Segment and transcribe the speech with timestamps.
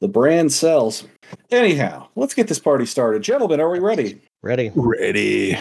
[0.00, 1.06] The brand sells.
[1.50, 3.22] Anyhow, let's get this party started.
[3.22, 4.20] Gentlemen, are we ready?
[4.42, 4.72] Ready?
[4.74, 5.58] Ready.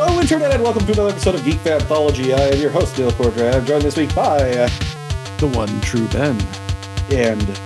[0.00, 2.32] Hello, Internet, and welcome to another episode of Geek Anthology.
[2.32, 3.52] I am your host, Neil Cordray.
[3.54, 4.68] I'm joined this week by uh,
[5.38, 6.38] The one true Ben.
[7.10, 7.60] and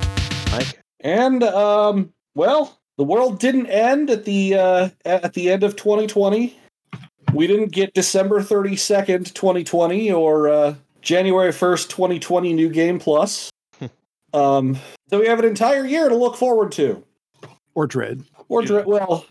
[0.50, 0.78] Mike?
[1.00, 2.12] and um.
[2.34, 6.56] Well, the world didn't end at the uh, at the end of 2020.
[7.34, 13.50] We didn't get December 32nd, 2020, or uh, January 1st, 2020 New Game Plus.
[14.32, 14.78] um,
[15.10, 17.02] so we have an entire year to look forward to.
[17.74, 18.22] Or Dread.
[18.48, 19.26] or dr- well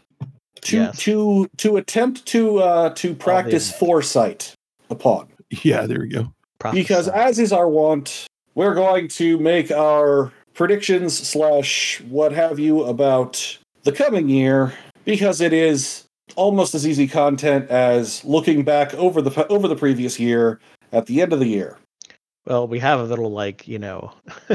[0.63, 0.97] to Yes.
[0.99, 4.53] to to attempt to uh to practice foresight
[4.89, 5.29] upon
[5.63, 6.33] Yeah, there we go.
[6.73, 7.11] because Prophesy.
[7.29, 13.57] as is our wont we're going to make our predictions slash what have you about
[13.83, 14.73] the coming year
[15.05, 20.19] because it is almost as easy content as looking back over the over the previous
[20.19, 20.59] year
[20.91, 21.77] at the end of the year
[22.45, 24.11] well, we have a little like you know,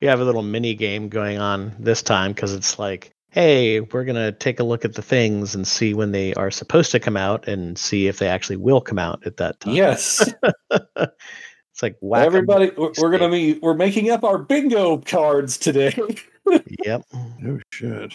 [0.00, 4.04] we have a little mini game going on this time because it's like, hey, we're
[4.04, 7.16] gonna take a look at the things and see when they are supposed to come
[7.16, 9.74] out and see if they actually will come out at that time.
[9.74, 10.32] yes
[11.80, 12.20] it's like wow.
[12.20, 15.94] everybody we're, we're gonna be we're making up our bingo cards today
[16.84, 17.02] Yep.
[17.14, 18.14] Oh shit.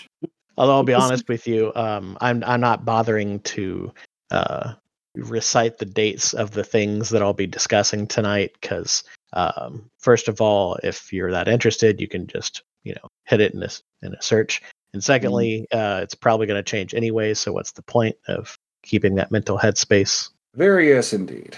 [0.58, 3.94] Although I'll be honest with you, um, I'm I'm not bothering to
[4.32, 4.74] uh,
[5.16, 10.42] recite the dates of the things that I'll be discussing tonight because um, first of
[10.42, 13.84] all, if you're that interested, you can just you know hit it in a s-
[14.02, 14.62] in a search.
[14.94, 17.34] And secondly, uh, it's probably going to change anyway.
[17.34, 20.30] So what's the point of keeping that mental headspace?
[20.56, 21.58] Very yes, indeed.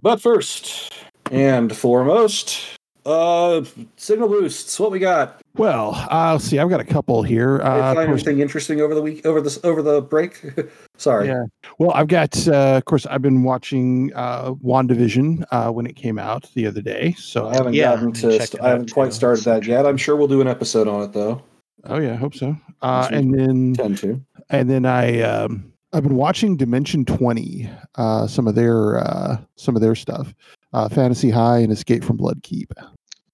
[0.00, 0.92] But first
[1.32, 2.60] and foremost,
[3.04, 3.64] uh,
[3.96, 4.78] signal boosts.
[4.78, 5.40] What we got?
[5.56, 6.58] Well, uh, let's see.
[6.60, 7.58] I've got a couple here.
[7.58, 10.40] Did Uh, you find anything interesting over the week, over this, over the break?
[10.96, 11.26] Sorry.
[11.26, 11.42] Yeah.
[11.78, 16.18] Well, I've got, uh, of course, I've been watching uh, WandaVision uh, when it came
[16.18, 17.14] out the other day.
[17.18, 18.38] So, I haven't Yeah, gotten to.
[18.38, 19.12] checked it I haven't quite too.
[19.12, 19.84] started that yet.
[19.86, 21.42] I'm sure we'll do an episode on it though.
[21.84, 22.56] oh yeah, I hope so.
[22.82, 24.20] Uh, and then, Tend to.
[24.50, 29.74] and then I, um, I've been watching Dimension Twenty, uh, some of their, uh, some
[29.74, 30.34] of their stuff,
[30.72, 32.70] uh, Fantasy High and Escape from Bloodkeep.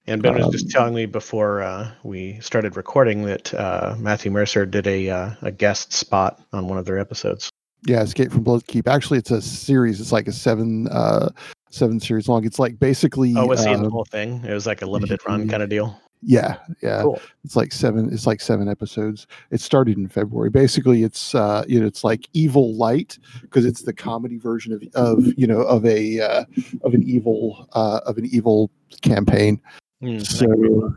[0.07, 4.31] And Ben was Um, just telling me before uh, we started recording that uh, Matthew
[4.31, 7.51] Mercer did a uh, a guest spot on one of their episodes.
[7.87, 8.87] Yeah, Escape from Bloodkeep.
[8.87, 10.01] Actually, it's a series.
[10.01, 11.31] It's like a seven, uh,
[11.71, 12.45] seven series long.
[12.45, 13.35] It's like basically.
[13.37, 14.45] Oh, was he in the uh, whole thing?
[14.45, 15.99] It was like a limited run kind of deal.
[16.27, 17.03] Yeah, yeah.
[17.03, 17.21] Cool.
[17.45, 18.13] It's like seven.
[18.13, 19.27] It's like seven episodes.
[19.51, 20.51] It started in February.
[20.51, 24.83] Basically, it's uh, you know, it's like Evil Light because it's the comedy version of
[24.95, 26.45] of you know of a uh,
[26.83, 28.71] of an evil uh, of an evil
[29.03, 29.61] campaign.
[30.01, 30.97] Hmm, So.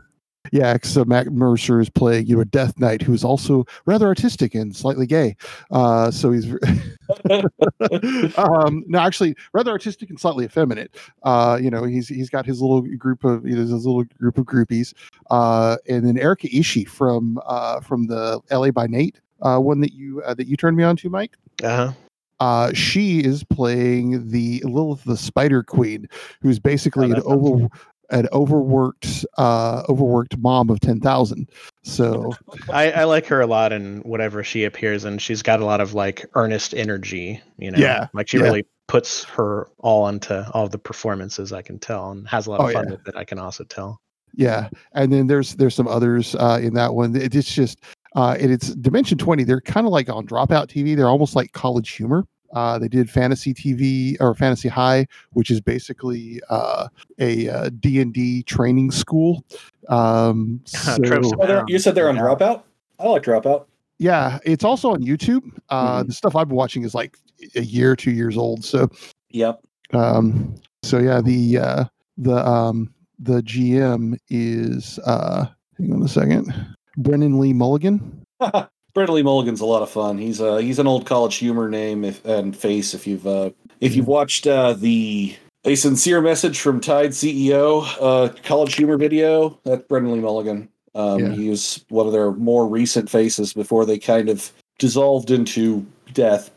[0.52, 4.06] Yeah, so Matt Mercer is playing, you know, a Death Knight who is also rather
[4.06, 5.36] artistic and slightly gay.
[5.70, 6.46] Uh, so he's
[8.38, 10.96] um, no, actually, rather artistic and slightly effeminate.
[11.22, 14.38] Uh, you know, he's he's got his little group of you know, his little group
[14.38, 14.94] of groupies.
[15.30, 19.92] Uh, and then Erika Ishii from uh, from the LA by Night uh, one that
[19.92, 21.36] you uh, that you turned me on to, Mike.
[21.62, 21.92] uh-huh.
[22.40, 26.08] Uh, she is playing the Lilith the Spider Queen,
[26.40, 27.68] who's basically Oh, an over
[28.10, 31.50] an overworked uh overworked mom of 10,000.
[31.84, 32.32] So
[32.72, 35.18] I, I like her a lot in whatever she appears in.
[35.18, 37.78] She's got a lot of like earnest energy, you know.
[37.78, 38.44] Yeah, Like she yeah.
[38.44, 42.60] really puts her all into all the performances I can tell and has a lot
[42.60, 42.92] of Oh, fun yeah.
[42.92, 44.00] with it, I can also tell.
[44.34, 47.14] yeah, and then there's there's some others uh in that one.
[47.14, 47.82] It- It's just
[48.16, 49.44] uh and it's Dimension 20.
[49.44, 50.96] They're kind of like on Dropout TV.
[50.96, 52.24] They're almost like college humor.
[52.52, 56.88] Uh, they did Fantasy TV or Fantasy High, which is basically uh,
[57.18, 59.44] a uh, D&D training school.
[59.88, 62.22] Um, so, Tropes Oh, you said they're on Yeah.
[62.22, 62.62] Dropout.
[62.98, 63.66] I like Dropout.
[63.98, 65.42] Yeah, it's also on YouTube.
[65.68, 66.06] Uh, Mhm.
[66.08, 67.18] The stuff I've been watching is like
[67.56, 68.64] a year, two years old.
[68.64, 68.88] So,
[69.30, 69.60] Yep.
[69.92, 71.84] um, so yeah, the uh,
[72.16, 75.46] the um, the GM is uh,
[75.78, 76.54] hang on a second,
[76.96, 78.22] Brennan Lee Mulligan.
[78.98, 80.18] Brennan Lee Mulligan's a lot of fun.
[80.18, 82.94] He's uh he's an old college humor name if, and face.
[82.94, 83.50] If you've uh,
[83.80, 89.56] if you've watched uh, the a sincere message from Tide CEO uh, college humor video,
[89.62, 90.68] that's Brennan Lee Mulligan.
[90.96, 91.30] Um, Yeah.
[91.30, 94.50] He was one of their more recent faces before they kind of
[94.80, 96.50] dissolved into death.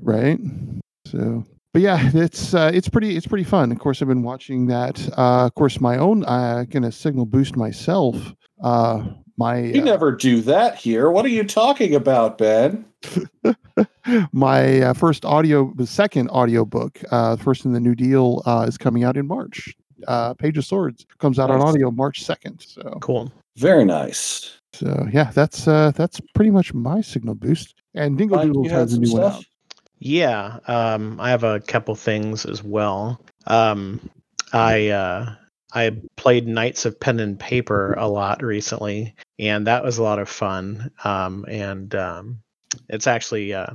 [0.00, 0.38] right?
[1.04, 3.72] So, but yeah, it's uh, it's pretty it's pretty fun.
[3.72, 5.00] Of course, I've been watching that.
[5.18, 8.34] Uh, of course, my own uh, gonna signal boost myself.
[8.62, 9.02] Uh,
[9.38, 11.10] my You uh, never do that here.
[11.10, 12.84] What are you talking about, Ben?
[14.32, 18.66] my uh, first audio, the second audio book, uh, first in the New Deal, uh,
[18.68, 19.74] is coming out in March.
[20.06, 22.60] Uh, Page of Swords comes out on audio March second.
[22.60, 23.32] So, Cool.
[23.56, 24.58] Very nice.
[24.72, 27.74] so yeah, that's uh, that's pretty much my signal boost.
[27.94, 29.44] And Dingle Mike, Doodles you had has a some new one out.
[30.00, 33.20] Yeah, um, I have a couple things as well.
[33.48, 34.00] Um,
[34.52, 35.34] I uh,
[35.72, 40.18] I played Knights of Pen and Paper a lot recently, and that was a lot
[40.18, 40.90] of fun.
[41.04, 42.40] Um, and um,
[42.88, 43.74] it's actually uh,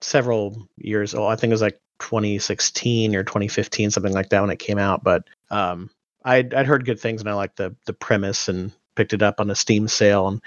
[0.00, 1.32] several years old.
[1.32, 5.02] I think it was like 2016 or 2015, something like that when it came out.
[5.02, 5.90] But um,
[6.24, 9.40] I'd, I'd heard good things, and I liked the the premise, and picked it up
[9.40, 10.42] on a Steam sale, and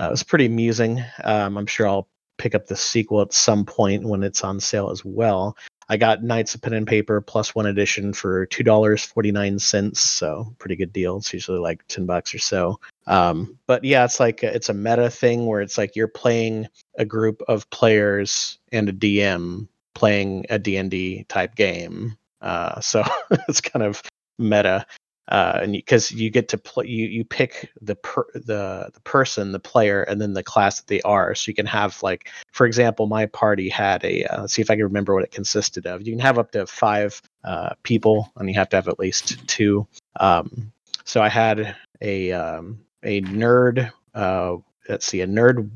[0.00, 1.04] uh, it was pretty amusing.
[1.24, 2.08] Um, I'm sure I'll
[2.38, 5.56] pick up the sequel at some point when it's on sale as well.
[5.88, 9.58] I got Knights of Pen and Paper plus one edition for two dollars forty nine
[9.58, 11.16] cents, so pretty good deal.
[11.18, 12.80] It's usually like ten bucks or so.
[13.06, 17.04] Um, but yeah, it's like it's a meta thing where it's like you're playing a
[17.04, 22.16] group of players and a DM playing a D and D type game.
[22.40, 23.04] Uh, so
[23.48, 24.02] it's kind of
[24.38, 24.86] meta
[25.28, 29.00] uh, and because you, you, get to play, you you pick the per, the the
[29.04, 31.34] person, the player, and then the class that they are.
[31.34, 34.24] So you can have like, for example, my party had a.
[34.24, 36.02] Uh, let's see if I can remember what it consisted of.
[36.02, 39.46] You can have up to five uh, people, and you have to have at least
[39.46, 39.86] two.
[40.18, 40.72] Um,
[41.04, 43.92] so I had a um, a nerd.
[44.14, 44.56] Uh,
[44.88, 45.70] let's see, a nerd.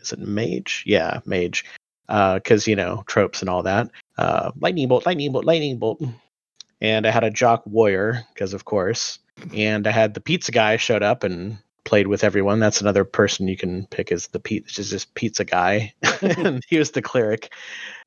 [0.00, 0.84] Is it mage?
[0.86, 1.64] Yeah, mage.
[2.08, 3.90] Uh because uh, you know tropes and all that.
[4.16, 6.00] Uh, lightning bolt, lightning bolt, lightning bolt
[6.80, 9.18] and I had a jock warrior because of course,
[9.54, 11.58] and I had the pizza guy showed up and
[11.88, 12.60] played with everyone.
[12.60, 16.90] That's another person you can pick as the pizza, just pizza guy, and he was
[16.90, 17.50] the cleric.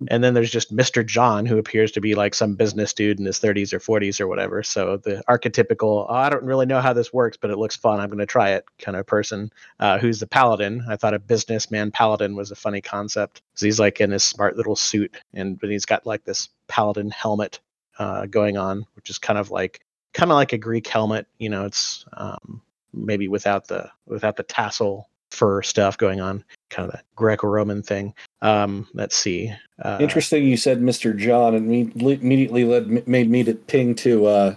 [0.07, 3.25] And then there's just Mister John, who appears to be like some business dude in
[3.25, 4.61] his 30s or 40s or whatever.
[4.61, 7.99] So the archetypical, oh, I don't really know how this works, but it looks fun.
[7.99, 9.51] I'm going to try it kind of person.
[9.79, 10.85] Uh, who's the paladin?
[10.87, 14.75] I thought a businessman paladin was a funny concept he's like in his smart little
[14.75, 17.59] suit, and but he's got like this paladin helmet
[18.01, 19.81] uh, going on, which is kind of like
[20.13, 21.27] kind of like a Greek helmet.
[21.37, 22.61] You know, it's um,
[22.93, 28.13] maybe without the without the tassel fur stuff going on, kind of the Greco-Roman thing.
[28.41, 29.53] Um, let's see.
[29.79, 30.45] Uh, Interesting.
[30.45, 31.15] You said Mr.
[31.15, 34.55] John, and me immediately led made me to ping to uh,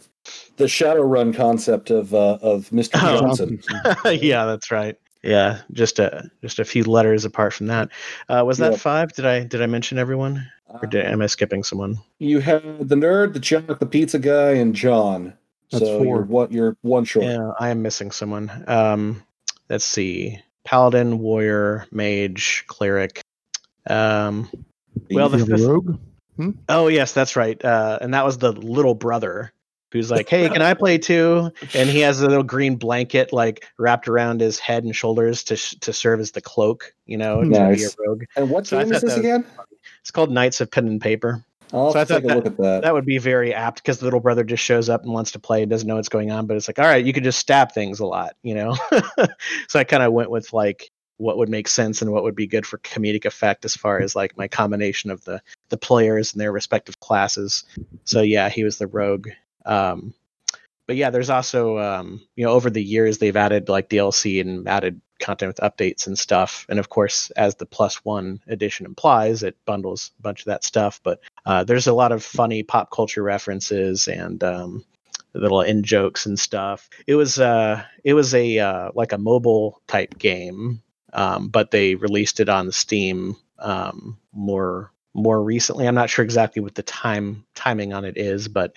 [0.56, 2.99] the Shadowrun concept of uh, of Mr.
[2.99, 3.62] Johnson.
[4.23, 4.97] yeah, that's right.
[5.23, 7.90] Yeah, just a just a few letters apart from that.
[8.31, 8.81] Uh, was that yep.
[8.81, 9.12] five?
[9.12, 10.47] Did I did I mention everyone?
[10.82, 11.99] Or did, am I skipping someone?
[12.19, 15.35] You had the nerd, the Chuck, the pizza guy, and John.
[15.71, 16.17] That's so four.
[16.17, 17.26] You're, what you're one short.
[17.26, 18.65] Yeah, I am missing someone.
[18.67, 19.23] Um,
[19.69, 23.23] let's see: paladin, warrior, mage, cleric.
[23.88, 24.50] Um,
[25.11, 25.61] well, the fifth...
[25.61, 25.99] rogue.
[26.37, 26.50] Hmm?
[26.69, 27.62] Oh yes, that's right.
[27.65, 29.53] Uh, and that was the little brother
[29.93, 33.67] who's like, "Hey, can I play too?" And he has a little green blanket like
[33.79, 37.43] wrapped around his head and shoulders to sh- to serve as the cloak, you know,
[37.43, 37.93] nice.
[37.93, 38.25] to be a rogue.
[38.37, 39.44] And what so game is this again?
[40.04, 41.42] It's called Knights of Pen and Paper.
[41.72, 42.82] I'll so I thought that, that.
[42.82, 45.38] that would be very apt because the little brother just shows up and wants to
[45.38, 46.46] play and doesn't know what's going on.
[46.46, 48.76] But it's like, all right, you could just stab things a lot, you know.
[49.68, 52.46] so I kind of went with like what would make sense and what would be
[52.46, 55.40] good for comedic effect as far as like my combination of the
[55.70, 57.64] the players and their respective classes.
[58.04, 59.28] So yeah, he was the rogue.
[59.64, 60.12] Um,
[60.86, 64.68] but yeah, there's also um, you know over the years they've added like DLC and
[64.68, 66.67] added content with updates and stuff.
[66.69, 70.65] And of course, as the plus one edition implies, it bundles a bunch of that
[70.65, 71.00] stuff.
[71.03, 74.85] But uh, there's a lot of funny pop culture references and um,
[75.35, 76.88] little in jokes and stuff.
[77.06, 80.82] It was uh, it was a uh, like a mobile type game,
[81.12, 85.87] um, but they released it on Steam um, more more recently.
[85.87, 88.76] I'm not sure exactly what the time timing on it is, but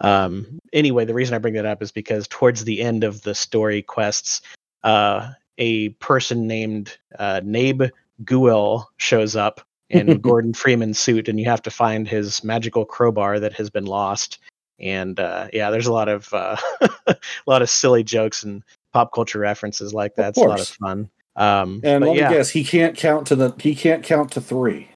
[0.00, 3.34] um, anyway, the reason I bring that up is because towards the end of the
[3.34, 4.42] story quests,
[4.84, 7.90] uh, a person named uh, Nabe
[8.24, 9.60] Guel shows up
[9.90, 13.86] in Gordon Freeman's suit, and you have to find his magical crowbar that has been
[13.86, 14.38] lost.
[14.80, 16.56] And uh, yeah, there's a lot of uh,
[17.06, 18.62] a lot of silly jokes and
[18.92, 20.30] pop culture references like that.
[20.30, 21.10] It's a lot of fun.
[21.36, 22.28] Um, and let yeah.
[22.28, 24.88] me guess, he can't count to the he can't count to three.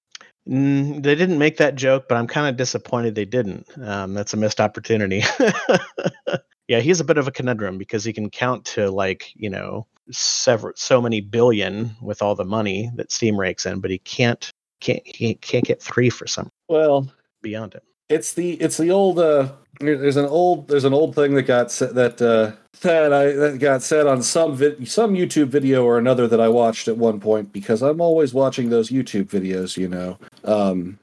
[0.48, 3.66] Mm, they didn't make that joke, but I'm kind of disappointed they didn't.
[3.80, 5.22] Um, that's a missed opportunity.
[6.68, 9.86] yeah, he's a bit of a conundrum because he can count to like you know
[10.10, 14.50] several so many billion with all the money that Steam rakes in, but he can't
[14.80, 16.50] can't he can't get three for some.
[16.68, 17.08] Well,
[17.40, 19.20] beyond it, it's the it's the old.
[19.20, 23.32] uh There's an old there's an old thing that got set, that uh that I
[23.32, 26.96] that got said on some vi- some YouTube video or another that I watched at
[26.96, 30.18] one point because I'm always watching those YouTube videos, you know.
[30.44, 30.98] Um,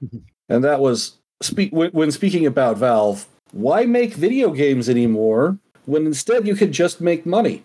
[0.50, 3.28] and that was speak when speaking about Valve.
[3.52, 7.64] Why make video games anymore when instead you could just make money?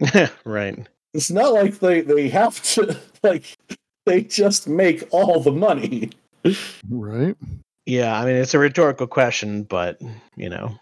[0.44, 0.86] right.
[1.14, 3.56] It's not like they they have to like
[4.04, 6.10] they just make all the money.
[6.88, 7.36] Right.
[7.86, 10.00] Yeah, I mean it's a rhetorical question, but
[10.36, 10.76] you know,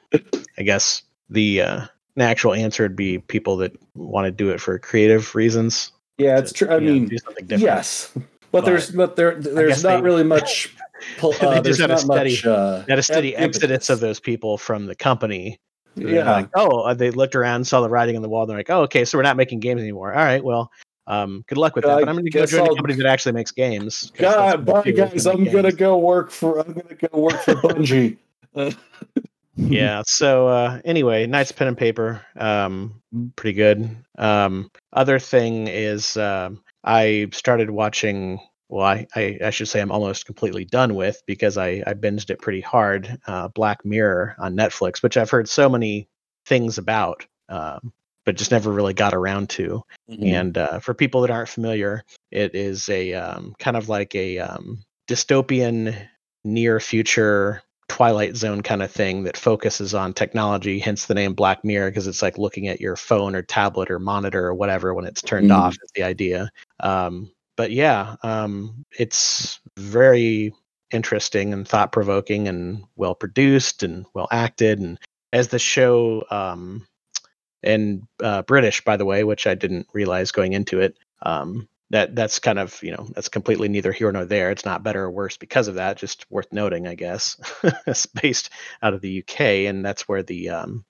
[0.58, 4.60] I guess the uh the actual answer would be people that want to do it
[4.60, 5.92] for creative reasons.
[6.18, 6.68] Yeah, it's true.
[6.68, 7.10] I mean,
[7.48, 8.12] yes,
[8.54, 10.74] but, but, there's but there there's not they, really much
[11.22, 12.46] uh, there's had a not steady- much.
[12.46, 15.58] Uh, had a steady exodus of those people from the company.
[15.96, 18.42] Yeah, Like, oh, uh, they looked around, saw the writing on the wall.
[18.42, 20.12] And they're like, oh, okay, so we're not making games anymore.
[20.12, 20.70] All right, well,
[21.06, 21.98] um, good luck with that.
[21.98, 24.10] I But I'm going to go join a I'll- company that actually makes games.
[24.16, 25.26] God, bye guys.
[25.26, 26.58] I'm gonna go work for.
[26.60, 28.16] I'm gonna go work for Bungie.
[29.56, 33.00] Yeah so uh anyway knights pen and paper um
[33.36, 38.38] pretty good um other thing is um i started watching
[38.68, 42.30] well I, I i should say i'm almost completely done with because i i binged
[42.30, 46.08] it pretty hard uh black mirror on netflix which i've heard so many
[46.46, 47.92] things about um
[48.26, 49.82] but just never really got around to
[50.22, 54.38] and uh, for people that aren't familiar, it is a um, kind of like a
[54.38, 55.94] um, dystopian,
[56.44, 61.64] near future Twilight Zone kind of thing that focuses on technology, hence the name Black
[61.64, 65.04] Mirror, because it's like looking at your phone or tablet or monitor or whatever when
[65.04, 65.56] it's turned Mhm.
[65.56, 66.50] off, is the idea.
[66.80, 70.52] Um, but yeah, um, it's very
[70.90, 74.80] interesting and thought provoking and well produced and well acted.
[74.80, 74.98] And
[75.32, 76.86] as the show um,
[77.62, 80.96] and uh, British, by the way, which I didn't realize going into it.
[81.22, 84.50] Um, that that's kind of you know that's completely neither here nor there.
[84.50, 85.96] It's not better or worse because of that.
[85.96, 87.36] Just worth noting, I guess.
[87.86, 88.50] it's based
[88.82, 90.84] out of the UK, and that's where the um,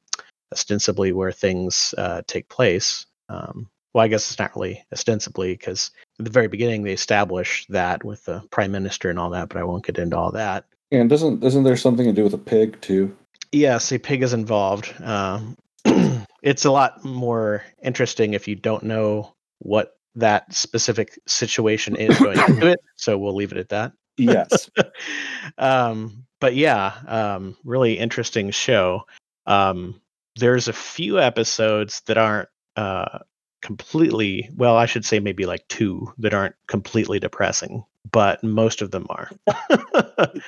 [0.53, 3.07] ostensibly where things uh, take place.
[3.29, 7.65] Um, well, I guess it's not really ostensibly because at the very beginning they establish
[7.69, 10.67] that with the prime minister and all that, but I won't get into all that.
[10.91, 13.17] and doesn't isn't there something to do with a pig too?
[13.53, 14.93] Yes, a pig is involved.
[15.01, 15.57] Um,
[16.43, 22.39] it's a lot more interesting if you don't know what that specific situation is going
[22.39, 22.81] into it.
[22.97, 23.93] So we'll leave it at that.
[24.17, 24.71] Yes.
[25.59, 29.03] um, but yeah, um, really interesting show.
[29.47, 30.01] Um,
[30.37, 33.19] there's a few episodes that aren't uh,
[33.65, 34.77] completely well.
[34.77, 39.31] I should say maybe like two that aren't completely depressing, but most of them are.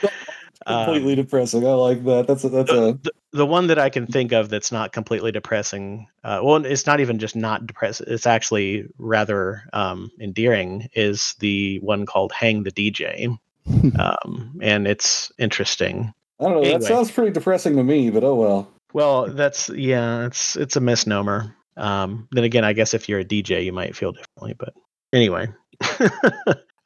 [0.66, 1.64] Um, Completely depressing.
[1.64, 2.26] I like that.
[2.26, 5.30] That's a, that's a the, the one that I can think of that's not completely
[5.30, 6.08] depressing.
[6.24, 8.06] Uh, well, it's not even just not depressing.
[8.08, 10.88] It's actually rather um, endearing.
[10.94, 13.38] Is the one called "Hang the DJ,"
[13.98, 16.12] um, and it's interesting.
[16.40, 16.60] I don't know.
[16.62, 16.78] Anyway.
[16.78, 18.72] That sounds pretty depressing to me, but oh well.
[18.92, 21.54] Well, that's yeah, it's it's a misnomer.
[21.76, 24.54] Um, then again, I guess if you're a DJ, you might feel differently.
[24.58, 24.74] But
[25.12, 25.48] anyway,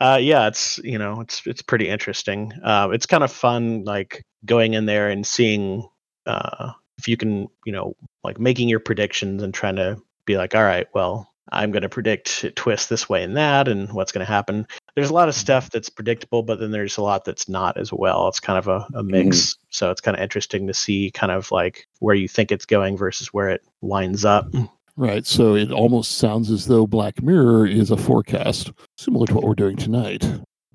[0.00, 2.52] uh, yeah, it's you know it's it's pretty interesting.
[2.62, 5.88] Uh, it's kind of fun, like going in there and seeing
[6.26, 10.54] uh, if you can, you know, like making your predictions and trying to be like,
[10.54, 14.12] all right, well, I'm going to predict it twist this way and that, and what's
[14.12, 14.66] going to happen.
[14.94, 17.92] There's a lot of stuff that's predictable, but then there's a lot that's not as
[17.92, 18.28] well.
[18.28, 19.56] It's kind of a, a mix.
[19.70, 22.96] So it's kind of interesting to see kind of like where you think it's going
[22.96, 24.52] versus where it lines up.
[24.96, 25.26] Right.
[25.26, 29.54] So it almost sounds as though Black Mirror is a forecast, similar to what we're
[29.54, 30.28] doing tonight.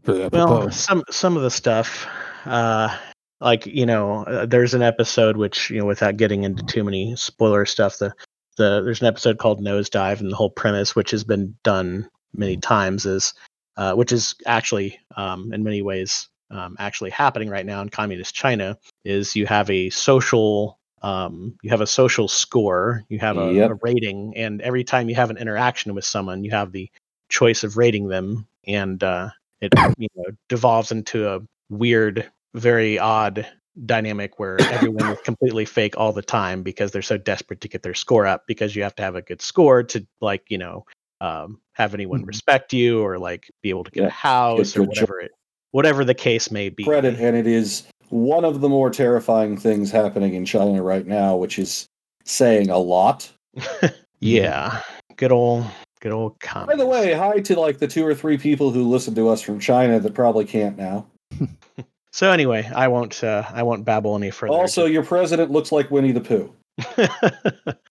[0.04, 0.60] Very apropos.
[0.60, 2.08] Well, some some of the stuff,
[2.46, 2.96] uh,
[3.42, 7.16] like you know, uh, there's an episode which you know, without getting into too many
[7.16, 8.14] spoiler stuff, the
[8.58, 12.58] the there's an episode called Nosedive, and the whole premise, which has been done many
[12.58, 13.34] times, is
[13.78, 18.36] uh, which is actually um, in many ways um, actually happening right now in communist
[18.36, 23.54] China, is you have a social um, you have a social score, you have a,
[23.54, 23.72] Yep.
[23.72, 26.90] a rating, and every time you have an interaction with someone, you have the
[27.30, 29.30] choice of rating them, and uh,
[29.62, 33.46] it you know devolves into a weird, very odd
[33.86, 37.84] dynamic where everyone is completely fake all the time because they're so desperate to get
[37.84, 40.86] their score up because you have to have a good score to like you know
[41.22, 42.28] um, have anyone Mhm.
[42.28, 44.88] respect you or like be able to get Yeah, a house or good job.
[44.90, 45.32] whatever it
[45.70, 49.92] whatever the case may be credit, and it is one of the more terrifying things
[49.92, 51.86] happening in China right now, which is
[52.24, 53.32] saying a lot.
[54.20, 54.82] yeah
[55.18, 55.66] good old
[56.02, 59.16] good old By the way, hi to like the two or three people who listen
[59.16, 61.06] to us from China that probably can't now.
[62.12, 65.90] so anyway i won't uh, i won't babble any further Also, your president looks like
[65.92, 66.54] Winnie the Pooh.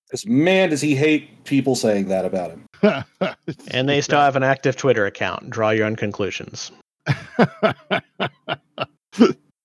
[0.06, 3.04] Because man, does he hate people saying that about him.
[3.72, 6.70] and they still have an active twitter account draw your own conclusions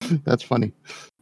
[0.26, 0.72] That's funny.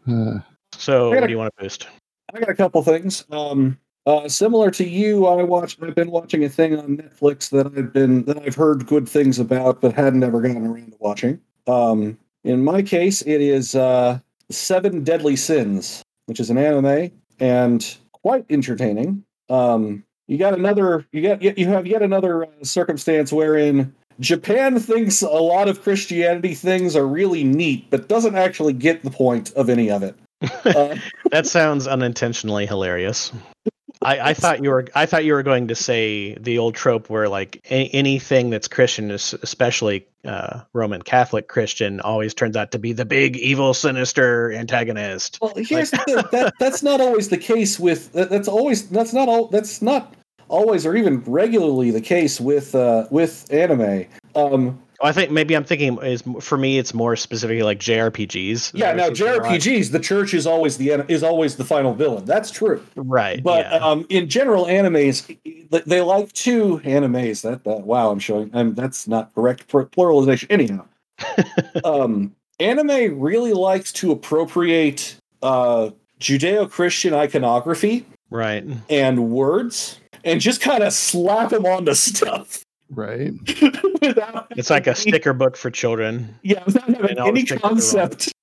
[0.08, 0.40] Uh,
[0.74, 1.88] so I what do you want to boost
[2.34, 3.26] I got a couple things.
[3.32, 5.82] Um, uh, similar to you, I watched.
[5.82, 9.40] I've been watching a thing on Netflix that I've been that I've heard good things
[9.40, 11.40] about, but hadn't ever gotten around to watching.
[11.68, 17.98] Um, in my case, it is uh, Seven Deadly Sins, which is an anime and
[18.14, 19.24] quite entertaining.
[19.50, 21.06] Um, you got another.
[21.12, 26.54] You got you have yet another uh, circumstance wherein Japan thinks a lot of Christianity
[26.54, 30.16] things are really neat, but doesn't actually get the point of any of it.
[30.66, 30.96] Uh,
[31.32, 33.32] that sounds unintentionally hilarious
[34.02, 37.10] I, I thought you were I thought you were going to say the old trope
[37.10, 42.80] where like a, anything that's Christian, especially uh, Roman Catholic Christian, always turns out to
[42.80, 45.40] be the big evil, sinister antagonist.
[45.42, 46.28] Well, here's the.
[46.32, 48.12] That that's not always the case with.
[48.14, 49.48] That, that's always that's not all.
[49.48, 50.14] That's not
[50.50, 54.06] always or even regularly the case with uh, with anime.
[54.36, 58.72] Um, I think maybe I'm thinking is for me it's more specifically like JRPGs.
[58.74, 62.26] yeah, now JRPGs, the church is always the is always the final villain.
[62.26, 62.84] That's true.
[62.96, 63.44] Right.
[63.44, 63.78] But yeah.
[63.78, 65.38] um, in general, animes
[65.70, 67.44] they like to animes.
[67.44, 68.50] That, that wow, I'm showing.
[68.54, 70.48] I'm, that's not correct pl- pluralization.
[70.50, 70.86] Anyhow,
[71.84, 78.66] um, anime really likes to appropriate uh, Judeo-Christian iconography right.
[78.90, 83.34] and words and just kind of slap them onto stuff Right.
[84.02, 86.34] without It's like a sticker book for children.
[86.44, 87.72] yeah without having any think that they're wrong.
[87.76, 88.34] concept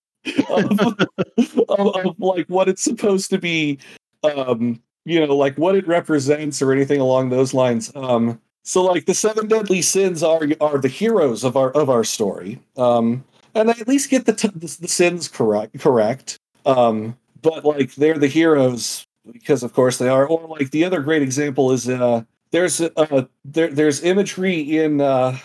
[0.50, 0.80] of,
[1.68, 3.78] of, of like what it's supposed to be
[4.22, 9.04] um you know like what it represents or anything along those lines um so like
[9.06, 13.22] the seven deadly sins are are the heroes of our of our story um
[13.54, 17.94] and they at least get the t- the, the sins correct correct um but like
[17.96, 21.88] they're the heroes because of course they are or like the other great example is
[21.88, 25.36] uh there's uh there there's imagery in uh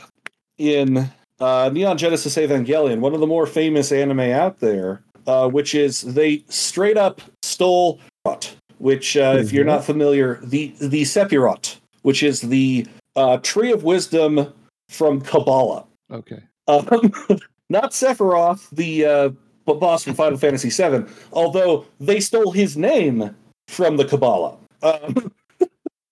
[0.57, 1.09] in
[1.39, 6.01] uh, Neon Genesis Evangelion, one of the more famous anime out there, uh, which is
[6.01, 12.23] they straight up stole Sephiroth, which, uh, if you're not familiar, the the Sephiroth, which
[12.23, 14.53] is the uh, tree of wisdom
[14.89, 15.85] from Kabbalah.
[16.11, 16.41] Okay.
[16.67, 16.87] Um,
[17.69, 19.29] not Sephiroth, the uh,
[19.65, 23.35] boss from Final Fantasy VII, although they stole his name
[23.69, 24.57] from the Kabbalah.
[24.81, 25.31] Um,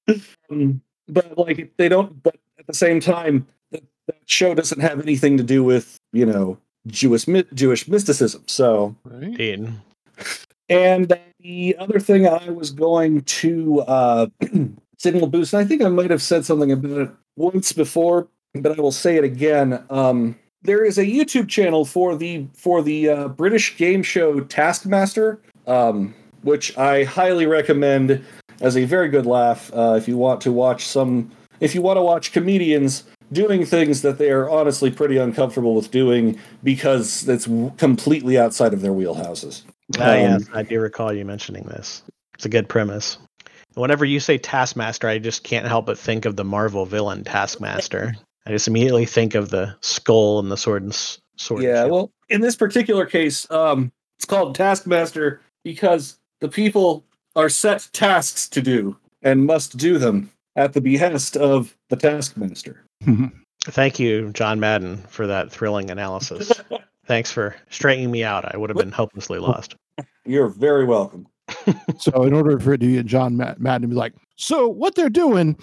[0.50, 2.22] um, but like they don't.
[2.24, 6.26] But at the same time, that, that show doesn't have anything to do with you
[6.26, 8.44] know Jewish Jewish mysticism.
[8.46, 9.24] So Right.
[9.24, 9.74] Indeed.
[10.70, 14.28] and the other thing I was going to uh,
[14.98, 18.78] signal boost, and I think I might have said something about it once before, but
[18.78, 19.84] I will say it again.
[19.90, 25.40] Um, there is a YouTube channel for the for the uh, British game show Taskmaster,
[25.66, 26.14] um,
[26.48, 28.24] which I highly recommend
[28.62, 29.69] as a very good laugh.
[29.74, 34.02] Uh, if you want to watch some, if you want to watch comedians doing things
[34.04, 39.63] that they are honestly pretty uncomfortable with doing because it's completely outside of their wheelhouses.
[40.00, 42.02] Ah, Um, yes, I do recall you mentioning this.
[42.36, 43.17] It's a good premise.
[43.74, 48.15] Whenever you say Taskmaster, I just can't help but think of the Marvel villain Taskmaster.
[48.45, 50.93] I just immediately think of the skull and the sword and
[51.36, 51.62] sword.
[51.62, 51.91] Yeah, shield.
[51.91, 57.04] well, in this particular case, um, it's called Taskmaster because the people
[57.36, 62.84] are set tasks to do and must do them at the behest of the Taskmaster.
[63.65, 66.52] Thank you, John Madden, for that thrilling analysis.
[67.06, 68.54] Thanks for straightening me out.
[68.54, 69.76] I would have been hopelessly lost.
[70.26, 71.28] You're very welcome.
[72.00, 75.10] so in order for it to be John Madden to be like, so what they're
[75.10, 75.58] doing,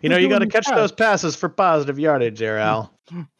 [0.00, 0.74] You know, you got to catch that.
[0.74, 2.92] those passes for positive yardage, there, Al.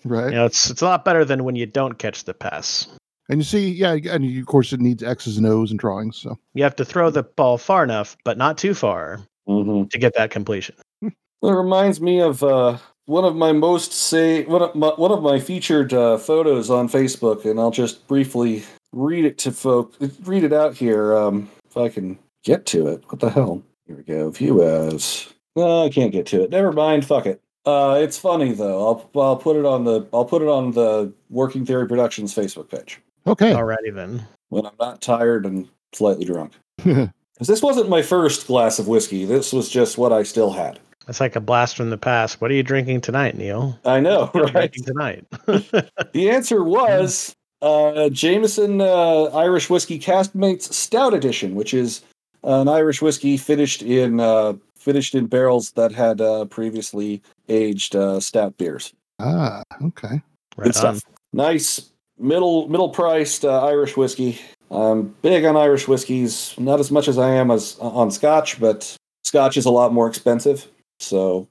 [0.05, 0.27] right?
[0.29, 2.87] You know, it's it's a lot better than when you don't catch the pass.
[3.33, 6.19] And you see, yeah, and you, of course it needs X's and O's and drawings.
[6.19, 9.89] So You have to throw the ball far enough, but not too far, Mm-hmm.
[9.89, 10.75] to get that completion.
[11.03, 15.23] It reminds me of uh, one of my most say one of my, one of
[15.23, 19.95] my featured uh, photos on Facebook, and I'll just briefly read it to folk.
[20.25, 23.03] Read it out here, um, if I can get to it.
[23.09, 23.63] What the hell?
[23.87, 24.31] Here we go.
[24.31, 25.33] View as.
[25.57, 26.51] No, I can't get to it.
[26.51, 27.07] Never mind.
[27.07, 27.41] Fuck it.
[27.65, 28.87] Uh, it's funny though.
[28.87, 32.69] I'll I'll put it on the I'll put it on the Working Theory Productions Facebook
[32.71, 34.23] page okay, Alrighty then.
[34.49, 36.53] when I'm not tired and slightly drunk.
[37.35, 39.25] Because this wasn't my first glass of whiskey.
[39.25, 40.79] This was just what I still had.
[41.09, 42.41] It's like a blast from the past.
[42.41, 43.77] What are you drinking tonight, Neil?
[43.85, 44.73] I know, What are you right?
[44.73, 45.27] drinking tonight?
[46.13, 52.03] The answer was uh, Jameson uh, Irish Whiskey Caskmates Stout Edition, which is
[52.45, 58.21] an Irish whiskey finished in uh, finished in barrels that had uh, previously aged uh,
[58.21, 58.93] stout beers.
[59.19, 60.21] ah, okay,
[60.57, 60.73] right Good on.
[60.97, 61.01] stuff.
[61.33, 64.39] Nice middle middle priced uh, Irish whiskey.
[64.71, 68.97] I'm big on Irish whiskeys, not as much as I am as on Scotch, but
[69.23, 70.67] Scotch is a lot more expensive.
[70.99, 71.49] So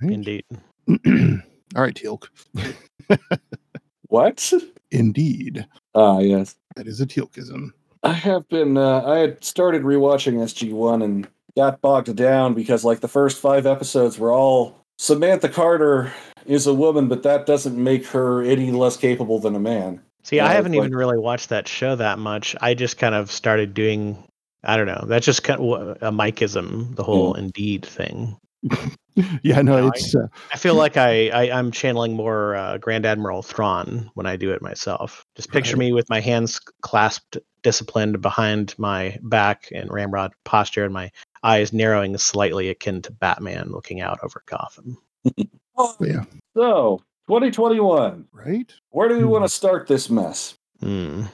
[0.00, 0.44] Indeed.
[0.88, 2.26] all right, Teal'c.
[4.08, 4.52] what?
[4.90, 6.56] Indeed, Ah, yes.
[6.76, 7.70] that is a Teal'cism.
[8.02, 8.76] I have been.
[8.76, 13.38] Uh, I had started rewatching SG One and got bogged down because like the first
[13.38, 16.12] five episodes were all Samantha Carter
[16.46, 20.00] is a woman, but that doesn't make her any less capable than a man.
[20.24, 22.54] See, Yeah, I haven't like- even really watched that show that much.
[22.60, 24.22] I just kind of started doing,
[24.62, 28.36] I don't know, that's just kind of a micism, the whole Indeed thing.
[29.42, 32.78] Yeah, no, No, I- it's uh, I feel like I, I I'm channeling more uh,
[32.78, 35.26] Grand Admiral Thrawn when I do it myself.
[35.36, 35.80] Just picture Right.
[35.88, 41.10] me with my hands clasped, disciplined behind my back and ramrod posture, and my
[41.42, 44.96] eyes narrowing slightly, akin to Batman looking out over Gotham.
[46.00, 46.24] Yeah.
[46.56, 48.26] So, 2021.
[48.32, 48.72] Right.
[48.90, 49.30] Where do we Hmm.
[49.30, 50.54] want to start this mess?
[50.80, 51.24] Hmm.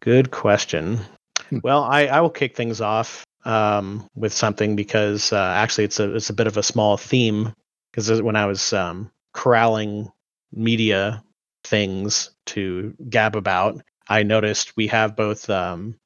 [0.00, 1.00] Good question.
[1.48, 1.58] Hmm.
[1.62, 6.14] Well, I, I will kick things off um, with something because uh, actually it's a
[6.14, 7.52] it's a bit of a small theme
[7.90, 10.10] because when I was um, corralling
[10.52, 11.22] media
[11.64, 15.96] things to gab about, I noticed we have both um,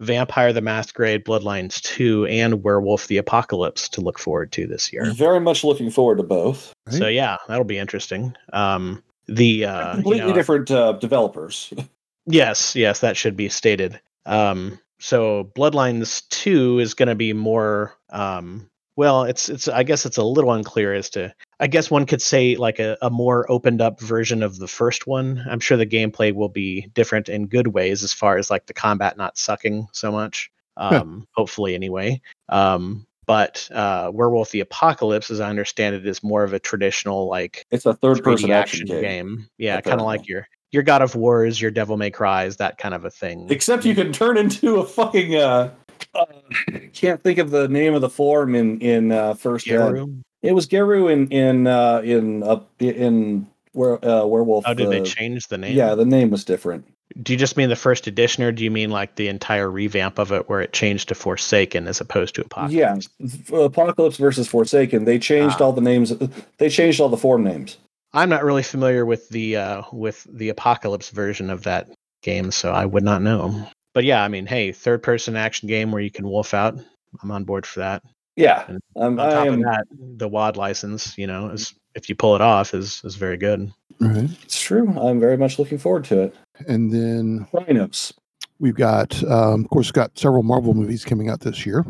[0.00, 5.12] Vampire the Masquerade Bloodlines 2 and Werewolf the Apocalypse to look forward to this year.
[5.12, 6.72] Very much looking forward to both.
[6.86, 6.96] Right.
[6.96, 8.36] So yeah, that'll be interesting.
[8.52, 11.72] Um, the uh, you Completely know, different uh, developers.
[12.28, 14.00] Yes, yes, that should be stated.
[14.26, 20.06] Um, so Bloodlines 2 is going to be more um, well, it's it's I guess
[20.06, 23.50] it's a little unclear as to I guess one could say like a, a more
[23.50, 25.44] opened up version of the first one.
[25.48, 28.74] I'm sure the gameplay will be different in good ways as far as like the
[28.74, 30.50] combat not sucking so much.
[30.78, 32.20] Um, hopefully anyway.
[32.48, 37.28] Um, but uh, Werewolf the Apocalypse, as I understand it, is more of a traditional
[37.28, 39.48] like It's a third person action game.
[39.58, 42.94] Yeah, kind of like your your God of Wars, your Devil May Cries, that kind
[42.94, 43.46] of a thing.
[43.50, 45.34] Except you can turn into a fucking.
[45.34, 45.72] Uh,
[46.18, 49.66] uh, can't think of the name of the form in in uh, first.
[49.66, 50.22] Gauru?
[50.42, 54.64] It was Gauru in in uh, in uh, in where uh, werewolf.
[54.66, 55.76] Oh, did they uh, change the name?
[55.76, 56.86] Yeah, the name was different.
[57.22, 60.18] Do you just mean the first edition, or do you mean like the entire revamp
[60.18, 63.08] of it, where it changed to Forsaken as opposed to Apocalypse?
[63.50, 65.04] Yeah, Apocalypse versus Forsaken.
[65.04, 65.64] They changed Ah.
[65.64, 66.12] all the names.
[66.58, 67.78] They changed all the form names.
[68.12, 71.88] I'm not really familiar with the uh, with the Apocalypse version of that
[72.22, 73.66] game, so I would not know.
[73.96, 76.78] But yeah, I mean, hey, third person action game where you can wolf out.
[77.22, 78.02] I'm on board for that.
[78.36, 79.54] Yeah, And um, On I top am.
[79.54, 79.86] of that,
[80.18, 83.72] the WoD license, you know, is if you pull it off, is is very good.
[83.98, 84.28] Right.
[84.42, 84.90] It's true.
[85.00, 86.34] I'm very much looking forward to it.
[86.68, 88.12] And then Rhinos,
[88.58, 91.82] we've got, um, of course, got several Marvel movies coming out this year.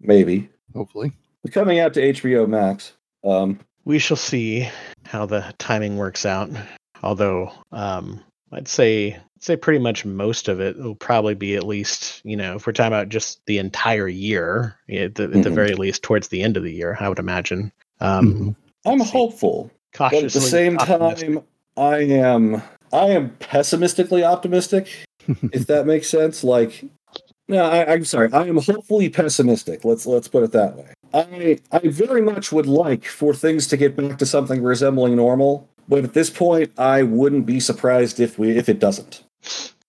[0.00, 1.12] maybe Hopefully.
[1.50, 2.92] coming out to HBO Max.
[3.24, 4.68] Um, We shall see
[5.06, 6.50] how the timing works out.
[7.02, 8.20] Although, um,
[8.54, 12.36] I'd say I'd say pretty much most of it will probably be at least you
[12.36, 16.02] know if we're talking about just the entire year, at the, at the very least
[16.02, 17.72] towards the end of the year, I would imagine.
[18.00, 18.56] Um, Mhm.
[18.86, 19.18] I'm Let's see.
[19.18, 21.28] hopeful, but Cautiously at the same optimistic.
[21.28, 21.42] time,
[21.76, 22.62] I am
[22.92, 24.88] I am pessimistically optimistic.
[25.52, 26.44] if that makes sense.
[26.44, 26.84] Like,
[27.48, 28.30] no, I, I'm sorry.
[28.32, 29.84] I am hopefully pessimistic.
[29.84, 30.92] Let's let's put it that way.
[31.14, 35.68] I I very much would like for things to get back to something resembling normal,
[35.88, 39.24] but at this point, I wouldn't be surprised if we if it doesn't.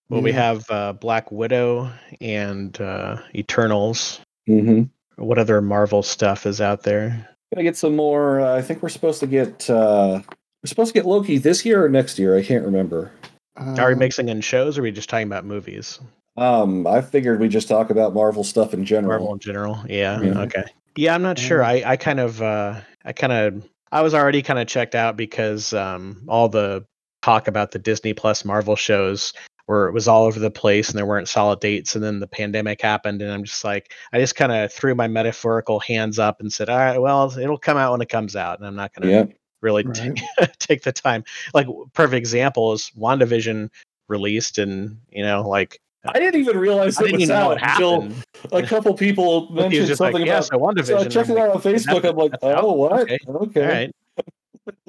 [0.10, 4.19] well, we have uh, Black Widow and uh, Eternals.
[4.47, 4.84] Mm-hmm.
[5.23, 7.29] What other Marvel stuff is out there?
[7.53, 8.41] Gonna get some more.
[8.41, 9.69] Uh, I think we're supposed to get.
[9.69, 10.21] uh
[10.63, 12.38] We're supposed to get Loki this year or next year.
[12.38, 13.12] I can't remember.
[13.55, 15.99] Are we mixing in shows, or are we just talking about movies?
[16.38, 19.19] Um, I figured we just talk about Marvel stuff in general.
[19.19, 19.84] Marvel in general.
[19.88, 20.21] Yeah.
[20.21, 20.41] Yeah.
[20.41, 20.63] Okay.
[20.97, 21.63] Yeah, I'm not sure.
[21.63, 23.63] I, I kind of uh I kind of
[23.95, 26.86] I was already kind of checked out because um all the
[27.21, 29.31] talk about the Disney Plus Marvel shows
[29.67, 32.27] where it was all over the place and there weren't solid dates and then the
[32.27, 36.41] pandemic happened and I'm just like I just kind of threw my metaphorical hands up
[36.41, 38.93] and said, "All right, well, it'll come out when it comes out." And I'm not
[38.93, 39.25] going to Yeah.
[39.62, 39.95] really Right.
[40.38, 41.23] take, take the time.
[41.53, 43.69] Like perfect example is WandaVision
[44.10, 47.52] released and, you know, like I didn't even realize I it didn't was even know
[47.52, 48.12] out it until
[48.52, 50.78] a couple people mentioned just like, something yeah, about.
[50.78, 52.10] so So I and checked I'm it like, out on Facebook.
[52.10, 53.02] I'm like, oh, what?
[53.02, 53.18] Okay.
[53.28, 53.62] Okay.
[53.63, 53.96] All right.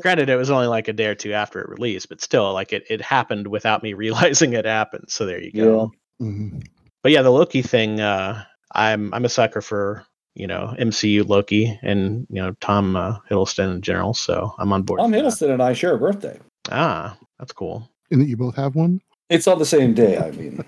[0.01, 2.73] Granted, it was only like a day or two after it released, but still, like
[2.73, 5.05] it, it happened without me realizing it happened.
[5.09, 5.93] So there you go.
[6.21, 6.67] mhm.
[7.03, 11.79] But yeah, the Loki thing, uh, I'm I'm a sucker for you know MCU Loki
[11.83, 14.15] and you know Tom uh, Hiddleston in general.
[14.15, 15.01] So I'm on board.
[15.01, 15.25] Tom for that.
[15.25, 16.39] Hiddleston and I share a birthday.
[16.71, 17.89] Ah, that's cool.
[18.11, 19.01] And that you both have one?
[19.29, 20.19] It's on the same day.
[20.19, 20.65] I mean,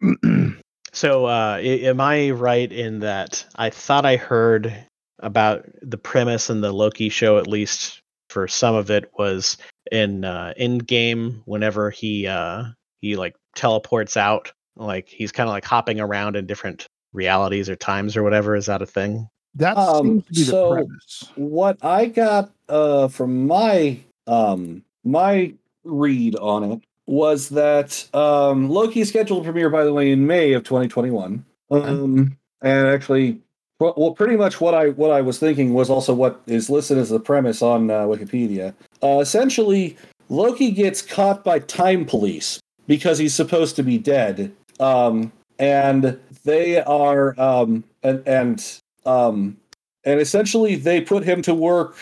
[0.92, 4.72] So uh, am I right in that I thought I heard
[5.18, 9.56] about the premise in the Loki show, at least for some of it, was
[9.90, 12.64] in uh, end game whenever he uh,
[13.00, 17.74] he like teleports out, like he's kind of like hopping around in different realities or
[17.74, 18.54] times or whatever.
[18.54, 19.28] Is that a thing?
[19.56, 21.32] That Um, to be so- the premise.
[21.34, 29.00] what I got uh, from my um, my read on it was that um, Loki
[29.00, 31.44] is scheduled premiere, by the way, in May of 2021.
[31.70, 33.40] Um, and actually,
[33.78, 36.98] well, well, pretty much what I what I was thinking was also what is listed
[36.98, 38.74] as the premise on uh, Wikipedia.
[39.02, 39.96] Uh, essentially,
[40.28, 46.80] Loki gets caught by time police because he's supposed to be dead, um, and they
[46.82, 49.56] are um, and and um,
[50.04, 51.96] and essentially they put him to work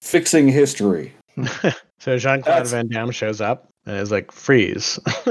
[0.00, 1.12] fixing history.
[1.98, 3.72] so Jean Claude Van Damme shows up.
[3.86, 4.98] and it's like freeze.
[5.06, 5.30] so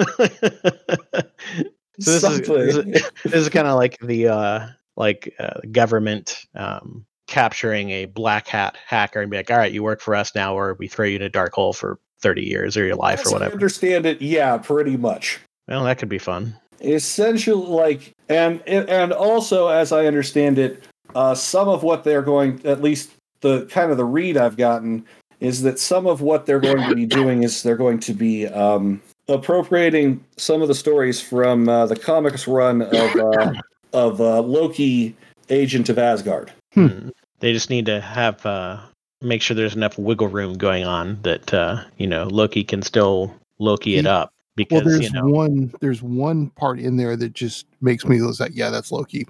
[1.97, 7.05] this is, this is, this is kind of like the uh, like uh, government um,
[7.27, 10.57] capturing a black hat hacker and be like, all right, you work for us now,
[10.57, 13.27] or we throw you in a dark hole for thirty years or your life As
[13.27, 13.51] or whatever.
[13.51, 15.39] I understand it, yeah, pretty much.
[15.67, 16.55] Well, that could be fun.
[16.81, 20.83] essentially like and and also as i understand it
[21.13, 25.05] uh some of what they're going at least the kind of the read i've gotten
[25.39, 28.47] is that some of what they're going to be doing is they're going to be
[28.47, 33.53] um appropriating some of the stories from uh, the comics run of uh,
[33.93, 35.15] of uh, loki
[35.49, 36.85] agent of asgard Hmm.
[36.87, 37.11] Mm.
[37.39, 38.79] They just need to have uh,
[39.21, 43.33] make sure there's enough wiggle room going on that uh, you know Loki can still
[43.59, 44.31] Loki it He- up
[44.69, 48.21] Well, because there's you know one there's one part in there that just makes me
[48.21, 49.25] lose like Yeah, that's Loki,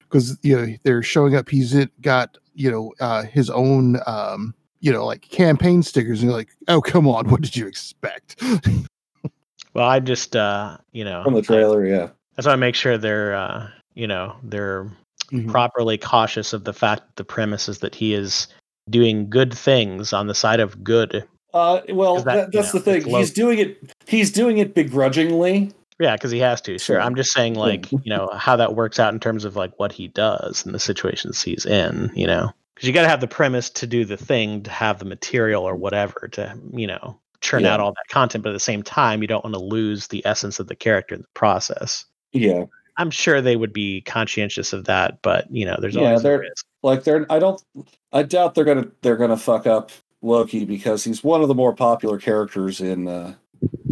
[0.00, 1.48] because you know they're showing up.
[1.48, 6.30] He's it got you know uh, his own um, you know like campaign stickers, and
[6.30, 8.36] you're like, oh come on, what did you expect?
[9.74, 12.56] well I just uh, you know from the I- trailer yeah I just want to
[12.58, 14.90] make sure they're uh, you know they're
[15.32, 15.50] Mhm.
[15.50, 18.46] properly cautious of the fact that the premise is that he is
[18.90, 21.24] doing good things on the side of good.
[21.54, 24.58] uh well Is that, that, you that's know, the thing he's doing it he's doing
[24.58, 26.72] it begrudgingly Yeah, because he has to.
[26.78, 27.00] Sure, Sure.
[27.00, 29.92] I'm just saying like you know how that works out in terms of like what
[29.92, 32.10] he does and the situations he's in.
[32.14, 34.98] You know, because you got to have the premise to do the thing to have
[34.98, 37.74] the material or whatever to you know churn Yeah.
[37.74, 38.42] out all that content.
[38.44, 41.14] But at the same time, you don't want to lose the essence of the character
[41.14, 42.04] in the process.
[42.32, 42.64] yeah
[42.96, 46.38] I'm sure they would be conscientious of that, but you know, there's Yeah, always they're-
[46.40, 46.64] risk.
[46.84, 47.60] like they're i don't
[48.12, 49.90] i doubt they're gonna they're gonna fuck up
[50.22, 53.34] loki because he's one of the more popular characters in uh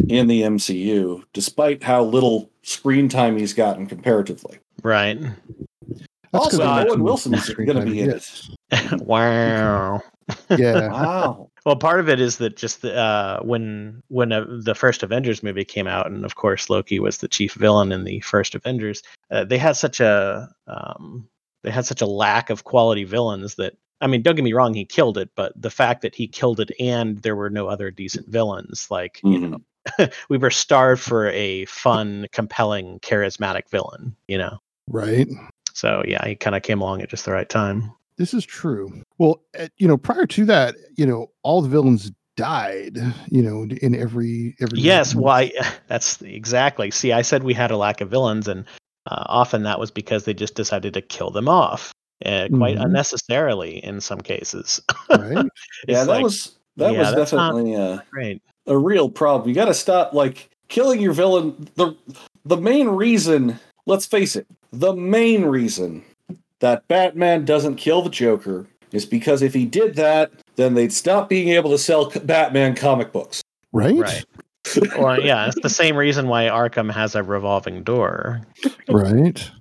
[0.09, 5.19] in the mcu despite how little screen time he's gotten comparatively Right.
[6.31, 8.49] That's 'cause also owen too wilson's gonna be in yes.
[8.51, 8.57] it
[8.99, 10.01] wow.
[10.49, 14.75] Yeah, wow Well, part of it is that just the, uh, when when uh, the
[14.75, 18.19] first Avengers movie came out, and of course Loki was the chief villain in the
[18.21, 21.27] first Avengers, uh, they had such a um,
[21.63, 24.73] they had such a lack of quality villains that I mean, don't get me wrong,
[24.73, 27.89] he killed it, but the fact that he killed it and there were no other
[27.89, 34.37] decent villains, like you know, we were starved for a fun, compelling, charismatic villain, you
[34.37, 34.59] know.
[34.87, 35.29] right.
[35.73, 37.93] So yeah, he kind of came along at just the right time.
[38.17, 39.01] This is true.
[39.17, 42.97] Well, uh, you know, prior to that, you know, all the villains died.
[43.29, 45.51] You know, in every every Yes, why?
[45.87, 46.91] That's exactly.
[46.91, 48.65] See, I said we had a lack of villains, and
[49.09, 51.91] uh, often that was because they just decided to kill them off,
[52.25, 52.85] uh, quite Mhm.
[52.85, 54.81] unnecessarily in some cases.
[55.09, 55.45] right.
[55.87, 58.41] yeah that like, was that yeah, was that's not- definitely uh great.
[58.67, 59.49] a real problem.
[59.49, 61.67] You got to stop like killing your villain.
[61.75, 61.95] The
[62.45, 66.03] the main reason, let's face it, the main reason
[66.63, 71.27] that Batman doesn't kill the Joker is because if he did that, then they'd stop
[71.27, 73.41] being able to sell Batman comic books.
[73.73, 73.93] Right.
[73.97, 74.23] Right.
[74.97, 78.39] Well, yeah, it's the same reason why Arkham has a revolving door,
[78.87, 79.51] Right.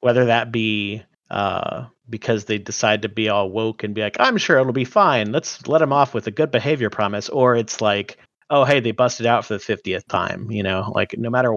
[0.00, 4.36] whether that be uh, because they decide to be all woke and be like, "I'm
[4.36, 5.32] sure it'll be fine.
[5.32, 8.18] Let's let him off with a good behavior promise," or it's like.
[8.48, 10.50] Oh, hey, they busted out for the 50th time.
[10.50, 11.52] You know, like no matter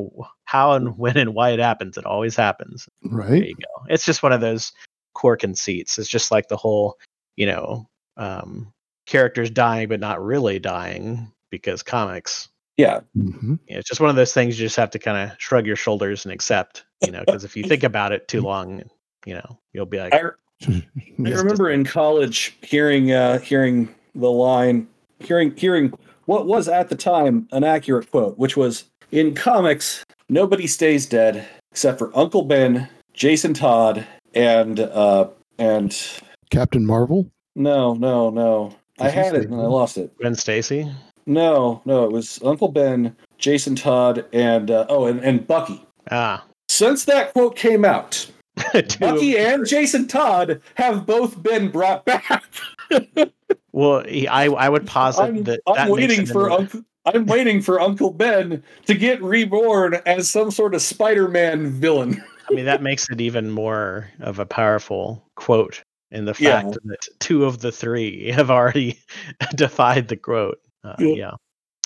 [0.46, 2.88] how and when and why it happens, it always happens.
[3.04, 3.48] There Right.
[3.48, 3.86] you go.
[3.90, 4.72] It's just one of those
[5.14, 6.00] core conceits.
[6.00, 6.98] It's just like the whole,
[7.36, 8.74] you know, um,
[9.06, 12.50] characters dying but not really dying because comics.
[12.78, 15.32] Yeah, hmm You know, it's just one of those things you just have to kind
[15.32, 16.86] of shrug your shoulders and accept.
[17.06, 18.84] You know, because if you think about it too long,
[19.26, 20.22] you know, you'll be like, I,
[20.68, 20.82] I
[21.18, 24.88] remember in college hearing uh, hearing the line,
[25.20, 25.94] hearing hearing
[26.30, 31.44] what was at the time an accurate quote, which was in comics, nobody stays dead
[31.72, 37.28] except for Uncle Ben, Jason Todd, and uh and Captain Marvel.
[37.56, 38.76] no, no, no.
[39.00, 40.16] I had it and I lost it.
[40.20, 40.92] Gwen Stacy.
[41.26, 45.84] No, no, it was Uncle Ben, Jason Todd, and uh, oh, and, and Bucky.
[46.12, 48.30] Ah, Since that quote came out,
[49.00, 52.44] Bucky and Jason Todd have both been brought back.
[53.72, 56.82] well, I I would posit I'm, that I'm that waiting for Uncle.
[57.06, 62.22] I'm waiting for Uncle Ben to get reborn as some sort of Spider-Man villain.
[62.50, 66.62] I mean, that makes it even more of a powerful quote in the Yeah.
[66.62, 69.00] fact that two of the three have already
[69.56, 70.60] defied the quote.
[70.84, 71.14] Uh, Yeah.
[71.16, 71.32] yeah,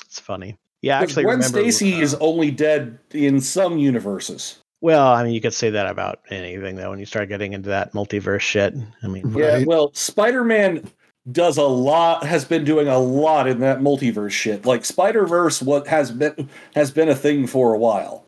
[0.04, 0.56] it's funny.
[0.82, 4.58] Yeah, actually, Gwen remember, Stacy uh, is only dead in some universes.
[4.82, 6.90] Well, I mean, you could say that about anything though.
[6.90, 9.32] When you start getting into that multiverse shit, I mean.
[9.34, 9.66] Yeah, Right.
[9.66, 10.90] well, Spider-Man
[11.30, 14.66] does a lot has been doing a lot in that multiverse shit.
[14.66, 18.26] Like Spider-Verse what has been has been a thing for a while.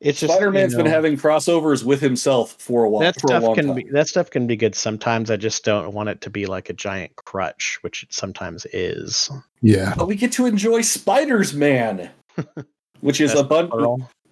[0.00, 3.30] it's just Spider-Man's you been having crossovers with himself for a while that for a
[3.30, 3.76] stuff long can time.
[3.76, 5.30] be that stuff can be good sometimes.
[5.30, 9.30] I just don't want it to be like a giant crutch, which it sometimes is.
[9.60, 9.94] Yeah.
[9.96, 12.10] But we get to enjoy Spider's Man.
[13.00, 13.72] which is a bunch.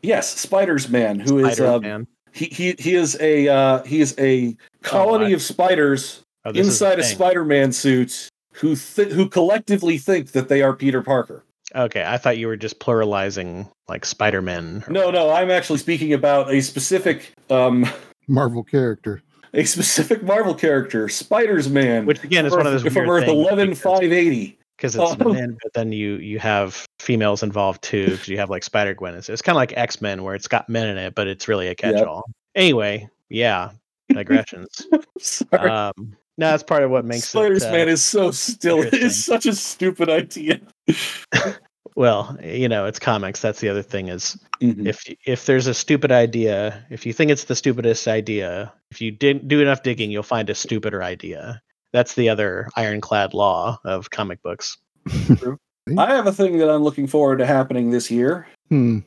[0.03, 2.07] Yes, Spiders Man, who is um, Spider-Man.
[2.33, 6.97] he he he is a uh, he is a colony I- of spiders Oh, inside
[6.97, 7.05] the a.
[7.05, 11.45] Spider-Man suit who th- who collectively think that they are Peter Parker.
[11.75, 14.85] Okay, I thought you were just pluralizing like Spider-Man.
[14.87, 17.85] or- No, no, I'm actually speaking about a specific um
[18.29, 19.23] Marvel character.
[19.55, 23.37] a specific Marvel character, Spiders Man, Which again is one of those from Earth things
[23.37, 24.59] eleven because- five eighty.
[24.77, 25.33] because it's Oh.
[25.33, 28.07] men, but then you you have females involved too.
[28.11, 29.15] Because you have like Spider Gwen.
[29.15, 31.49] It's, it's kind of like X Men, where it's got men in it, but it's
[31.49, 32.25] really a catch all.
[32.55, 33.71] Anyway, yeah,
[34.09, 34.87] digressions.
[35.19, 35.69] Sorry.
[35.71, 37.69] um, no, that's part of what makes Spiders it.
[37.69, 38.83] uh, Man is so still.
[38.83, 40.61] It's such a stupid idea.
[41.97, 43.41] well, you know, it's comics.
[43.41, 44.87] That's the other thing is Mhm.
[44.87, 49.11] if if there's a stupid idea, if you think it's the stupidest idea, if you
[49.11, 51.61] didn't do enough digging, you'll find a stupider idea.
[51.93, 54.77] That's the other ironclad law of comic books.
[55.99, 58.47] I have a thing that I'm looking forward to happening this year.
[58.71, 58.99] Hmm.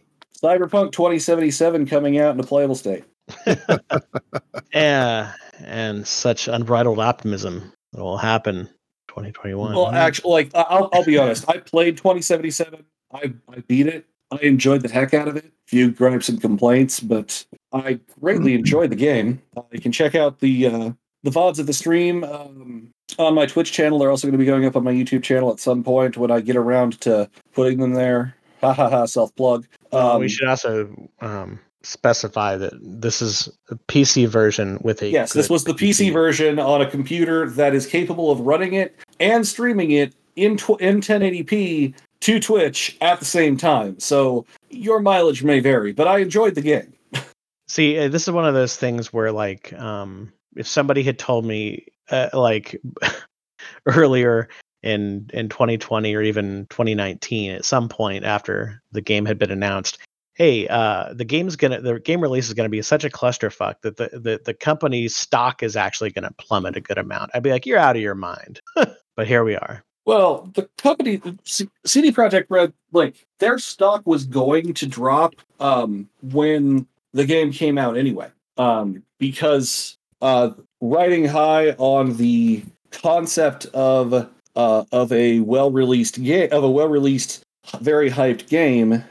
[0.41, 3.03] Cyberpunk 2077 coming out in a playable state.
[4.73, 8.69] Yeah, and such unbridled optimism that will happen
[9.07, 9.73] 2021.
[9.73, 11.49] Well, actually, like I'll, I'll be honest.
[11.49, 12.83] I played 2077.
[13.13, 14.05] I, I beat it.
[14.31, 15.45] I enjoyed the heck out of it.
[15.45, 19.41] A few gripes and complaints, but I greatly enjoyed the game.
[19.57, 20.91] Uh, you can check out the uh,
[21.23, 23.97] the vods of the stream um, on my Twitch channel.
[23.97, 26.29] They're also going to be going up on my YouTube channel at some point when
[26.29, 28.35] I get around to putting them there.
[28.61, 29.05] Ha ha ha!
[29.07, 29.65] Self plug.
[29.91, 35.09] Well, Um, we should also um, specify that this is a PC version with a
[35.09, 38.95] Yes, this was the PC version on a computer that is capable of running it
[39.19, 43.99] and streaming it in tw- in 1080p to Twitch at the same time.
[43.99, 46.93] So your mileage may vary, but I enjoyed the game.
[47.67, 51.45] See, uh, this is one of those things where, like, um, if somebody had told
[51.45, 52.79] me, uh, like,
[53.85, 54.49] earlier
[54.81, 59.99] in in 2020 or even 2019, at some point after the game had been announced,
[60.39, 63.97] hey, uh, the game's gonna, the game release is gonna be such a clusterfuck that
[63.97, 67.29] the the the company's stock is actually gonna plummet a good amount.
[67.35, 68.61] I'd be like, you're out of your mind.
[69.15, 69.83] but here we are.
[70.05, 76.87] Well, the company CD Projekt Red, like their stock was going to drop um, when
[77.13, 84.13] the game came out anyway, um, because uh, riding high on the concept of
[84.55, 87.43] uh, of a well released game of a well released,
[87.81, 89.03] very hyped game,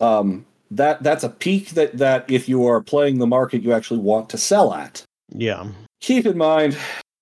[0.00, 0.44] um,
[0.76, 4.28] that that's a peak that that if you are playing the market you actually want
[4.30, 5.66] to sell at Yeah.
[6.00, 6.76] keep in mind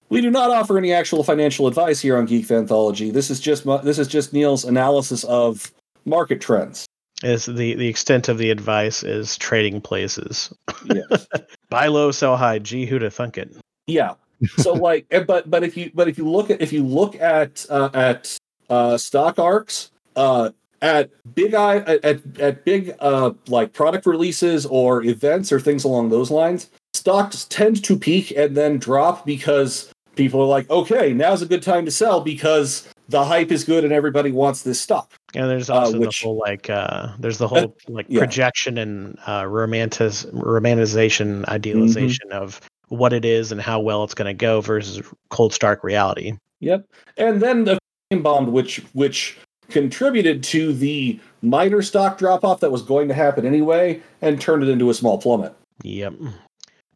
[0.09, 3.11] we do not offer any actual financial advice here on Geek Fanthology.
[3.11, 5.73] This is just this is just Neil's analysis of
[6.05, 6.85] market trends.
[7.23, 10.53] Is the the extent of the advice is trading places.
[10.85, 11.27] Yes.
[11.71, 12.59] Buy low, sell high.
[12.59, 13.57] Gee, who'd have thunk it?
[13.87, 14.13] yeah.
[14.59, 17.15] So like, eh, but but if you but if you look at if you look
[17.19, 18.37] at uh, at
[18.69, 20.51] uh, stock arcs uh,
[20.83, 22.05] at big eye at,
[22.39, 27.83] at, big uh, like product releases or events or things along those lines, stocks tend
[27.85, 31.91] to peak and then drop because people are like, okay, now's a good time to
[31.91, 35.13] sell because the hype is good and everybody wants this stock.
[35.35, 38.19] And there's Uh, also which- the whole like uh there's the whole like yeah.
[38.19, 42.43] projection and uh romantic romanticization idealization Mm-hmm.
[42.43, 46.35] of what it is and how well it's going to go versus cold stark reality.
[46.61, 46.85] Yep.
[47.17, 47.79] And then the
[48.21, 49.39] bomb, which which
[49.73, 54.63] contributed to the minor stock drop off that was going to happen anyway, and turned
[54.63, 55.55] it into a small plummet.
[55.83, 56.15] Yep.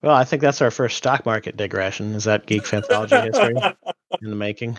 [0.02, 2.14] Well, I think that's our first stock market digression.
[2.14, 3.54] Is that geek fanthology history
[4.22, 4.78] in the making?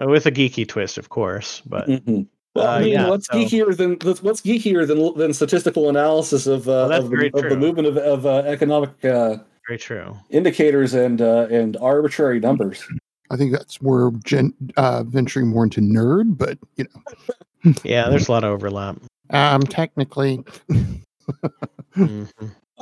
[0.00, 2.26] Uh, With a geeky twist, of course, but Mhm.
[2.54, 6.46] Well, I Uh, mean, yeah, what's so- geekier than what's geekier than than statistical analysis
[6.46, 9.36] of uh, Well, of, the, of the movement of, of uh, economic uh,
[9.68, 10.16] very true.
[10.30, 12.82] indicators and uh, and arbitrary numbers?
[13.30, 16.84] I think that's more gen- uh, venturing more into nerd, but you
[17.64, 18.96] know, Yeah, there's a lot of overlap.
[19.30, 20.44] um, technically,
[21.96, 22.28] Mhm.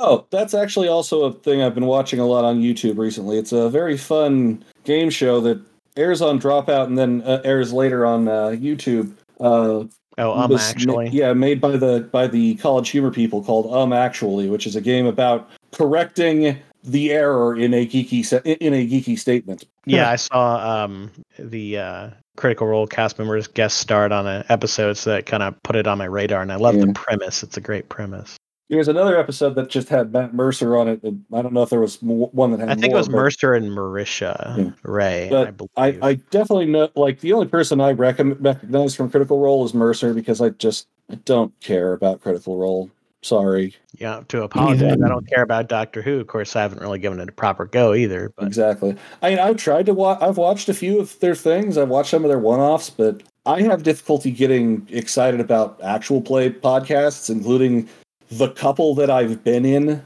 [0.01, 3.37] Oh, that's actually also a thing I've been watching a lot on YouTube recently.
[3.37, 5.59] It's a very fun game show that
[5.97, 9.11] airs on Dropout and then uh, airs later on uh, YouTube.
[9.39, 9.83] Uh,
[10.17, 13.73] Oh, um, was ma- actually, yeah, made by the by the College Humor people called
[13.73, 18.73] Um Actually, which is a game about correcting the error in a geeky se- in
[18.73, 19.65] a geeky statement.
[19.85, 24.97] yeah, I saw um the uh, Critical Role cast members guest starred on an episode,
[24.97, 26.41] so that kind of put it on my radar.
[26.41, 26.85] And I love Yeah.
[26.85, 28.37] the premise; it's a great premise.
[28.69, 31.01] There's another episode that just had Matt Mercer on it.
[31.01, 32.69] and I don't know if there was one that had.
[32.69, 34.69] I think more, it was but Mercer and Marisha Yeah.
[34.83, 35.27] Ray.
[35.29, 35.69] But I believe.
[36.03, 36.89] I, I definitely know.
[36.95, 40.87] Like the only person I recom- recognize from Critical Role is Mercer because I just
[41.11, 42.91] I don't care about Critical Role.
[43.21, 43.75] Sorry.
[43.97, 44.93] Yeah, to apologize.
[44.93, 46.19] I don't care about Doctor Who.
[46.19, 48.31] Of course, I haven't really given it a proper go either.
[48.37, 48.95] But Exactly.
[49.21, 50.19] I mean, I've tried to watch.
[50.21, 51.77] I've watched a few of their things.
[51.77, 56.49] I've watched some of their one-offs, but I have difficulty getting excited about actual play
[56.49, 57.89] podcasts, including
[58.31, 60.01] the couple that I've been in.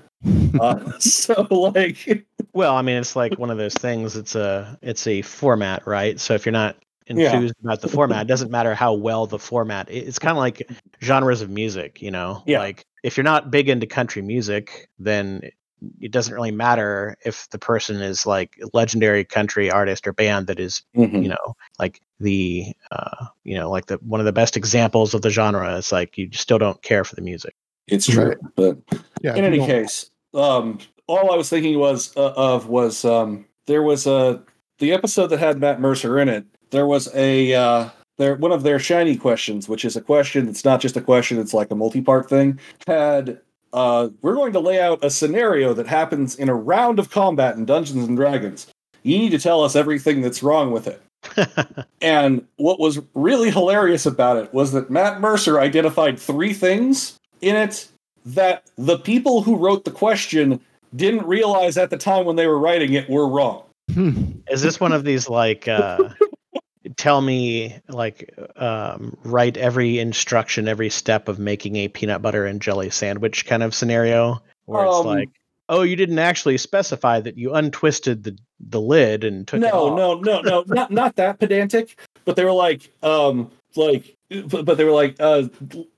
[0.59, 4.16] Uh, so, like, well, I mean, it's like one of those things.
[4.16, 6.20] It's a it's a format, right?
[6.20, 7.34] So if you're not Yeah.
[7.34, 9.88] enthused about the format, it doesn't matter how well the format.
[9.91, 10.68] It's kind of like
[11.03, 12.41] genres of music, you know.
[12.47, 12.59] Yeah.
[12.59, 15.54] Like if you're not big into country music, then it-
[15.99, 20.47] it doesn't really matter if the person is like a legendary country artist or band
[20.47, 21.22] that is mhm.
[21.22, 25.22] you know like the uh you know like the one of the best examples of
[25.24, 27.54] the genre is like you still don't care for the music
[27.89, 28.30] it's true.
[28.30, 28.38] Right.
[28.56, 28.78] But
[29.22, 29.36] Yeah.
[29.36, 33.84] in any don't- case, um, all I was thinking was uh, of was um, there
[33.84, 34.41] was a
[34.80, 36.45] the episode that had Matt Mercer in it.
[36.72, 40.66] There was a uh, there one of their shiny questions, which is a question that's
[40.66, 42.59] not just a question; it's like a multi-part thing.
[42.88, 43.39] Had
[43.74, 47.55] uh, we're going to lay out a scenario that happens in a round of combat
[47.55, 48.68] in Dungeons and Dragons.
[49.01, 51.01] You need to tell us everything that's wrong with it.
[52.03, 57.55] And what was really hilarious about it was that Matt Mercer identified three things in
[57.55, 57.88] it
[58.26, 60.59] that the people who wrote the question
[60.93, 63.64] didn't realize at the time when they were writing it were wrong.
[63.93, 64.32] Hmm.
[64.49, 65.97] is this one of these like uh
[66.98, 72.62] tell me like um write every instruction every step of making a peanut butter and
[72.62, 75.30] jelly sandwich kind of scenario where it's Um, like
[75.70, 78.38] oh you didn't actually specify that you untwisted the
[78.70, 82.52] the lid and took no, no, no, no, not not that pedantic, but they were
[82.52, 84.16] like, um, like,
[84.48, 85.48] but, but they were like, uh,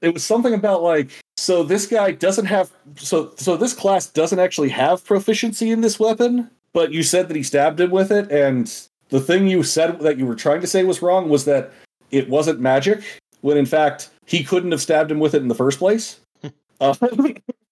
[0.02, 4.39] it was something about like, so this guy doesn't have, so so this class doesn't
[4.39, 8.32] actually have proficiency in this weapon, but you said that he stabbed him with it,
[8.32, 8.72] and
[9.10, 11.72] the thing you said that you were trying to say was wrong was that
[12.12, 13.03] it wasn't magic,
[13.41, 16.20] when in fact he couldn't have stabbed him with it in the first place.
[16.82, 16.95] uh,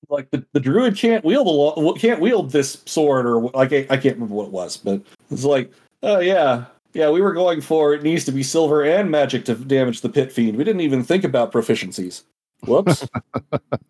[0.09, 3.87] like the, the druid can't wield the lo- can't wield this sword or like I,
[3.89, 5.71] I can't remember what it was, but it's like,
[6.03, 9.55] oh yeah, yeah, we were going for it needs to be silver and magic to
[9.55, 10.57] damage the pit fiend.
[10.57, 12.23] We didn't even think about proficiencies.
[12.65, 13.07] Whoops.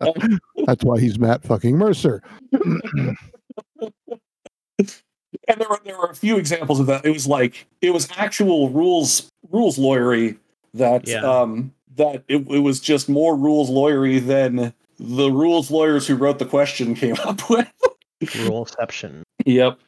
[0.66, 2.22] That's why he's Matt fucking Mercer.
[5.48, 7.04] and there were there were a few examples of that.
[7.04, 10.36] It was like it was actual rules rules lawyery
[10.74, 11.22] that Yeah.
[11.22, 16.38] um that it, it was just more rules lawyery than the rules lawyers who wrote
[16.38, 17.70] the question came up with.
[18.22, 19.78] ruleception Yep.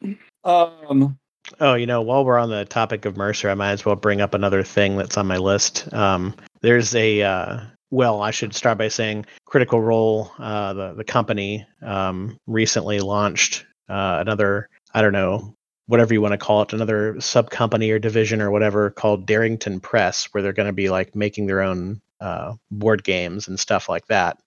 [0.43, 1.17] Um
[1.61, 4.19] Oh, you know, while we're on the topic of Mercer, I might as well bring
[4.19, 5.87] up another thing that's on my list.
[5.93, 11.05] Um, there's a uh, well, I should start by saying Critical Role, uh, the the
[11.05, 15.55] company, um, recently launched uh, another, I don't know,
[15.87, 19.79] whatever you want to call it, another sub company or division or whatever called Darrington
[19.79, 23.89] Press, where they're going to be like making their own uh, board games and stuff
[23.89, 24.37] like that.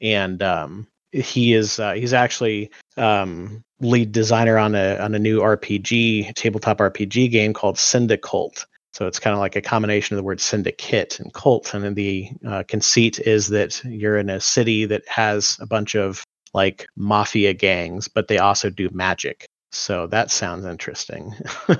[0.00, 5.40] And um, he is uh, he's actually um, lead designer on a on a new
[5.40, 8.64] RPG tabletop RPG game called Syndicult.
[8.92, 12.30] So it's kind of like a combination of the word syndicate and cult, and the
[12.46, 16.24] uh, conceit is that you're in a city that has a bunch of
[16.54, 19.46] like mafia gangs, but they also do magic.
[19.72, 21.34] So that sounds interesting.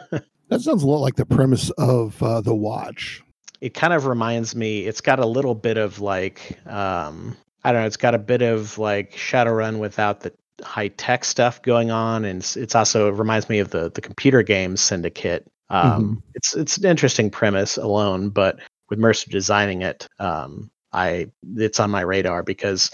[0.50, 3.22] That sounds a lot like the premise of uh, the Watch.
[3.60, 7.82] it kind of reminds me it's got a little bit of like um i don't
[7.82, 10.32] know it's got a bit of like shadowrun without the
[10.62, 14.00] high tech stuff going on and it's, it's also it reminds me of the the
[14.00, 18.58] computer games syndicate um it's it's an interesting premise alone but
[18.88, 21.26] with mercer designing it um i
[21.56, 22.90] it's on my radar because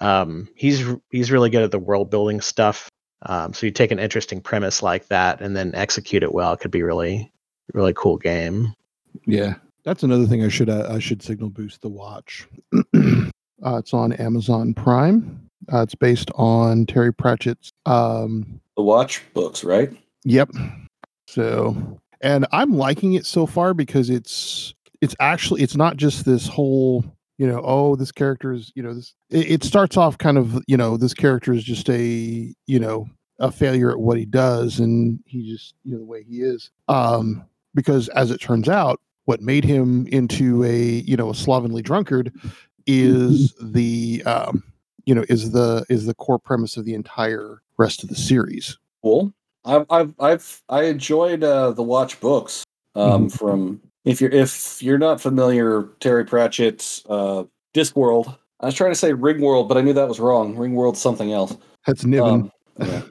[0.00, 2.90] um he's he's really good at the world building stuff
[3.26, 6.60] um so you take an interesting premise like that and then execute it well it
[6.60, 7.30] could be really
[7.74, 8.74] really cool game
[9.26, 9.54] Yeah,
[9.84, 12.46] that's another thing I should uh, I should signal boost the watch.
[12.94, 13.30] uh,
[13.64, 15.48] it's on Amazon Prime.
[15.72, 17.70] Uh, it's based on Terry Pratchett's.
[17.86, 19.90] Um, the watch books, right?
[20.24, 20.50] yep.
[21.28, 26.46] So, and I'm liking it so far because it's it's actually it's not just this
[26.46, 27.04] whole
[27.40, 30.62] you know oh this character is you know this it, it starts off kind of
[30.66, 34.78] you know this character is just a you know a failure at what he does
[34.78, 37.42] and he just you know the way he is um
[37.74, 42.30] because as it turns out what made him into a you know a slovenly drunkard
[42.86, 44.62] is the um
[45.06, 48.76] you know is the is the core premise of the entire rest of the series
[49.02, 49.32] Cool.
[49.64, 52.64] I've I've I've I enjoyed uh, the watch books.
[52.94, 53.32] Um, Mhm.
[53.38, 53.80] from
[54.10, 57.44] if you're if you're not familiar, Terry Pratchett's uh,
[57.74, 58.36] Discworld.
[58.58, 60.56] I was trying to say Ringworld, but I knew that was wrong.
[60.56, 61.56] Ringworld's something else.
[61.86, 63.02] that's niven Um,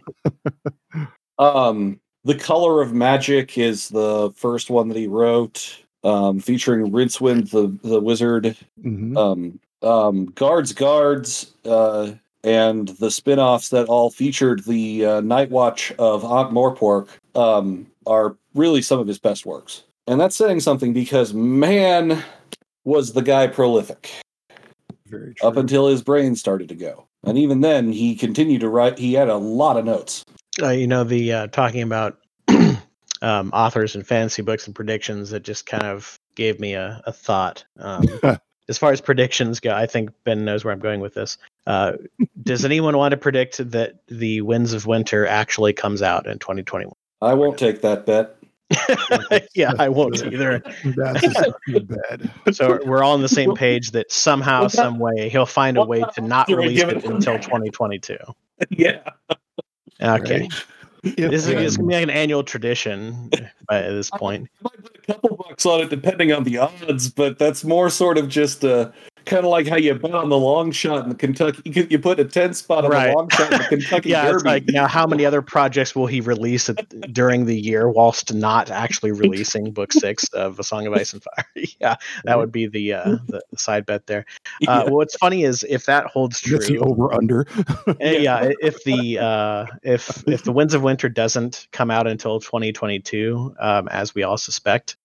[0.95, 1.05] yeah.
[1.39, 7.49] um, the Color of Magic is the first one that he wrote, um, featuring Rincewind,
[7.49, 8.55] the the wizard.
[8.83, 9.17] Mhm.
[9.17, 12.11] Um, um, Guards Guards uh,
[12.43, 18.81] and the spin-offs that all featured the uh, Night Watch of Ankh-Morpork um, are really
[18.81, 19.83] some of his best works.
[20.09, 22.23] And that's saying something because man
[22.83, 24.09] was the guy prolific
[25.05, 25.47] Very true.
[25.47, 27.05] up until his brain started to go.
[27.23, 30.25] And even then he continued to write he had a lot of notes.
[30.59, 32.17] Uh, you know, the uh, talking about
[33.21, 37.13] um, authors and fantasy books and predictions, it just kind of gave me a, a
[37.13, 37.63] thought.
[37.77, 38.03] Um,
[38.67, 41.37] as far as predictions go, I think Ben knows where I'm going with this.
[41.67, 41.93] Uh,
[42.41, 46.95] does anyone want to predict that the Winds of Winter actually comes out in 2021?
[47.21, 48.38] I won't take that bet.
[49.55, 50.61] yeah, I won't either.
[50.85, 52.31] That's a sucking bed.
[52.51, 55.83] So we're all on the same page that somehow, What some way, he'll find a
[55.85, 57.05] way to not release it it?
[57.05, 58.17] until 2022.
[58.69, 58.99] yeah.
[60.01, 61.15] Okay, Right.
[61.17, 63.29] this is it's gonna be like an annual tradition
[63.67, 64.49] by this point.
[64.59, 67.89] I might put a couple bucks on it depending on the odds, but that's more
[67.89, 68.91] sort of just uh,
[69.29, 71.61] kind of like how you bet on the long shot in the Kentucky.
[71.65, 73.07] You, you put a ten spot on Right.
[73.07, 74.35] the long shot in the Kentucky yeah, Derby.
[74.35, 78.33] it's like now how many other projects will he release at, during the year whilst
[78.33, 81.45] not actually releasing book six of A Song of Ice and Fire?
[81.79, 84.25] yeah, that would be the uh, the side bet there.
[84.67, 84.89] Uh, Yeah.
[84.89, 87.45] What's funny is if that holds That's the true, over under.
[87.99, 93.55] yeah, if the uh, if if the Winds of Winter doesn't come out until 2022,
[93.59, 94.97] um, as we all suspect,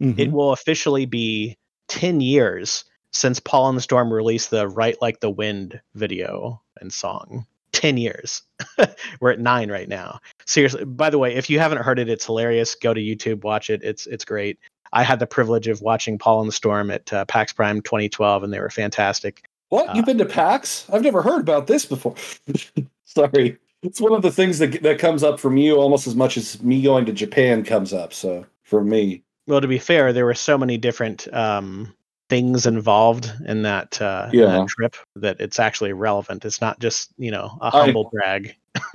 [0.00, 0.18] Mm-hmm.
[0.20, 1.56] it will officially be
[1.88, 6.92] 10 years since Paul and the Storm released the Write Like the Wind video and
[6.92, 7.46] song.
[7.72, 8.42] 10 years.
[9.20, 10.20] We're at nine right now.
[10.46, 12.74] Seriously, by the way, if you haven't heard it, it's hilarious.
[12.74, 13.82] Go to YouTube, watch it.
[13.82, 14.58] It's it's great.
[14.92, 18.42] I had the privilege of watching Paul and the Storm at uh, PAX Prime 2012,
[18.44, 19.42] and they were fantastic.
[19.70, 19.88] what?
[19.88, 20.86] uh, You've been to PAX?
[20.92, 22.14] I've never heard about this before.
[23.06, 23.56] Sorry.
[23.82, 26.62] It's one of the things that that comes up from you almost as much as
[26.62, 28.12] me going to Japan comes up.
[28.12, 31.92] So for me, Well, to be fair, there were so many different um,
[32.28, 36.44] things involved in that, uh, in that trip that it's actually relevant.
[36.44, 38.56] It's not just you know a humble brag.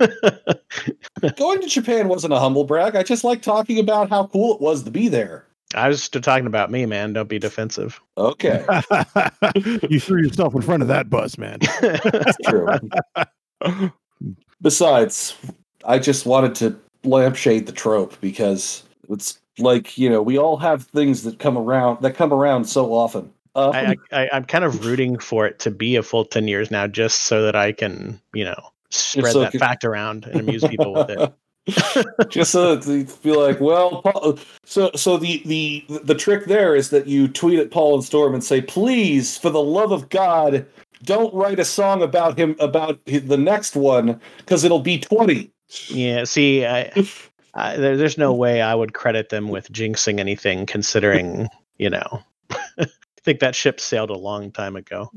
[1.36, 2.96] going to Japan wasn't a humble brag.
[2.96, 5.46] I just like talking about how cool it was to be there.
[5.74, 7.12] I was just talking about me, man.
[7.12, 8.00] Don't be defensive.
[8.16, 8.64] Okay,
[9.88, 11.58] you threw yourself in front of that bus, man.
[11.80, 12.68] that's true.
[14.62, 15.36] Besides,
[15.84, 20.84] I just wanted to lampshade the trope because it's like you know we all have
[20.84, 23.32] things that come around that come around so often.
[23.54, 26.70] Um, I, I, I'm kind of rooting for it to be a full 10 years
[26.70, 30.62] now, just so that I can, you know, spread so that fact around and amuse
[30.64, 31.32] people with it.
[32.28, 36.74] just so that they be like, well, Paul, so so the the the trick there
[36.74, 40.08] is that you tweet at Paul and Storm and say, please, for the love of
[40.08, 40.64] God,
[41.02, 45.50] don't write a song about him about the next one because it'll be twenty.
[45.88, 46.24] Yeah.
[46.24, 46.90] See, I,
[47.58, 51.48] I, there, there's no way I would credit them with jinxing anything, considering,
[51.78, 52.86] you know, I
[53.22, 55.10] think that ship sailed a long time ago.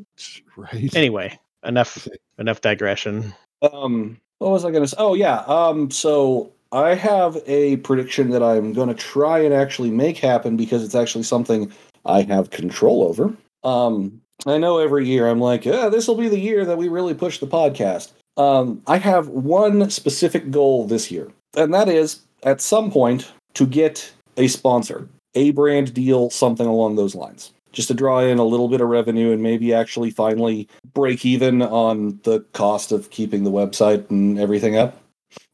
[0.58, 0.94] Right.
[0.96, 2.08] Anyway, enough
[2.40, 3.34] enough digression.
[3.62, 4.98] Um, what was I going to say?
[4.98, 5.40] Oh yeah.
[5.42, 10.58] Um, so I have a prediction that I'm going to try and actually make happen
[10.58, 11.72] because it's actually something
[12.06, 13.36] I have control over.
[13.64, 16.88] Um, I know every year I'm like, yeah, this will be the year that we
[16.88, 18.12] really push the podcast.
[18.38, 23.66] Um, I have one specific goal this year, and that is at some point to
[23.66, 27.52] get a sponsor, a brand deal, something along those lines.
[27.72, 31.62] Just to draw in a little bit of revenue and maybe actually finally break even
[31.62, 35.02] on the cost of keeping the website and everything up.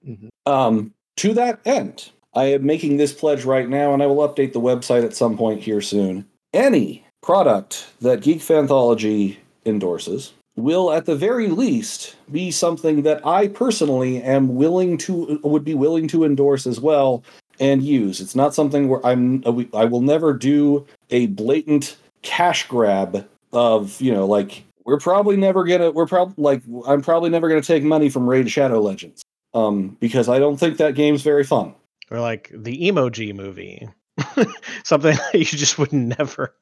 [0.07, 0.29] Mhm.
[0.45, 4.53] Um, to that end, I am making this pledge right now, and I will update
[4.53, 6.25] the website at some point here soon.
[6.53, 13.47] Any product that Geek Fanthology endorses will, at the very least, be something that I
[13.47, 17.23] personally am willing to would be willing to endorse as well
[17.59, 18.19] and use.
[18.19, 19.43] It's not something where I'm
[19.73, 25.63] I will never do a blatant cash grab of you know like we're probably never
[25.63, 29.95] gonna we're probably like I'm probably never gonna take money from Raid Shadow Legends um
[29.99, 31.73] because I don't think that game's very fun.
[32.11, 33.87] Or like the emoji movie.
[34.83, 36.53] Something that you just would never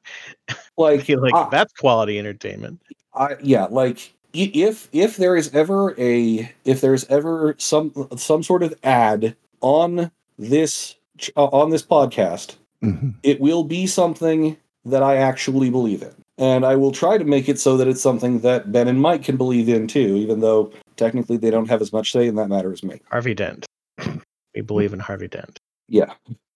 [0.76, 2.80] Like like I- that's quality entertainment.
[3.16, 8.62] I yeah, like if if there is ever a if there's ever some some sort
[8.62, 10.94] of ad on this
[11.36, 13.14] uh, on this podcast, Mhm.
[13.22, 16.12] it will be something that I actually believe in.
[16.38, 19.24] And I will try to make it so that it's something that Ben and Mike
[19.24, 22.48] can believe in too, even though technically they don't have as much say in that
[22.48, 23.00] matter as me.
[23.10, 23.64] Harvey Dent.
[24.54, 25.58] We believe in Harvey Dent.
[25.88, 26.12] Yeah.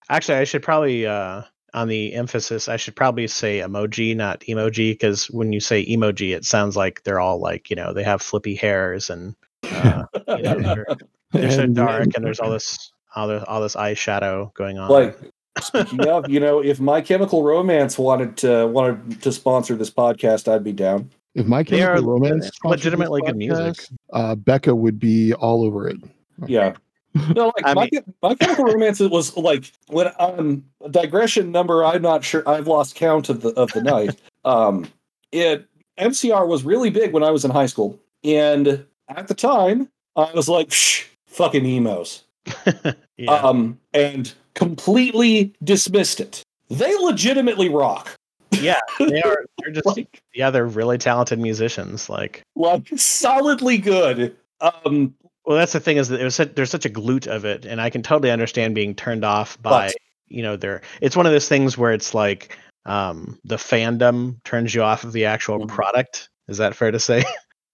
[0.09, 1.43] Actually, I should probably uh
[1.75, 6.35] on the emphasis, I should probably say emoji, not emoji, because when you say emoji,
[6.35, 10.43] it sounds like they're all like, you know, they have flippy hairs and uh, you
[10.43, 10.87] know, they're,
[11.33, 14.91] they're so dark and there's all this all this all this eyeshadow going on.
[14.91, 15.19] like
[15.61, 20.53] speaking of, you know, if My Chemical Romance wanted to wanted to sponsor this podcast,
[20.53, 21.11] I'd be down.
[21.35, 23.87] If my Chemical Romance sponsored this legitimately good music.
[24.13, 25.99] uh, Becca would be all over it.
[26.47, 26.75] Yeah.
[27.35, 32.03] No, like my, mean- my chemical romance it was like when um digression number I'm
[32.03, 34.17] not sure I've lost count of the of the night.
[34.45, 34.87] Um
[35.33, 35.67] it
[35.99, 37.99] MCR was really big when I was in high school.
[38.25, 42.23] And at the time, I was like, Psh, fucking emos.
[43.19, 43.31] yeah.
[43.33, 46.43] Um and completely dismissed it.
[46.71, 48.17] They legitimately rock.
[48.53, 49.45] yeah, they are.
[49.59, 52.09] They're just Like yeah, they're really talented musicians.
[52.09, 54.35] Like, like solidly good.
[54.61, 57.81] Um well, that's the thing is that such, there's such a glute of it, and
[57.81, 59.97] I can totally understand being turned off by But-
[60.29, 60.83] you know there.
[61.01, 65.13] It's one of those things where it's like um the fandom turns you off of
[65.13, 65.69] the actual Mhm.
[65.69, 66.29] product.
[66.49, 67.25] Is that fair to say?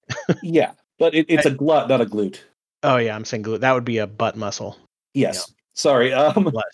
[0.43, 2.39] yeah, but it, it's a glut, not a glute.
[2.83, 3.61] oh yeah, I'm saying glute.
[3.61, 4.77] That would be a butt muscle.
[5.15, 5.53] Yes.
[5.75, 6.13] Sorry.
[6.13, 6.65] Um Butt.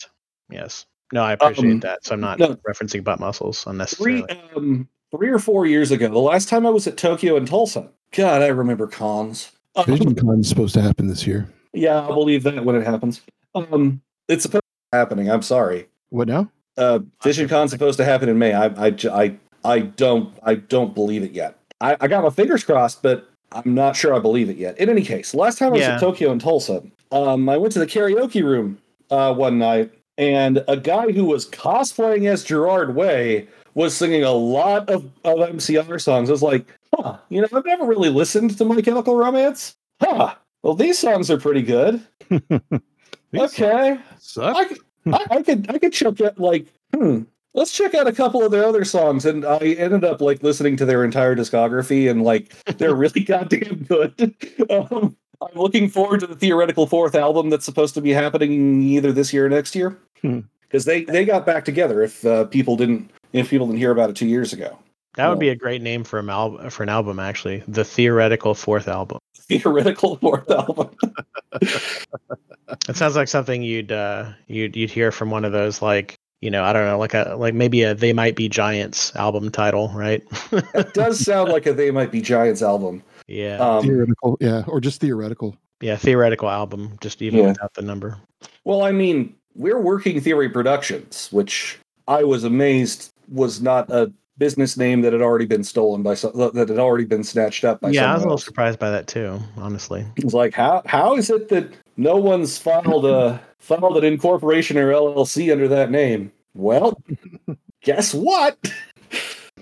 [0.51, 0.87] Yes.
[1.13, 2.05] No, I appreciate Um, that.
[2.05, 2.55] So I'm not no.
[2.69, 4.25] referencing butt muscles three unnecessarily.
[4.57, 7.91] um three or four years ago, the last time I was at Tokyo in Tulsa.
[8.13, 9.51] God, I remember cons.
[9.75, 11.49] Um, Vision Con is supposed to happen this year.
[11.73, 13.21] yeah, I'll believe that when it happens.
[13.55, 15.31] Um, it's supposed to be happening.
[15.31, 15.89] I'm sorry.
[16.11, 16.51] What now?
[16.77, 18.53] Uh, Vision Con's supposed to happen in May.
[18.55, 21.59] I, I, I, I don't, I don't believe it yet.
[21.81, 24.79] I, I got my fingers crossed, but I'm not sure I believe it yet.
[24.79, 25.95] In any case, last time I was Yeah.
[25.95, 28.79] at Tokyo in Tulsa, um, I went to the karaoke room
[29.11, 34.33] uh, one night, and a guy who was cosplaying as Gerard Way was singing a
[34.33, 36.29] lot of, of MCR songs.
[36.29, 39.77] I was like, huh, you know, I've never really listened to My Chemical Romance.
[40.01, 40.35] Huh.
[40.63, 42.01] Well, these songs are pretty good.
[43.35, 43.99] Okay.
[44.19, 44.55] Suck.
[44.57, 47.23] I, could- I, I could I could check out like hmm.
[47.55, 50.77] Let's check out a couple of their other songs, and I ended up like listening
[50.79, 54.35] to their entire discography, and like they're really goddamn good.
[54.71, 59.13] Um, I'm looking forward to the theoretical fourth album that's supposed to be happening either
[59.13, 60.41] this year or next year, Hmm.
[60.63, 62.03] because they they got back together.
[62.03, 64.79] If uh, people didn't if people didn't hear about it two years ago,
[65.15, 66.71] That would be a great name for an album.
[66.71, 69.19] For an album, actually, the theoretical fourth album.
[69.37, 70.91] theoretical fourth album.
[72.89, 76.51] It sounds like something you'd uh, you'd you'd hear from one of those like you
[76.51, 79.89] know I don't know like a like maybe a They Might Be Giants album title,
[79.95, 80.23] right?
[80.53, 83.03] it does sound like a They Might Be Giants album.
[83.29, 85.57] yeah, Um, theoretical, yeah, or just theoretical.
[85.83, 87.49] yeah, theoretical album, just even Yeah.
[87.49, 88.17] without the number.
[88.65, 94.11] Well, I mean, we're Working Theory Productions, which I was amazed was not a
[94.43, 97.81] business name that had already been stolen by some, that had already been snatched up
[97.81, 98.45] by yeah, I was a little else.
[98.45, 100.05] surprised by that too, honestly.
[100.17, 104.91] It's like how how is it that no one's filed a filed an incorporation or
[104.91, 106.33] LLC under that name?
[106.55, 107.01] Well,
[107.85, 108.59] guess what?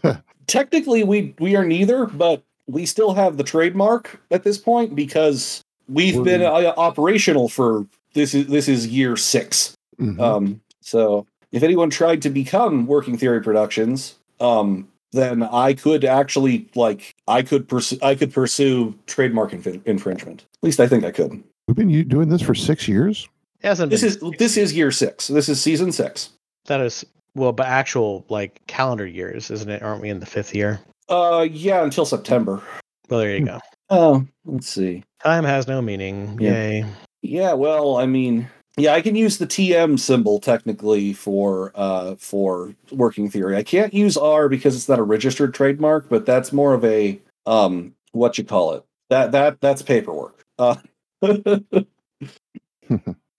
[0.46, 5.60] Technically, we we are neither, but we still have the trademark at this point because
[5.90, 9.74] we've We're- been uh, operational for this is this is year six.
[10.00, 10.18] Mhm.
[10.18, 16.68] Um, so if anyone tried to become Working Theory Productions, um, then I could actually
[16.74, 20.43] like I could pursue I could pursue trademark inf- infringement.
[20.43, 21.43] At least I think I could.
[21.68, 23.28] We've been doing this for six years.
[23.61, 25.28] It hasn't This been is this is year six.
[25.28, 26.30] This is season six.
[26.66, 29.82] that is well, but actual like calendar years, isn't it?
[29.82, 30.80] Aren't we in the fifth year?
[31.09, 32.62] Uh, yeah, until September.
[33.09, 33.45] Well, there you Hmm.
[33.47, 33.61] go.
[33.91, 35.03] Oh, let's see.
[35.24, 36.38] Time has no meaning.
[36.41, 36.51] Yeah.
[36.53, 36.86] Yay.
[37.22, 42.74] Yeah, well, I mean, yeah, I can use the TM symbol technically for uh for
[42.90, 43.56] working theory.
[43.56, 47.20] I can't use R because it's not a registered trademark, but that's more of a
[47.46, 48.84] um what you call it.
[49.10, 50.44] That that that's paperwork.
[50.58, 50.76] Uh
[51.22, 51.60] All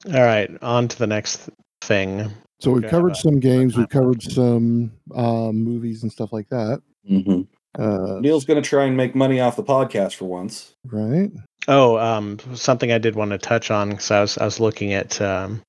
[0.07, 1.49] right, on to the next
[1.82, 2.32] thing.
[2.59, 6.82] So we've Yeah, covered some games, we've covered some um, movies and stuff like that.
[7.77, 10.75] Uh, Neil's going to try and make money off the podcast for once.
[10.86, 11.32] right?
[11.68, 14.93] Oh, um, something I did want to touch on because I was I was looking
[14.93, 15.64] at um,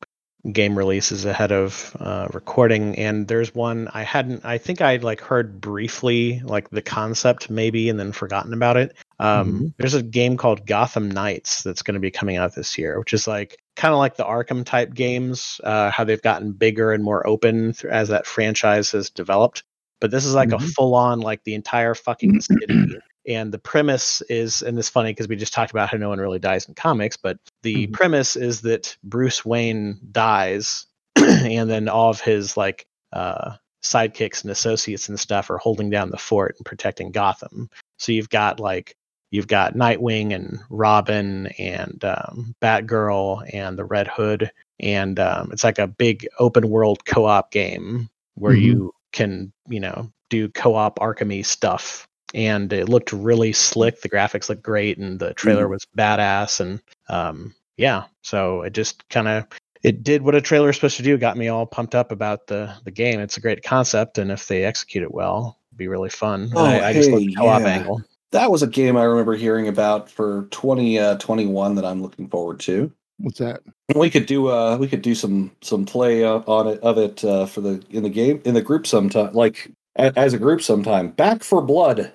[0.53, 4.45] game releases ahead of uh, recording, and there's one I hadn't.
[4.45, 8.97] I think I like heard briefly like the concept maybe, and then forgotten about it.
[9.20, 9.74] Um, Mhm.
[9.78, 13.14] There's a game called Gotham Knights that's going to be coming out this year, which
[13.14, 17.05] is like kind of like the Arkham type games, uh, how they've gotten bigger and
[17.05, 19.64] more open th- as that franchise has developed.
[20.01, 20.70] But this is like a Mhm.
[20.76, 22.88] full on like the entire fucking city
[23.26, 26.18] and the premise is and it's funny because we just talked about how no one
[26.18, 27.92] really dies in comics but the Mhm.
[27.92, 34.50] premise is that bruce wayne dies and then all of his like uh sidekicks and
[34.50, 37.68] associates and stuff are holding down the fort and protecting gotham
[37.98, 38.96] so you've got like
[39.30, 44.50] you've got nightwing and robin and um, batgirl and the red hood
[44.80, 48.62] and um, it's like a big open world co-op game where Mhm.
[48.62, 54.49] you can you know do co-op arkhamy stuff and it looked really slick the graphics
[54.49, 59.45] looked great and the trailer was badass and um yeah so it just kind of
[59.83, 62.47] it did what a trailer is supposed to do got me all pumped up about
[62.47, 65.89] the the game it's a great concept and if they execute it well it'd be
[65.89, 66.51] really fun.
[66.55, 67.68] Oh, I, I just hey, love co-op yeah.
[67.68, 68.03] angle.
[68.30, 72.93] That was a game I remember hearing about for 2021 that I'm looking forward to.
[73.18, 73.62] What's that?
[73.95, 77.24] We could do uh we could do some some play uh, on it of it
[77.24, 81.11] uh, for the in the game in the group sometime like as a group sometime.
[81.11, 82.11] Back 4 Blood,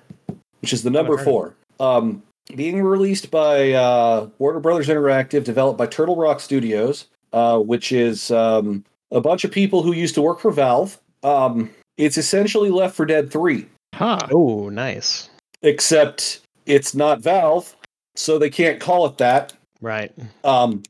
[0.60, 1.54] which is the number four.
[1.80, 2.22] Um,
[2.54, 8.30] being released by uh, Warner Brothers Interactive, developed by Turtle Rock Studios, uh, which is
[8.30, 10.98] um, a bunch of people who used to work for Valve.
[11.22, 14.18] Um, it's essentially Left 4 Dead Three, Huh.
[14.32, 15.28] Oh, nice.
[15.62, 17.76] except it's not Valve,
[18.14, 19.52] so they can't call it that.
[19.80, 20.12] Right.
[20.44, 20.82] Um,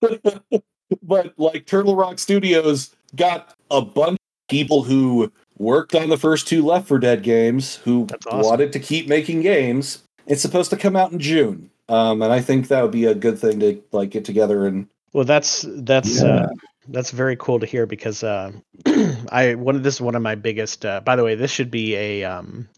[1.02, 6.48] but like Turtle Rock Studios got a bunch of people who worked on the first
[6.48, 8.40] two Left 4 Dead games who awesome.
[8.40, 10.02] wanted to keep making games.
[10.26, 11.70] It's supposed to come out in June.
[11.88, 14.86] Um, and I think that would be a good thing to like get together and
[15.12, 16.28] Well, that's that's Yeah.
[16.44, 16.48] uh,
[16.88, 18.52] that's very cool to hear because uh,
[19.30, 20.86] I one of this is one of my biggest.
[20.86, 22.68] Uh, by the way, this should be a um,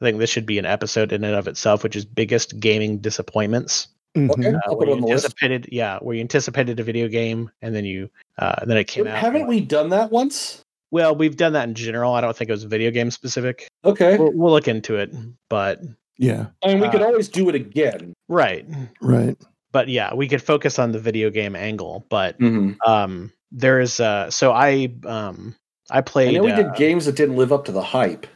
[0.00, 2.98] I think this should be an episode in and of itself, which is biggest gaming
[2.98, 3.88] disappointments.
[4.16, 4.30] Mhm.
[4.30, 4.54] Okay.
[4.54, 5.24] Uh, where you on list.
[5.24, 8.08] anticipated, yeah, where you anticipated a video game and then you
[8.38, 9.18] uh, and then it came out.
[9.18, 10.63] haven't we done that once?
[10.94, 12.14] Well, we've done that in general.
[12.14, 13.66] I don't think it was video game specific.
[13.84, 14.16] Okay.
[14.16, 15.12] We'll, we'll look into it,
[15.50, 15.80] but
[16.18, 16.46] Yeah.
[16.62, 18.14] I mean, we uh, could always do it again.
[18.28, 18.64] right.
[19.00, 19.36] Right.
[19.72, 22.06] But yeah, we could focus on the video game angle.
[22.08, 22.74] But Mm-hmm.
[22.88, 25.56] um, there is uh, so I um
[25.90, 26.34] I I played.
[26.34, 28.28] know we uh, did games that didn't live up to the hype.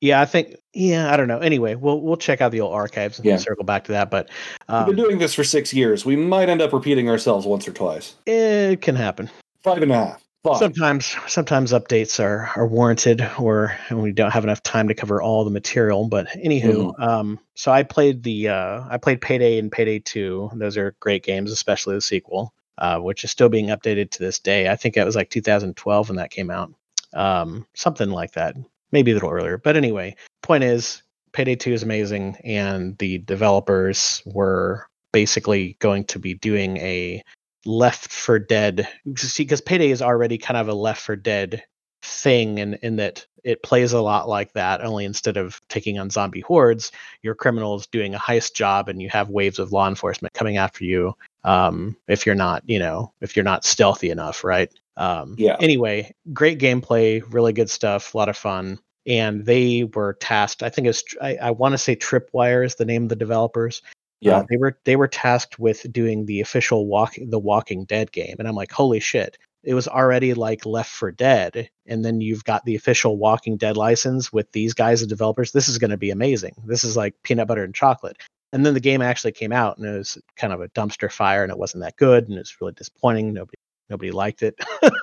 [0.00, 0.56] Yeah, I think.
[0.72, 1.40] Yeah, I don't know.
[1.40, 3.36] Anyway, we'll we'll check out the old archives and Yeah.
[3.36, 4.10] circle back to that.
[4.10, 4.30] But
[4.66, 6.06] We've um, been doing this for six years.
[6.06, 8.14] We might end up repeating ourselves once or twice.
[8.24, 9.28] it can happen.
[9.62, 10.22] Five and a half.
[10.58, 15.44] Sometimes sometimes updates are are warranted, or we don't have enough time to cover all
[15.44, 16.08] the material.
[16.08, 20.50] But anywho, um, so I played the uh, I played Payday and Payday Two.
[20.54, 24.40] Those are great games, especially the sequel, uh, which is still being updated to this
[24.40, 24.68] day.
[24.68, 26.72] I think it was like 2012 when that came out,
[27.14, 28.56] um, something like that,
[28.90, 29.58] maybe a little earlier.
[29.58, 36.18] But anyway, point is, Payday 2 is amazing, and the developers were basically going to
[36.18, 37.22] be doing a
[37.64, 38.88] Left 4 Dead.
[39.16, 41.62] See, because Payday is already kind of a Left 4 Dead
[42.02, 46.10] thing, in, in that it plays a lot like that, only instead of taking on
[46.10, 46.92] zombie hordes,
[47.22, 50.84] your criminals doing a heist job, and you have waves of law enforcement coming after
[50.84, 51.14] you.
[51.44, 54.70] Um, if you're not, you know, if you're not stealthy enough, right?
[54.96, 55.56] Um, Yeah.
[55.60, 60.62] Anyway, great gameplay, really good stuff, a lot of fun and they were tasked.
[60.62, 63.82] I think it's I, I want to say Tripwire is the name of the developers.
[64.22, 64.38] Yeah.
[64.38, 68.36] Uh, they were they were tasked with doing the official walk the Walking Dead game,
[68.38, 69.36] and I'm like, holy shit!
[69.64, 73.76] It was already like Left 4 Dead, and then you've got the official Walking Dead
[73.76, 75.50] license with these guys as developers.
[75.50, 76.54] This is going to be amazing.
[76.64, 78.16] This is like peanut butter and chocolate.
[78.52, 81.42] And then the game actually came out, and it was kind of a dumpster fire,
[81.42, 83.32] and it wasn't that good, and it was really disappointing.
[83.32, 83.56] Nobody
[83.90, 84.54] nobody liked it.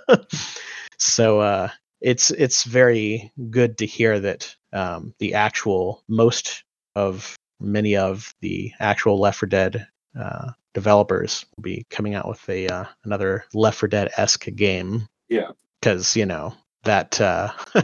[0.98, 6.64] so uh, it's it's very good to hear that um, the actual most
[6.96, 9.88] of many of the actual Left 4 Dead
[10.20, 15.08] uh, developers will be coming out with a uh, another Left 4 Dead esque game.
[15.30, 15.52] Yeah.
[15.80, 16.54] because you know
[16.84, 17.52] that uh,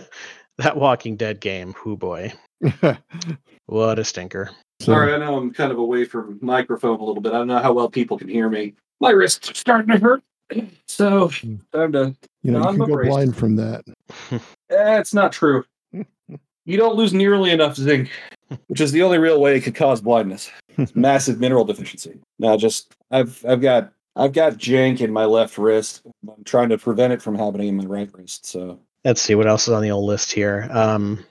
[0.58, 2.34] that Walking Dead game, whoo boy,
[3.66, 4.50] what a stinker.
[4.82, 7.34] Sorry, I know I'm kind of away from microphone a little bit.
[7.34, 8.74] I don't know how well people can hear me.
[9.00, 10.24] My wrist's starting to hurt.
[10.88, 11.30] So
[11.74, 12.16] time to.
[12.44, 13.10] you know, you can go non-brace.
[13.10, 13.84] blind from that.
[14.72, 15.64] Eh, it's not true.
[15.92, 18.10] You don't lose nearly enough zinc,
[18.68, 20.52] which is the only real way it could cause blindness.
[20.78, 22.20] It's massive mineral deficiency.
[22.40, 26.02] Now, just I've I've got I've got jank in my left wrist.
[26.28, 28.46] I'm trying to prevent it from happening in my right wrist.
[28.46, 30.68] So Let's see what else is on the old list here.
[30.72, 31.24] Um,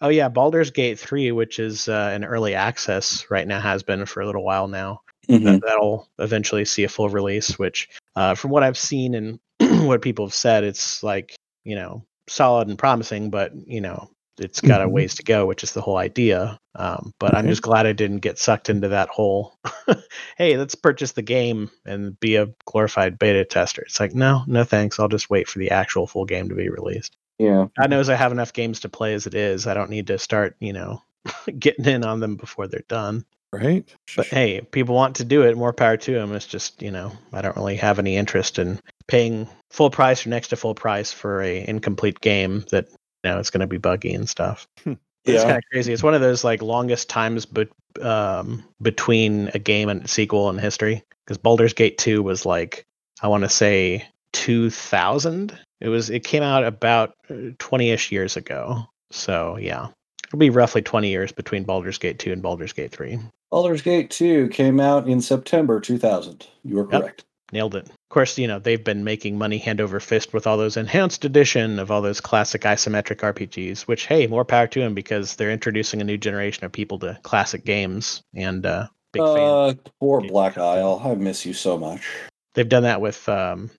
[0.00, 4.04] oh yeah, Baldur's Gate three, which is uh, in early access right now, has been
[4.06, 5.00] for a little while now.
[5.28, 9.38] that, that'll eventually see a full release which uh, from what i've seen and
[9.86, 14.60] what people have said it's like you know solid and promising but you know it's
[14.60, 14.92] got a Mhm.
[14.92, 18.18] ways to go which is the whole idea um, but i'm just glad i didn't
[18.20, 19.58] get sucked into that whole
[20.38, 24.64] hey let's purchase the game and be a glorified beta tester it's like no no
[24.64, 28.08] thanks i'll just wait for the actual full game to be released yeah, god knows
[28.08, 30.72] i have enough games to play as it is i don't need to start you
[30.72, 31.02] know
[31.58, 33.24] getting in on them before they're done
[33.54, 33.86] Right?
[34.16, 35.58] but hey, people want to do it.
[35.58, 36.34] More power to them.
[36.34, 40.30] It's just you know I don't really have any interest in paying full price or
[40.30, 42.88] next to full price for a incomplete game that
[43.24, 44.66] you know it's going to be buggy and stuff.
[44.86, 44.94] yeah.
[45.24, 45.92] It's kind of crazy.
[45.92, 47.68] It's one of those like longest times but
[48.00, 52.84] um, between a game and sequel in history because Baldur's Gate 2 was like
[53.22, 55.58] I want to say 2000.
[55.80, 58.84] It was it came out about 20ish years ago.
[59.10, 59.88] So yeah.
[60.28, 63.18] It'll be roughly 20 years between Baldur's Gate 2 and Baldur's Gate 3.
[63.50, 66.46] Baldur's Gate 2 came out in September 2000.
[66.64, 67.00] You are Yep.
[67.02, 67.24] correct.
[67.52, 67.88] Nailed it.
[67.88, 71.24] Of course, you know they've been making money hand over fist with all those enhanced
[71.24, 73.82] edition of all those classic isometric RPGs.
[73.82, 77.18] Which, hey, more power to them because they're introducing a new generation of people to
[77.22, 79.38] classic games and uh, big fan.
[79.38, 80.58] Uh, poor Black.
[80.58, 81.00] Isle.
[81.04, 82.06] I miss you so much.
[82.54, 83.70] They've done that with um,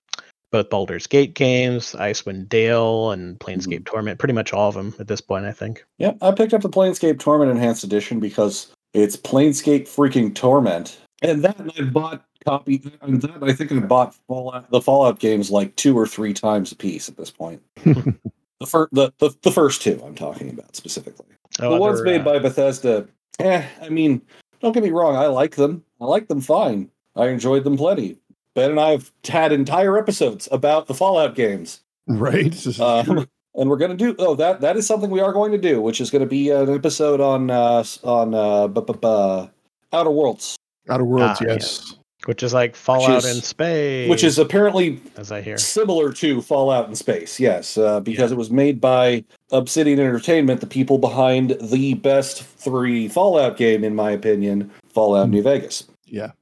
[0.54, 4.18] both Baldur's Gate games, Icewind Dale, and Planescape Torment.
[4.18, 5.84] Pretty much all of them at this point, I think.
[5.98, 11.44] Yep, I picked up the Planescape Torment Enhanced Edition because it's Planescape freaking Torment, and
[11.44, 12.82] that I bought copy.
[13.02, 16.72] And that I think I bought Fallout, the Fallout games like two or three times
[16.72, 17.62] a piece at this point.
[17.84, 21.26] the, fir- the, the the first two I'm talking about specifically.
[21.60, 23.06] Oh, the ones made uh, by Bethesda,
[23.38, 24.20] eh, I mean,
[24.60, 25.84] don't get me wrong, I like them.
[26.00, 26.90] I like them fine.
[27.16, 28.18] I enjoyed them plenty.
[28.54, 31.80] Ben and I have had entire episodes about the Fallout games.
[32.06, 32.54] Right.
[32.80, 35.58] Um, and we're going to do oh that that is something we are going to
[35.58, 39.48] do, which is going to be an episode on uh on uh
[39.92, 40.56] Outer Worlds,
[40.88, 41.94] Outer Worlds, Ah, yes.
[42.26, 45.58] Which is like Fallout is- in space, which is apparently as I hear.
[45.58, 47.38] similar to Fallout in Space.
[47.38, 53.08] Yes, uh, because it was made by Obsidian Entertainment, the people behind the best three
[53.08, 55.84] Fallout game, in my opinion, Fallout New Vegas.
[56.06, 56.32] Yeah.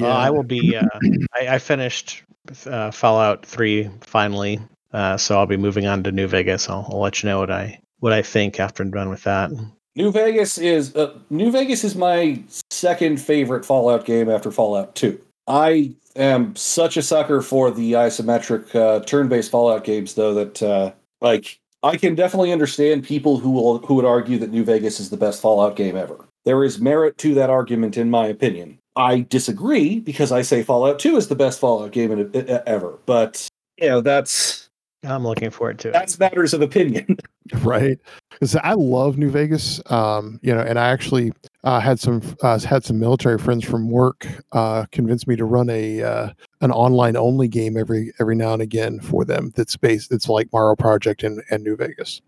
[0.00, 0.76] Uh, I will be.
[0.76, 0.86] Uh,
[1.34, 2.22] I, I finished
[2.66, 4.60] uh, Fallout Three finally,
[4.92, 6.68] uh, so I'll be moving on to New Vegas.
[6.68, 9.50] I'll, I'll let you know what I what I think after I'm done with that.
[9.96, 15.20] New Vegas is uh, New Vegas is my second favorite Fallout game after Fallout 2.
[15.48, 20.92] I am such a sucker for the isometric uh, turn-based Fallout games, though that uh,
[21.20, 25.10] like I can definitely understand people who will who would argue that New Vegas is
[25.10, 26.24] the best Fallout game ever.
[26.44, 28.78] There is merit to that argument, in my opinion.
[28.96, 32.98] I disagree because I say Fallout 2 is the best Fallout game in, e- ever,
[33.06, 34.59] but you know that's
[35.04, 35.92] I'm looking forward to it.
[35.92, 37.16] that's matters of opinion.
[37.62, 37.98] right
[38.30, 41.32] because i love new vegas um you know and i actually
[41.64, 45.68] uh, had some uh, had some military friends from work uh convince me to run
[45.68, 46.30] a uh
[46.60, 50.48] an online only game every every now and again for them that's based it's like
[50.52, 52.20] Morrow project and, and new vegas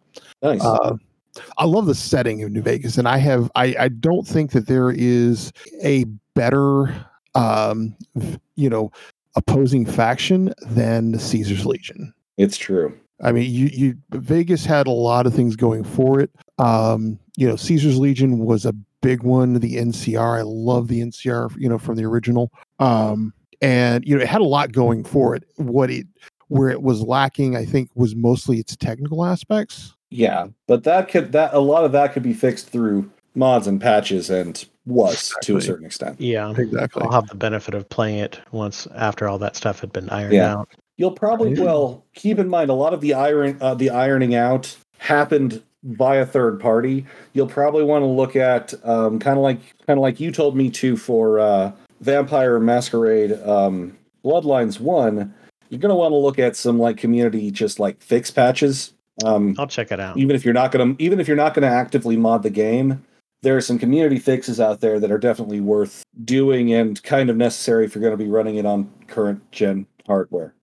[0.42, 0.60] nice.
[0.60, 0.96] uh,
[1.58, 4.66] I love the setting of New Vegas, and I have I, I don't think that
[4.66, 5.52] there is
[5.82, 6.04] a
[6.34, 6.94] better
[7.34, 7.96] um
[8.56, 8.92] you know
[9.34, 12.12] opposing faction than the Caesar's Legion.
[12.36, 12.96] It's true.
[13.22, 16.30] I mean, you you Vegas had a lot of things going for it.
[16.58, 19.54] Um, you know, Caesar's Legion was a big one.
[19.54, 22.50] The NCR, I love the NCR, you know, from the original.
[22.80, 25.44] Um, and you know, it had a lot going for it.
[25.56, 26.06] What it
[26.48, 29.94] where it was lacking, I think, was mostly its technical aspects.
[30.10, 33.80] Yeah, but that could that a lot of that could be fixed through mods and
[33.80, 36.20] patches, and was to a certain extent.
[36.20, 37.02] Yeah, Exactly.
[37.02, 40.34] I'll have the benefit of playing it once after all that stuff had been ironed
[40.34, 40.56] Yeah.
[40.56, 40.68] out.
[40.96, 44.76] You'll probably well keep in mind a lot of the iron uh, the ironing out
[44.98, 47.06] happened via third party.
[47.32, 50.56] You'll probably want to look at um, kind of like kind of like you told
[50.56, 55.34] me to for uh, Vampire Masquerade um, Bloodlines One.
[55.70, 58.92] You're going to want to look at some like community just like fix patches.
[59.24, 60.16] Um, I'll check it out.
[60.18, 62.50] even if you're not going to even if you're not going to actively mod the
[62.50, 63.04] game
[63.42, 67.36] there are some community fixes out there that are definitely worth doing and kind of
[67.36, 70.54] necessary if you're going to be running it on current gen hardware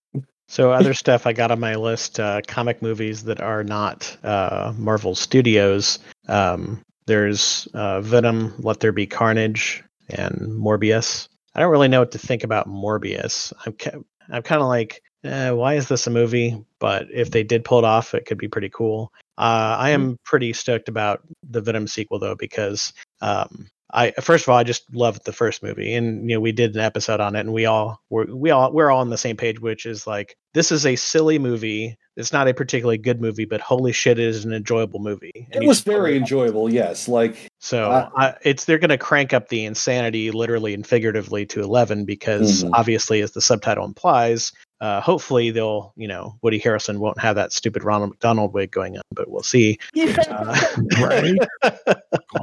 [0.49, 4.73] So other stuff I got on my list, uh, comic movies that are not uh,
[4.75, 5.99] Marvel Studios.
[6.27, 11.29] Um, there's uh, Venom, Let There Be Carnage, and Morbius.
[11.53, 13.53] I don't really know what to think about Morbius.
[13.63, 13.91] I'm ki-
[14.31, 16.65] I'm kind of like, eh, why is this a movie?
[16.79, 19.13] But if they did pull it off, it could be pretty cool.
[19.37, 22.91] Uh, I am pretty stoked about the Venom sequel though because
[23.21, 26.51] um, I first of all I just loved the first movie, and you know we
[26.51, 29.17] did an episode on it, and we all were we all we're all on the
[29.17, 31.97] same page, which is like this is a silly movie.
[32.15, 35.47] It's not a particularly good movie, but holy shit, it is an enjoyable movie.
[35.53, 36.17] And it was very it.
[36.17, 40.73] enjoyable yes like So Uh, I, it's they're going to crank up the insanity literally
[40.73, 42.71] and figuratively to 11 because Mhm.
[42.73, 44.51] obviously, as the subtitle implies,
[44.81, 48.95] uh, hopefully they'll you know Woody Harrelson won't have that stupid Ronald McDonald wig going
[48.97, 49.77] on, but we'll see.
[49.97, 50.59] Uh,
[50.99, 51.37] Right?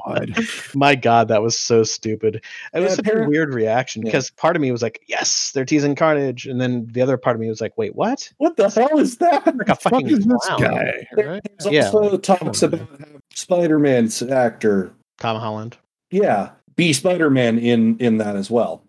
[0.06, 0.36] God.
[0.74, 2.36] my God, that was so stupid.
[2.36, 2.42] It
[2.74, 4.06] Yeah, was such a weird reaction Yeah.
[4.08, 7.36] because part of me was like, "Yes, they're teasing Carnage," and then the other part
[7.36, 10.08] of me was like, "Wait, what?" what the hell is that Like a Fuck fucking
[10.08, 10.60] is this clown.
[10.60, 11.06] guy?
[11.16, 11.42] Right?
[11.58, 11.86] There's Yeah.
[11.90, 12.88] also talks about
[13.32, 15.76] spider-man's actor Tom Holland.
[16.10, 18.82] yeah be spider-man in in that as well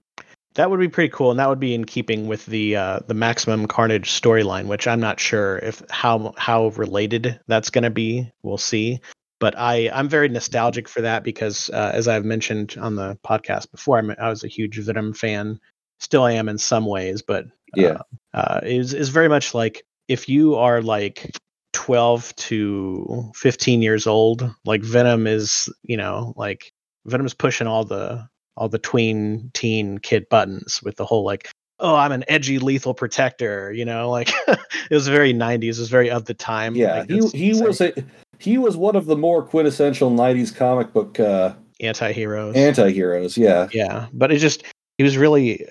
[0.57, 3.13] That would be pretty cool, and that would be in keeping with the uh, the
[3.13, 8.31] Maximum Carnage storyline, which I'm not sure if how how related that's going to be.
[8.41, 8.99] We'll see.
[9.39, 13.69] But I I'm very nostalgic for that because, uh, as I've mentioned on the podcast
[13.69, 15.59] before, I'm, I was a huge Venom fan.
[15.99, 17.45] Still, I am in some ways, but
[17.75, 17.99] Yeah.
[18.33, 21.37] uh, is is very much like if you are like
[21.73, 26.71] 12 to 15 years old, like Venom is, you know, like
[27.05, 28.27] Venom is pushing all the
[28.57, 31.49] all the tween teen kid buttons with the whole like
[31.79, 35.89] oh, I'm an edgy lethal protector, you know, like it was very 90s, it was
[35.89, 36.75] very of the time.
[36.75, 37.93] Yeah, I he he was a
[38.39, 42.55] he was one of the more quintessential '90s comic book uh, anti-heroes.
[42.55, 43.37] anti-heroes.
[43.37, 44.63] Yeah, yeah, but it just
[44.97, 45.65] he was really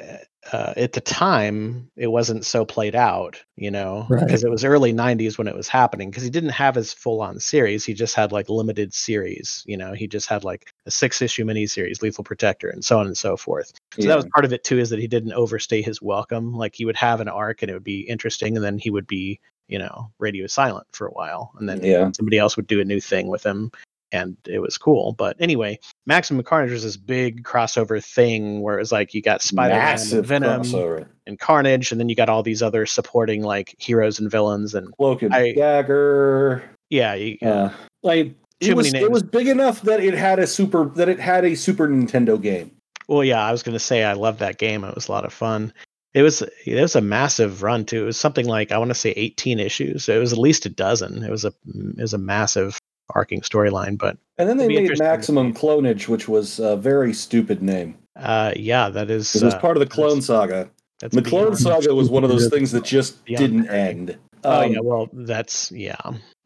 [0.53, 4.25] uh, at the time it wasn't so played out, you know, Right.
[4.25, 7.41] because it was early 90s when it was happening because he didn't have his full-on
[7.41, 11.45] series, he just had like limited series, you know, he just had like a six-issue
[11.45, 13.73] miniseries, Lethal Protector and so on and so forth.
[13.95, 14.09] So yeah.
[14.09, 16.55] that was part of it too is that he didn't overstay his welcome.
[16.55, 19.07] Like he would have an arc and it would be interesting and then he would
[19.07, 22.11] be, you know, radio silent for a while and then Yeah.
[22.13, 23.71] somebody else would do a new thing with him
[24.13, 25.13] and it was cool.
[25.13, 29.43] But anyway, Maximum Carnage was this big crossover thing where it was like you got
[29.43, 31.07] Spider-Man Venom crossover.
[31.27, 34.93] and Carnage and then you got all these other supporting like heroes and villains and
[34.97, 36.63] Cloak and I- dagger.
[36.91, 37.71] yeah, you, Uh,
[38.03, 41.21] like Too it was it was big enough that it had a super that it
[41.21, 42.71] had a Super Nintendo game.
[43.09, 44.83] Well, yeah, I was gonna say I loved that game.
[44.85, 45.73] It was a lot of fun.
[46.15, 48.03] It was it was a massive run too.
[48.05, 50.09] It was something like I want to say 18 issues.
[50.09, 51.23] It was at least a dozen.
[51.23, 52.79] It was a it was a massive
[53.15, 53.97] arcing storyline.
[53.99, 55.53] But And then they made Maximum.
[55.55, 57.97] Clonage, which was a very stupid name.
[58.17, 60.71] uh, yeah, that is It was uh, part of the Clone that's- Saga.
[61.01, 64.17] that's The Clone beyond- Saga was one of those things that just didn't end.
[64.45, 65.97] Oh Um, yeah, well that's yeah,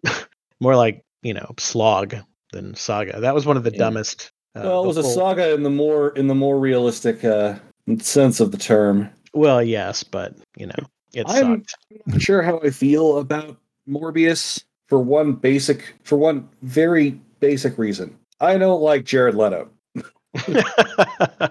[0.61, 2.15] more like you know slog
[2.53, 3.21] than saga.
[3.21, 3.79] That was one of the Yeah.
[3.79, 4.31] dumbest.
[4.57, 7.55] Uh, well, it was a saga in the more in the more realistic uh,
[7.99, 9.09] sense of the term.
[9.35, 10.83] Well, yes, but you know
[11.15, 11.75] it I'm- sucked.
[12.07, 13.57] I'm not sure how I feel about
[13.89, 18.19] Morbius for one basic for one very basic reason.
[18.41, 19.71] I don't like Jared Leto.
[20.49, 21.49] uh,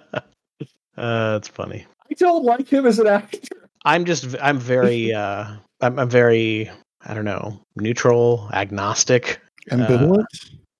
[0.97, 1.87] that's funny.
[2.11, 3.69] I don't like him as an actor.
[3.85, 6.69] I'm just I'm very uh I'm, I'm very
[7.01, 9.39] I don't know neutral agnostic
[9.71, 10.25] Ambivalent.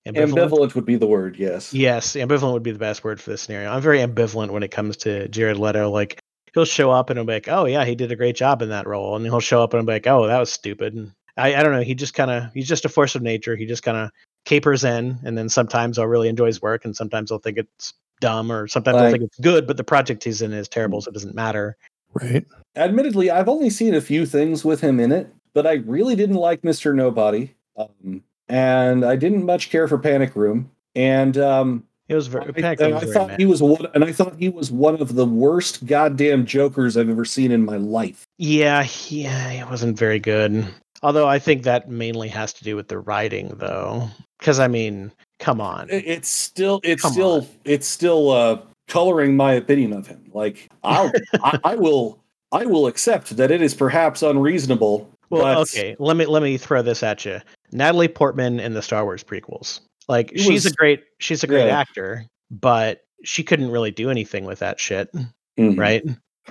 [0.05, 0.33] ambivalent.
[0.33, 1.73] Ambivalent would be the word, yes.
[1.73, 3.71] Yes, ambivalent would be the best word for this scenario.
[3.71, 5.89] I'm very ambivalent when it comes to Jared Leto.
[5.89, 6.19] Like
[6.53, 8.69] he'll show up and he'll be like, "Oh yeah, he did a great job in
[8.69, 11.13] that role," and he'll show up and I'll be like, "Oh, that was stupid." And
[11.39, 11.81] I I don't know.
[11.81, 13.55] He just kind of he's just a force of nature.
[13.55, 14.11] He just kind of
[14.45, 17.93] capers in, and then sometimes I'll really enjoy his work, and sometimes I'll think it's
[18.21, 21.09] dumb, or sometimes I'll think it's good, but the project he's in is terrible, so
[21.09, 21.77] it doesn't matter.
[22.13, 22.45] Right.
[22.75, 26.35] Admittedly, I've only seen a few things with him in it, but I really didn't
[26.35, 26.93] like Mr.
[26.93, 27.53] Nobody.
[27.77, 30.71] Um, and I didn't much care for Panic Room.
[30.95, 32.49] And um, It was very.
[32.49, 33.39] I, Panic and Room I very thought mad.
[33.39, 37.09] he was one, and I thought he was one of the worst goddamn jokers I've
[37.09, 38.25] ever seen in my life.
[38.37, 40.65] Yeah, yeah, he wasn't very good.
[41.01, 44.09] Although I think that mainly has to do with the writing, though.
[44.39, 45.89] Because I mean, come on.
[45.89, 50.29] It- It's still, it's Come still, it's still uh, coloring my opinion of him.
[50.33, 51.11] Like I'll,
[51.43, 52.19] I, I will,
[52.51, 55.09] I will accept that it is perhaps unreasonable.
[55.29, 57.39] Well, but okay, let me let me throw this at you.
[57.71, 59.81] Natalie Portman in the Star Wars prequels.
[60.07, 61.79] Like It she's a great she's a great yeah.
[61.79, 65.11] actor, but she couldn't really do anything with that shit,
[65.59, 65.77] Mhm.
[65.77, 66.03] right?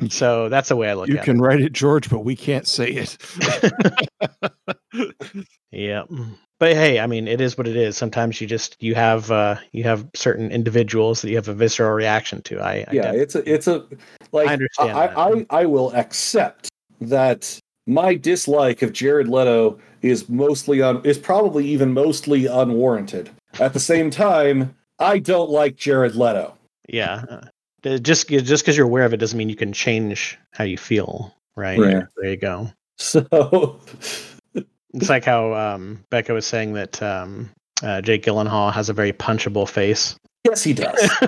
[0.08, 2.66] So that's the way I look You at can write it, George, but we can't
[2.66, 3.16] say it.
[3.40, 4.08] it.
[5.70, 6.04] Yeah.
[6.58, 7.96] But hey, I mean, it is what it is.
[7.96, 11.92] Sometimes you just you have uh you have certain individuals that you have a visceral
[11.92, 12.60] reaction to.
[12.60, 13.86] I, I yeah, it's a, it's a,
[14.32, 15.46] like I understand I, that.
[15.50, 16.68] I, I will accept
[17.00, 23.30] that my dislike of Jared Leto is mostly un, is probably even mostly unwarranted.
[23.60, 26.54] At the same time, I don't like Jared Leto.
[26.88, 27.24] yeah.
[27.88, 30.76] Uh, just just because you're aware of it doesn't mean you can change how you
[30.76, 31.78] feel, right?
[31.78, 32.04] Right.
[32.16, 32.70] There you go.
[32.98, 33.80] So
[34.94, 37.50] It's like how um, Becca was saying that um,
[37.82, 40.16] uh, Jake Gyllenhaal has a very punchable face.
[40.48, 40.94] Yes, he does.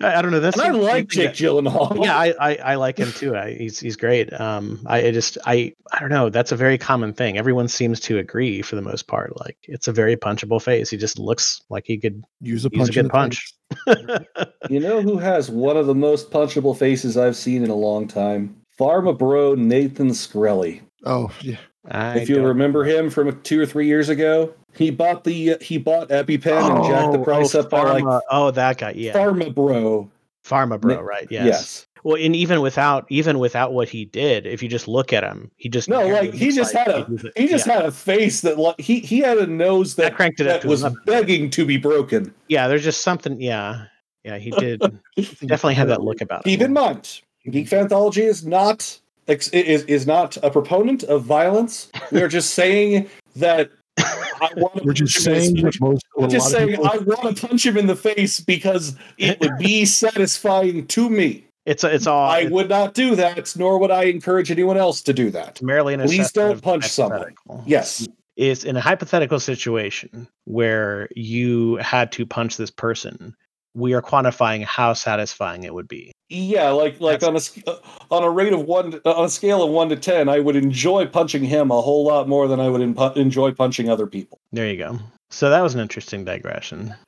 [0.00, 0.40] I, I don't know.
[0.40, 2.04] That's and I like Jake that- Gyllenhaal.
[2.04, 3.36] Yeah, I, I, I like him too.
[3.36, 4.32] I, he's he's great.
[4.38, 6.28] Um, I, I just I I don't know.
[6.30, 7.38] That's a very common thing.
[7.38, 9.38] Everyone seems to agree for the most part.
[9.40, 10.90] Like it's a very punchable face.
[10.90, 12.22] He just looks like he could.
[12.40, 12.94] Use a Use a punch.
[12.94, 13.54] good punch.
[14.70, 18.06] You know who has one of the most punchable faces I've seen in a long
[18.06, 18.54] time?
[18.78, 20.82] Pharma bro Nathan Shkreli.
[21.04, 21.56] Oh yeah.
[21.90, 25.58] I if you remember him from two or three years ago, he bought the uh,
[25.60, 28.78] he bought EpiPen and jacked the Oh, oh price oh, up by like oh that
[28.78, 28.92] guy.
[28.92, 30.10] Yeah, Pharma bro.
[30.44, 31.00] Pharma bro.
[31.00, 31.26] Right.
[31.30, 31.46] Yes.
[31.46, 31.84] Yes.
[32.04, 35.50] Well, and even without even without what he did, if you just look at him,
[35.56, 37.74] he just No, like he just like had a he just yeah.
[37.74, 40.62] had a face that like he he had a nose That that cranked it up
[40.62, 40.98] that was 11.
[41.06, 42.32] begging to be broken.
[42.48, 43.40] Yeah, there's just something.
[43.40, 43.86] Yeah,
[44.24, 44.80] yeah, he did
[45.16, 46.50] definitely had that look about him.
[46.50, 47.20] Keep in mind,
[47.50, 47.74] Geek mm-hmm.
[47.74, 48.98] Anthology is not
[49.28, 51.90] is is not a proponent of violence.
[52.10, 56.04] We are just saying that I want to We're just saying that most.
[56.18, 59.38] a I'm just saying people- I want to punch him in the face because it
[59.40, 61.44] would be satisfying to me.
[61.66, 65.02] It's it's all I it's would not do that, nor would I encourage anyone else
[65.02, 65.60] to do that.
[65.62, 67.34] merely an Please assessment don't punch someone.
[67.66, 68.08] Yes.
[68.36, 73.34] is in a hypothetical situation where you had to punch this person,
[73.74, 76.12] we are quantifying how satisfying it would be.
[76.30, 77.76] Yeah, like like on a uh,
[78.10, 81.06] on a rate of one on a scale of one to ten, I would enjoy
[81.06, 84.38] punching him a whole lot more than I would impu- enjoy punching other people.
[84.52, 84.98] There you go.
[85.30, 86.94] So that was an interesting digression.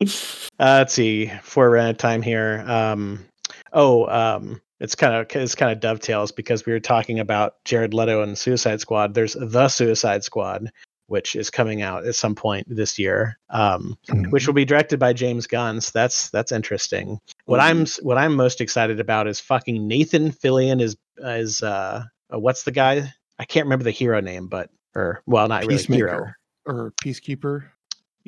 [0.60, 1.26] Uh, let's see.
[1.26, 2.64] Before we're of time here.
[2.66, 3.24] Um,
[3.72, 7.94] oh, um, it's kind of it's kind of dovetails because we were talking about Jared
[7.94, 9.14] Leto and Suicide Squad.
[9.14, 10.70] There's the Suicide Squad,
[11.08, 13.98] which is coming out at some point this year, um,
[14.30, 15.80] which will be directed by James Gunn.
[15.80, 17.18] So that's that's interesting.
[17.46, 22.38] What I'm what I'm most excited about is fucking Nathan Fillion is is uh, uh,
[22.38, 23.12] what's the guy?
[23.38, 26.32] I can't remember the hero name, but or well, not really hero
[26.66, 27.64] or Peacekeeper.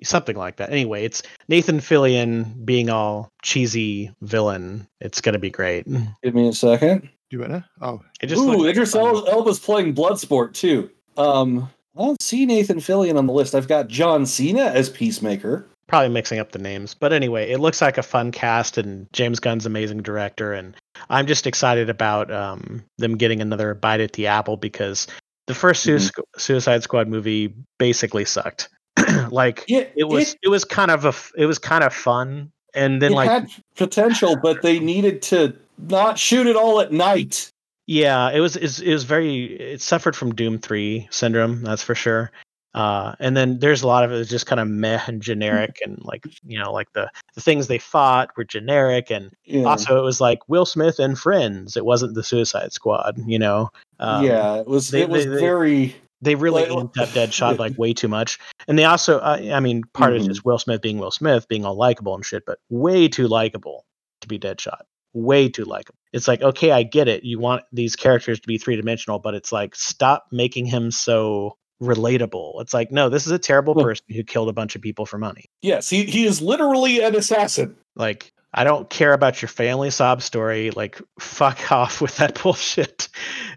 [0.03, 0.71] something like that.
[0.71, 4.87] Anyway, it's Nathan Fillion being all cheesy villain.
[5.01, 5.87] It's gonna be great.
[6.23, 7.09] Give me a second.
[7.33, 7.65] Duenna?
[7.81, 10.91] Oh, It just Ooh, looks like Idris Elba's playing Bloodsport too.
[11.17, 11.69] Um,
[12.01, 13.55] I don't see Nathan Fillion on the list.
[13.55, 15.67] I've got John Cena as Peacemaker.
[15.87, 19.39] probably mixing up the names, but anyway, it looks like a fun cast, and James
[19.39, 20.75] Gunn's amazing director, and
[21.11, 25.09] I'm just excited about um, them getting another bite at the apple because
[25.47, 26.23] the 1st Mhm.
[26.39, 28.69] Suicide Squad movie basically sucked.
[29.31, 33.03] like Yeah, it was, it, was kind of a, it was kind of fun, and
[33.03, 37.51] then it like had potential, but they needed to not shoot it all at night.
[37.93, 41.97] Yeah, it was is it was very it suffered from Doom 3 syndrome, that's for
[41.97, 42.31] sure.
[42.73, 45.81] Uh and then there's a lot of it was just kind of meh and generic
[45.85, 49.65] and like you know like the the things they fought were generic and Yeah.
[49.65, 51.77] also it was like Will Smith and friends.
[51.77, 53.71] It wasn't the Suicide Squad, you know.
[53.99, 54.91] Um, yeah, it was.
[54.91, 55.97] they- it was they- very.
[56.23, 58.39] they really Like- amped up Deadshot like way too much,
[58.69, 60.29] and they also, uh, I mean, part of Mhm.
[60.31, 63.85] it's Will Smith being Will Smith, being all likable and shit, but way too likable
[64.21, 64.83] to be Deadshot.
[65.13, 65.99] Way too likable.
[66.13, 67.25] It's like, okay, I get it.
[67.25, 71.57] You want these characters to be three dimensional, but it's like, stop making him so
[71.83, 72.61] relatable.
[72.61, 75.07] It's like, no, this is a terrible Well- person who killed a bunch of people
[75.07, 75.45] for money.
[75.63, 77.77] Yes, he he is literally an assassin.
[77.97, 80.71] Like, I don't care about your family sob story.
[80.73, 83.09] Like, fuck off with that bullshit.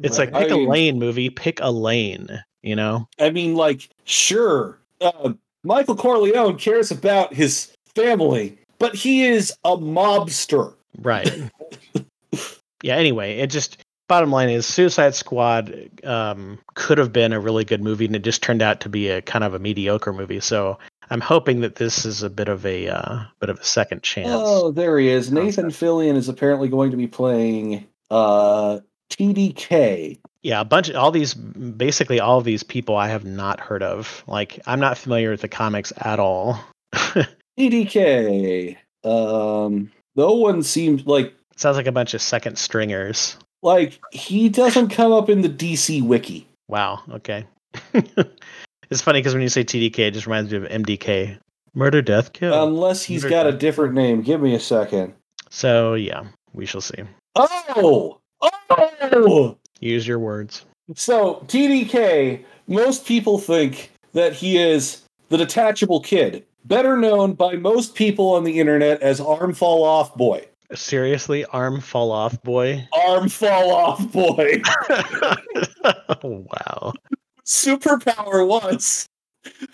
[0.02, 0.32] It's Right.
[0.32, 1.30] like, pick I a mean- lane, movie.
[1.30, 2.30] Pick a lane,
[2.62, 3.08] you know?
[3.20, 5.34] I mean, like, sure, uh,
[5.64, 10.74] Michael Corleone cares about his family, but he is a mobster.
[10.98, 11.50] Right.
[12.82, 17.64] yeah, anyway, it just bottom line is Suicide Squad um could have been a really
[17.64, 20.40] good movie and it just turned out to be a kind of a mediocre movie.
[20.40, 20.78] So
[21.10, 24.30] I'm hoping that this is a bit of a uh bit of a second chance.
[24.32, 25.32] Oh, there he is.
[25.32, 28.80] Nathan Fillion is apparently going to be playing uh,
[29.10, 30.20] TDK.
[30.42, 33.84] Yeah, a bunch of all these basically all of these people I have not heard
[33.84, 34.24] of.
[34.28, 36.60] Like I'm not familiar with the comics at all.
[37.58, 38.78] TDK.
[39.04, 43.38] Um, no one seems like Sounds like a bunch of second stringers.
[43.62, 46.48] like he doesn't come up in the DC wiki.
[46.68, 47.46] Wow, okay.
[47.94, 51.38] it's funny because when you say TDK, it just reminds me of MDK.
[51.76, 52.68] Murder, death, kill.
[52.68, 54.22] Unless he's got a different name.
[54.22, 55.14] Give me a second.
[55.50, 57.04] so yeah, we shall see.
[57.36, 58.20] Oh!
[58.70, 59.58] Oh!
[59.80, 60.66] Use your words.
[60.96, 67.96] So, TDK, most people think that he is the detachable kid, better known by most
[67.96, 70.48] people on the internet as Arm Fall Off Boy.
[70.74, 72.88] Seriously, arm fall off, boy.
[72.94, 74.62] Arm Fall Off Boy.
[76.24, 76.94] wow.
[77.46, 79.08] Superpower was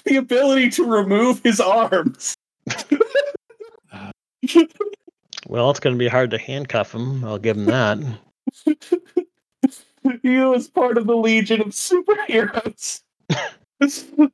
[0.03, 2.35] the ability to remove his arms.
[5.47, 7.23] Well, it's going to be hard to handcuff him.
[7.25, 7.97] I'll give him that.
[10.21, 13.01] he was part of the Legion of Superheroes.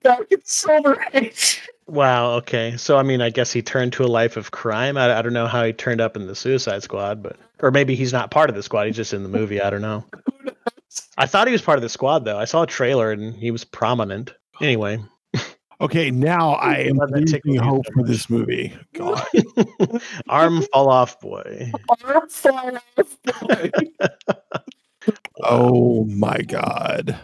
[0.04, 1.68] Back in Silver Age.
[1.88, 2.32] Wow.
[2.38, 2.78] Okay.
[2.78, 4.98] So, I mean, I guess he turned to a life of crime.
[4.98, 7.96] I, I don't know how he turned up in the Suicide Squad, but or maybe
[7.96, 8.88] he's not part of the squad.
[8.88, 9.62] He's just in the movie.
[9.62, 10.04] I don't know.
[11.18, 12.38] I thought he was part of the squad though.
[12.38, 14.34] I saw a trailer and he was prominent.
[14.62, 15.00] Anyway,
[15.82, 16.10] okay.
[16.10, 18.74] Now I am losing hope for this movie.
[18.94, 19.24] God.
[20.30, 21.72] arm fall off, boy.
[22.04, 23.72] Arm Fall Off Boy.
[25.44, 27.20] Oh my God.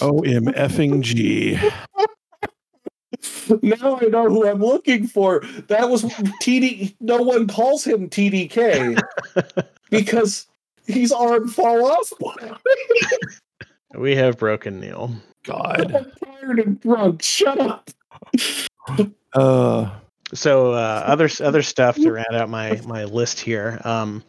[0.00, 1.58] O M effing G.
[3.62, 5.40] now I know who I'm looking for.
[5.68, 6.04] That was
[6.42, 6.94] TD.
[7.00, 8.98] No one calls him TDK
[9.90, 10.46] because
[10.86, 12.12] he's arm fall off.
[13.94, 15.14] We have broken Neil.
[15.44, 15.94] God.
[15.94, 17.22] I'm tired and drunk.
[17.22, 17.90] Shut up.
[19.32, 19.90] Uh
[20.32, 23.80] So uh, other other stuff to round out my my list here.
[23.84, 24.24] Um,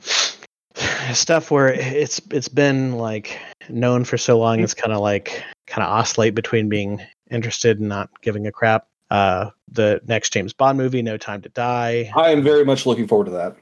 [1.14, 3.40] stuff where it's it's been like
[3.70, 4.60] known for so long.
[4.60, 8.88] It's kind of like kind of oscillate between being interested and not giving a crap.
[9.12, 12.12] Uh, the next James Bond movie, No Time to Die.
[12.16, 13.56] I am very much looking forward to that.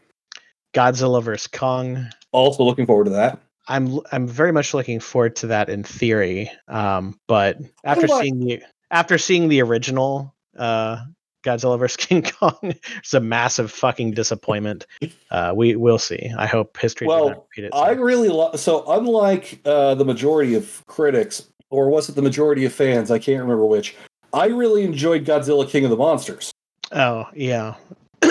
[0.73, 2.07] Godzilla vs Kong.
[2.31, 3.39] Also looking forward to that.
[3.67, 6.51] I'm I'm very much looking forward to that in theory.
[6.67, 11.03] Um, but after seeing the after seeing the original uh
[11.43, 12.57] Godzilla vs King Kong.
[12.61, 14.85] it's a massive fucking disappointment.
[15.29, 16.31] Uh, we will see.
[16.37, 21.89] I hope history Well, I really lo- so unlike uh, the majority of critics, or
[21.89, 23.11] was it the majority of fans?
[23.11, 23.95] I can't remember which.
[24.33, 26.51] I really enjoyed Godzilla King of the Monsters,
[26.91, 27.75] oh yeah,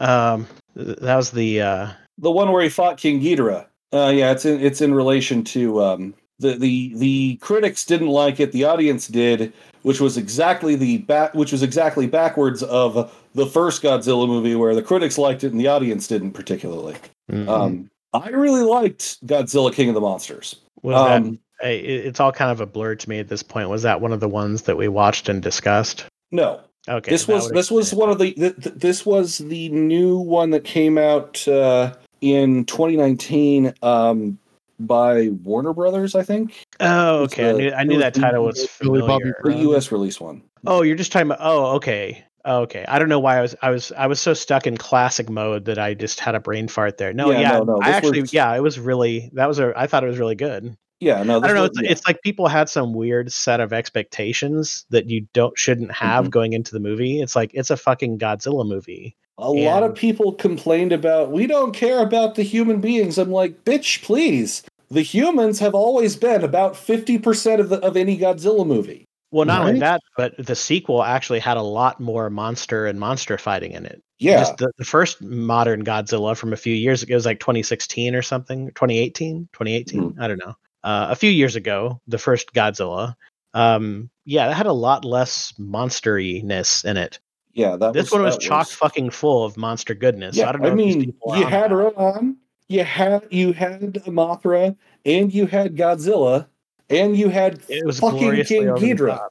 [0.00, 0.46] um,
[0.76, 1.88] th- that was the uh,
[2.18, 3.66] the one where he fought King Ghidorah.
[3.92, 8.40] Uh, yeah, it's in it's in relation to um, the the the critics didn't like
[8.40, 9.52] it, the audience did,
[9.82, 14.74] which was exactly the back which was exactly backwards of the first Godzilla movie, where
[14.74, 16.94] the critics liked it and the audience didn't particularly.
[17.30, 20.56] mm, Um, I really liked Godzilla King of the Monsters.
[20.82, 23.68] was Um, it- it's all kind of a blur to me at this point.
[23.68, 26.04] Was that one of the ones that we watched and discussed?
[26.30, 30.16] no, Okay, this was this was one of the th- th- this was the new
[30.16, 31.92] one that came out uh,
[32.22, 34.38] in 2019 um,
[34.78, 36.66] by Warner Brothers, I think.
[36.80, 37.48] Oh, okay.
[37.48, 39.36] I knew I knew that title was familiar.
[39.44, 39.90] The U.S.
[39.92, 40.42] release one.
[40.66, 41.38] Oh, you're just talking about.
[41.40, 42.24] Oh, okay.
[42.44, 42.84] Oh, okay.
[42.88, 45.66] I don't know why I was I was I was so stuck in classic mode
[45.66, 47.12] that I just had a brain fart there.
[47.12, 49.72] No, Yeah, yeah, no, no, I actually was- yeah, it was really that was a
[49.76, 50.76] I thought it was really good.
[51.00, 51.62] Yeah, no, I don't know.
[51.62, 51.90] was- It's, yeah.
[51.92, 56.30] it's like people had some weird set of expectations that you don't shouldn't have Mhm.
[56.30, 57.20] going into the movie.
[57.20, 59.16] It's like it's a fucking Godzilla movie.
[59.38, 63.18] A lot of people complained about we don't care about the human beings.
[63.18, 64.62] I'm like, bitch, please.
[64.90, 69.04] The humans have always been about 50% of the of any Godzilla movie.
[69.30, 73.36] Well, not only that, but the sequel actually had a lot more monster and monster
[73.36, 74.02] fighting in it.
[74.18, 74.38] Yeah.
[74.38, 78.14] Just the, the first modern Godzilla from a few years ago it was like 2016
[78.14, 80.00] or something, 2018, 2018.
[80.00, 80.20] Hmm.
[80.20, 80.54] I don't know.
[80.82, 83.14] Uh, a few years ago, the first Godzilla.
[83.52, 87.20] Um, yeah, it had a lot less monsteriness in it.
[87.52, 90.36] Yeah, that This one was chock fucking full of monster goodness.
[90.36, 90.74] Yeah, I don't know.
[90.74, 91.74] these mean, you on had that.
[91.74, 92.36] Rodan,
[92.68, 96.46] you had you had Mothra, and you had Godzilla,
[96.88, 99.28] and you had It was fucking King Ghidorah.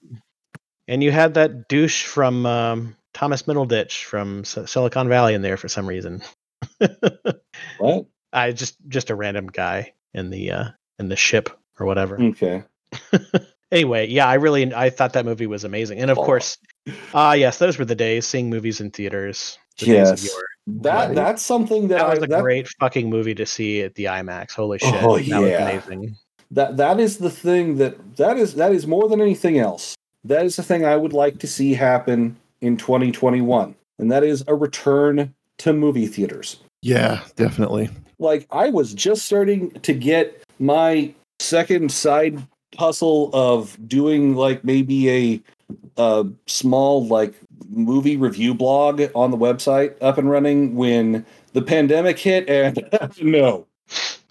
[0.89, 5.57] And you had that douche from um, Thomas Middleditch from S- Silicon Valley in there
[5.57, 6.21] for some reason.
[7.77, 8.05] What?
[8.33, 10.65] I just just a random guy in the uh,
[10.99, 11.49] in the ship
[11.79, 12.21] or whatever.
[12.21, 12.63] Okay.
[13.71, 16.23] Anyway, yeah, I really I thought that movie was amazing, and of Oh.
[16.23, 16.57] course,
[17.13, 19.57] ah, yes, those were the days seeing movies in theaters.
[19.79, 20.31] the days of Yes.
[20.33, 20.43] yore.
[20.81, 21.15] That Right.
[21.15, 24.05] that's something that, That was I, a that, great fucking movie to see at the
[24.05, 24.53] IMAX.
[24.55, 25.39] Holy shit, Oh, that yeah.
[25.39, 26.15] was amazing.
[26.49, 29.95] that that is the thing that that is that is more than anything else.
[30.23, 34.43] That is the thing I would like to see happen in 2021, and that is
[34.47, 36.57] a return to movie theaters.
[36.81, 37.89] Yeah, definitely.
[38.19, 42.41] like I was just starting to get my second side
[42.77, 45.41] hustle of doing like maybe a
[45.97, 47.33] a small like
[47.69, 52.87] movie review blog on the website up and running when the pandemic hit and
[53.21, 53.67] no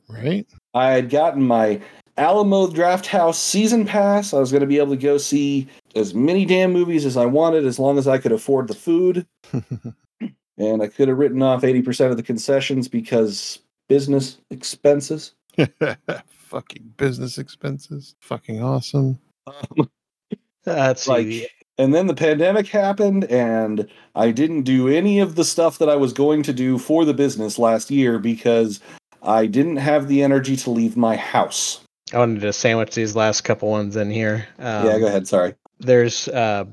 [0.09, 0.47] Right?
[0.75, 1.81] I had gotten my
[2.17, 4.33] Alamo Drafthouse season pass.
[4.33, 7.27] I was going to be able to go see as many damn movies as I
[7.27, 9.27] wanted as long as I could afford the food.
[10.59, 15.35] and I could have written off 80% of the concessions because business expenses.
[16.47, 18.15] Fucking business expenses.
[18.21, 19.19] Fucking awesome.
[19.47, 19.91] Um,
[20.67, 21.11] Let's see.
[21.11, 25.89] like, and then the pandemic happened, and I didn't do any of the stuff that
[25.89, 28.81] I was going to do for the business last year because
[29.23, 31.81] I didn't have the energy to leave my house.
[32.13, 34.47] I wanted to sandwich these last couple ones in here.
[34.59, 35.27] Um, yeah, go ahead.
[35.29, 35.55] Sorry.
[35.81, 36.65] there's uh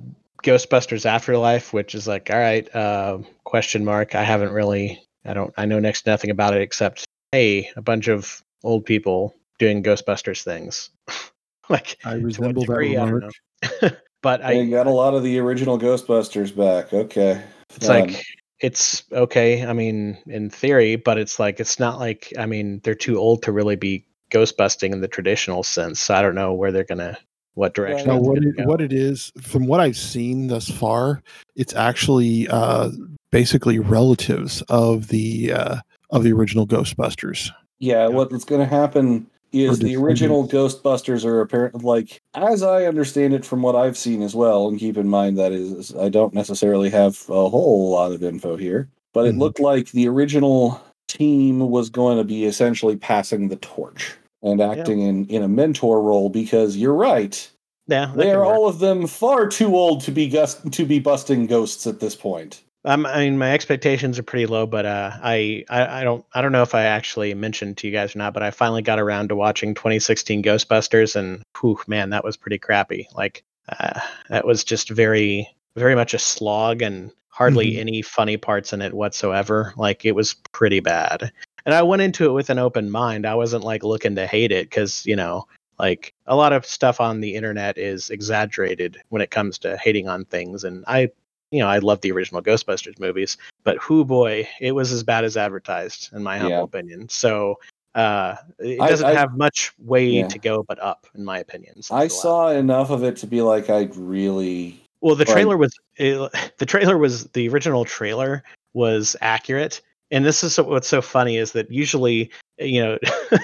[0.44, 5.54] ghostbusters afterlife which is like all right uh question mark i haven't really i don't
[5.58, 9.34] i know next to nothing about it except hey a bunch of old people
[9.64, 10.90] doing ghostbusters things
[11.70, 13.34] like I to what resemble that degree, I don't remark.
[13.82, 13.90] know.
[14.22, 16.94] but I i got a lot of the original Ghostbusters back.
[16.94, 17.42] Okay.
[17.76, 18.26] it's Um, like
[18.60, 22.96] it's okay i mean in theory but it's like it's not like i mean they're
[23.08, 26.72] too old to really be ghostbusting in the traditional sense so i don't know where
[26.72, 27.18] they're gonna
[27.56, 28.64] what direction No, what it, go.
[28.64, 31.22] what it is, from what I've seen thus far,
[31.56, 32.90] it's actually uh,
[33.32, 35.76] basically relatives of the uh,
[36.10, 37.52] of the original Ghostbusters.
[37.80, 40.48] Yeah, what's going to happen is the original.
[40.48, 44.68] Ghostbusters are apparently like, as I understand it from what I've seen as well.
[44.68, 48.56] And keep in mind that is, I don't necessarily have a whole lot of info
[48.58, 49.40] here, but it Mhm.
[49.40, 55.02] looked like the original team was going to be essentially passing the torch and acting
[55.02, 57.50] in in a mentor role because you're right,
[57.88, 61.46] yeah they are all of them far too old to be gust- to be busting
[61.46, 62.62] ghosts at this point.
[62.86, 66.42] Um, I mean, my expectations are pretty low, but uh, I, I, I don't, I
[66.42, 69.00] don't know if I actually mentioned to you guys or not, but I finally got
[69.00, 73.08] around to watching 2016 Ghostbusters, and whew, man, that was pretty crappy.
[73.16, 74.00] Like, uh,
[74.30, 75.48] that was just very,
[75.78, 77.80] very much a slog, and hardly Mhm.
[77.80, 79.74] any funny parts in it whatsoever.
[79.78, 81.32] Like, it was pretty bad.
[81.66, 83.26] And I went into it with an open mind.
[83.26, 85.48] I wasn't like looking to hate it because you know,
[85.80, 90.10] like a lot of stuff on the internet is exaggerated when it comes to hating
[90.10, 91.12] on things, and I
[91.54, 95.24] you know, I love the original Ghostbusters movies, but who boy, it was as bad
[95.24, 96.64] as advertised, in my humble Yeah.
[96.64, 97.10] opinion.
[97.10, 97.60] So
[97.94, 100.28] uh, it doesn't I- have much way Yeah.
[100.28, 101.76] to go but up, in my opinion.
[101.92, 104.82] I saw enough of it to be like, I really.
[105.02, 108.44] Well, the trailer was it, the trailer was the original trailer
[108.74, 112.98] was accurate, and this is what's so funny is that usually you know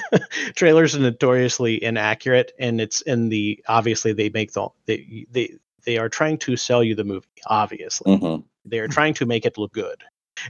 [0.56, 5.54] trailers are notoriously inaccurate, and it's in the obviously they make the they they
[5.90, 7.26] they are trying to sell you the movie.
[7.48, 8.44] Obviously, Mhm.
[8.64, 10.04] they are trying to make it look good.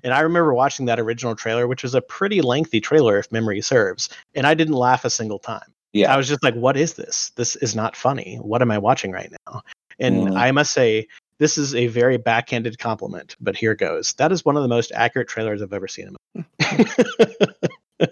[0.03, 3.61] And I remember watching that original trailer, which was a pretty lengthy trailer, if memory
[3.61, 5.73] serves, and I didn't laugh a single time.
[5.93, 6.13] Yeah.
[6.13, 7.31] I was just like, what is this?
[7.37, 8.35] This is not funny.
[8.41, 9.61] What am I watching right now?
[9.97, 10.35] And Mhm.
[10.35, 11.07] I must say,
[11.37, 14.11] this is a very backhanded compliment, but here goes.
[14.15, 16.09] That is one of the most accurate trailers I've ever seen.
[16.09, 16.47] In my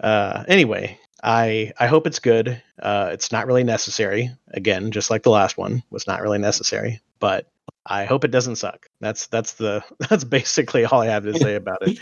[0.00, 2.62] uh, anyway, I I hope it's good.
[2.80, 4.30] Uh, it's not really necessary.
[4.52, 7.48] Again, just like the last one was not really necessary, but
[7.86, 8.86] I hope it doesn't suck.
[9.00, 11.98] That's that's the that's basically all I have to say about it.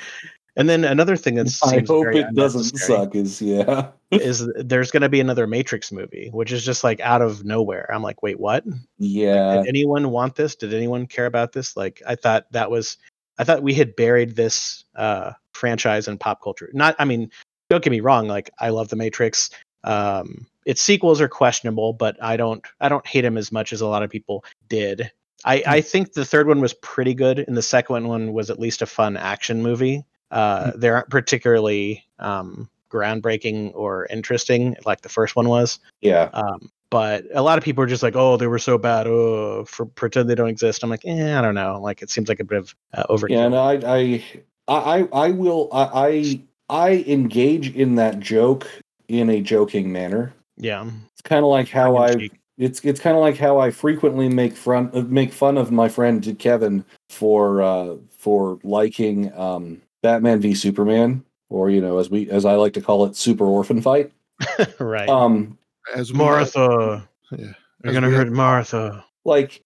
[0.59, 3.15] And then another thing that's I hope it doesn't suck.
[3.15, 3.91] Is yeah.
[4.11, 7.89] is there's going to be another Matrix movie, which is just like out of nowhere.
[7.95, 8.65] I'm like, wait, what?
[8.99, 9.59] Yeah.
[9.59, 10.57] Did anyone want this?
[10.57, 11.77] Did anyone care about this?
[11.77, 12.97] Like, I thought that was,
[13.39, 16.71] I thought we had buried this uh, franchise in pop culture.
[16.73, 17.31] Not, I mean,
[17.69, 18.29] don't get me wrong.
[18.29, 19.51] Like, I love the Matrix.
[19.85, 23.81] Um, its sequels are questionable, but I don't, I don't hate them as much as
[23.81, 25.11] a lot of people did.
[25.45, 28.59] I, I think the third one was pretty good, and the second one was at
[28.59, 30.05] least a fun action movie.
[30.31, 35.79] Uh, they aren't particularly um, groundbreaking or interesting like the first one was.
[36.01, 36.29] Yeah.
[36.33, 39.07] Um, but a lot of people are just like, "Oh, they were so bad.
[39.07, 41.79] Oh, for pretend they don't exist." I'm like, eh, I don't know.
[41.81, 43.31] Like, it seems like a bit of uh, overkill.
[43.31, 43.49] Yeah.
[43.49, 44.25] No, I, I,
[44.69, 45.69] I, I will.
[45.71, 48.67] I, I, I engage in that joke
[49.09, 50.33] in a joking manner.
[50.57, 50.89] yeah.
[51.13, 52.09] It's kind of like how I.
[52.09, 52.33] Tongue-in-cheek.
[52.59, 55.89] It's it's kind of like how I frequently make fun uh, make fun of my
[55.89, 62.29] friend Kevin for uh, for liking um, Batman v Superman, or you know, as we
[62.31, 64.11] as I like to call it, Super Orphan Fight.
[64.81, 65.09] right.
[65.09, 65.57] Um,
[65.95, 67.39] As Martha, Yeah.
[67.39, 67.55] you're
[67.85, 69.05] As gonna we- hurt Martha.
[69.25, 69.63] like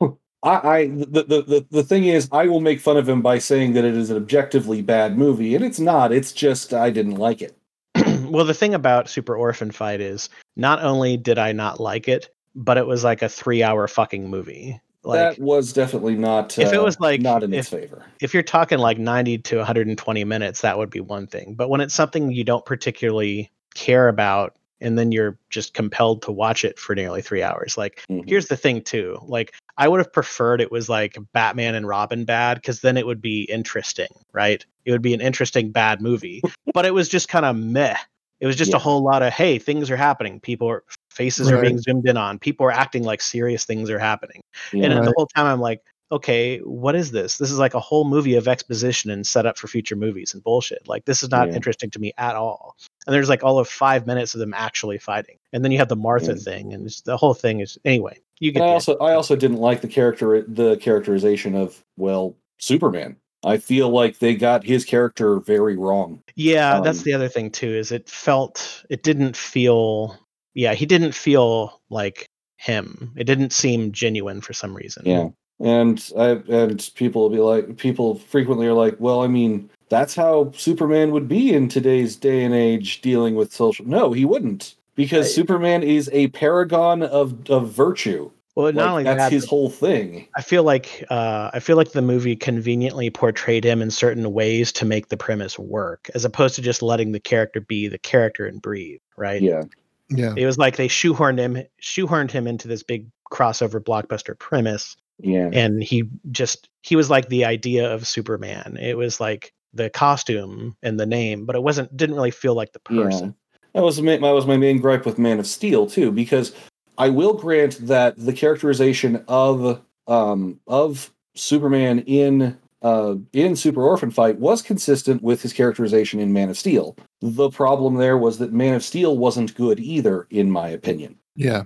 [0.42, 3.38] I, I the, the the the thing is I will make fun of him by
[3.38, 6.12] saying that it is an objectively bad movie, and it's not.
[6.12, 7.56] It's just I didn't like it.
[8.24, 12.28] well, the thing about Super Orphan Fight is not only did I not like it,
[12.54, 14.80] but it was like a three-hour fucking movie.
[15.04, 16.56] Like, that was definitely not.
[16.58, 18.04] If it uh, was like- not in its favor.
[18.20, 21.54] if you're talking like 90 to 120 minutes, that would be one thing.
[21.54, 26.32] But when it's something you don't particularly care about, and then you're just compelled to
[26.32, 28.28] watch it for nearly three hours, like Mhm.
[28.28, 32.24] here's the thing too like i would have preferred it was like batman and robin
[32.24, 34.64] bad because then it would be interesting right?
[34.84, 36.42] It would be an interesting bad movie
[36.74, 37.96] but it was just kind of meh.
[38.40, 38.76] It was just Yeah.
[38.78, 40.40] a whole lot of hey things are happening.
[40.40, 42.38] People are faces are being zoomed in on.
[42.40, 44.40] People are acting like serious things are happening.
[44.72, 44.86] Yeah.
[44.86, 45.80] and then the whole time i'm like
[46.12, 49.58] okay what is this this is like a whole movie of exposition and set up
[49.58, 51.54] for future movies and bullshit like this is not Yeah.
[51.54, 52.76] interesting to me at all
[53.06, 55.88] and there's like all of five minutes of them actually fighting and then you have
[55.88, 56.38] the martha Yeah.
[56.38, 59.80] thing and the whole thing is anyway you get I also I also didn't like
[59.80, 63.16] the character the characterization of well Superman.
[63.44, 66.22] I feel like they got his character very wrong.
[66.36, 67.74] Yeah, that's Um, the other thing too.
[67.74, 70.16] Is it felt it didn't feel
[70.54, 72.26] yeah he didn't feel like
[72.56, 73.12] him.
[73.16, 75.02] It didn't seem genuine for some reason.
[75.06, 75.30] Yeah.
[75.62, 80.14] And I and people will be like people frequently are like, well, I mean, that's
[80.14, 84.74] how Superman would be in today's day and age dealing with social No, he wouldn't.
[84.96, 85.34] Because Right.
[85.34, 88.30] Superman is a paragon of of virtue.
[88.54, 90.26] Well, not Like, only that's that, his whole thing.
[90.36, 94.72] I feel like uh, I feel like the movie conveniently portrayed him in certain ways
[94.72, 98.46] to make the premise work, as opposed to just letting the character be the character
[98.46, 99.00] and breathe.
[99.16, 99.40] Right.
[99.40, 99.62] Yeah.
[100.10, 100.34] Yeah.
[100.36, 105.48] It was like they shoehorned him shoehorned him into this big crossover blockbuster premise Yeah.
[105.52, 110.76] and he just he was like the idea of superman it was like the costume
[110.82, 113.34] and the name but it wasn't didn't really feel like the person
[113.74, 116.52] That was ma- that was my main gripe with Man of Steel too, because
[116.98, 124.10] I will grant that the characterization of um of Superman in uh in Super Orphan
[124.10, 126.96] Fight was consistent with his characterization in Man of Steel.
[127.22, 131.16] The problem there was that Man of Steel wasn't good either, in my opinion.
[131.34, 131.62] Yeah.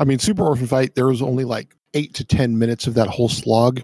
[0.00, 3.08] I mean, Super Orphan Fight, there was only like eight to 10 minutes of that
[3.08, 3.82] whole slog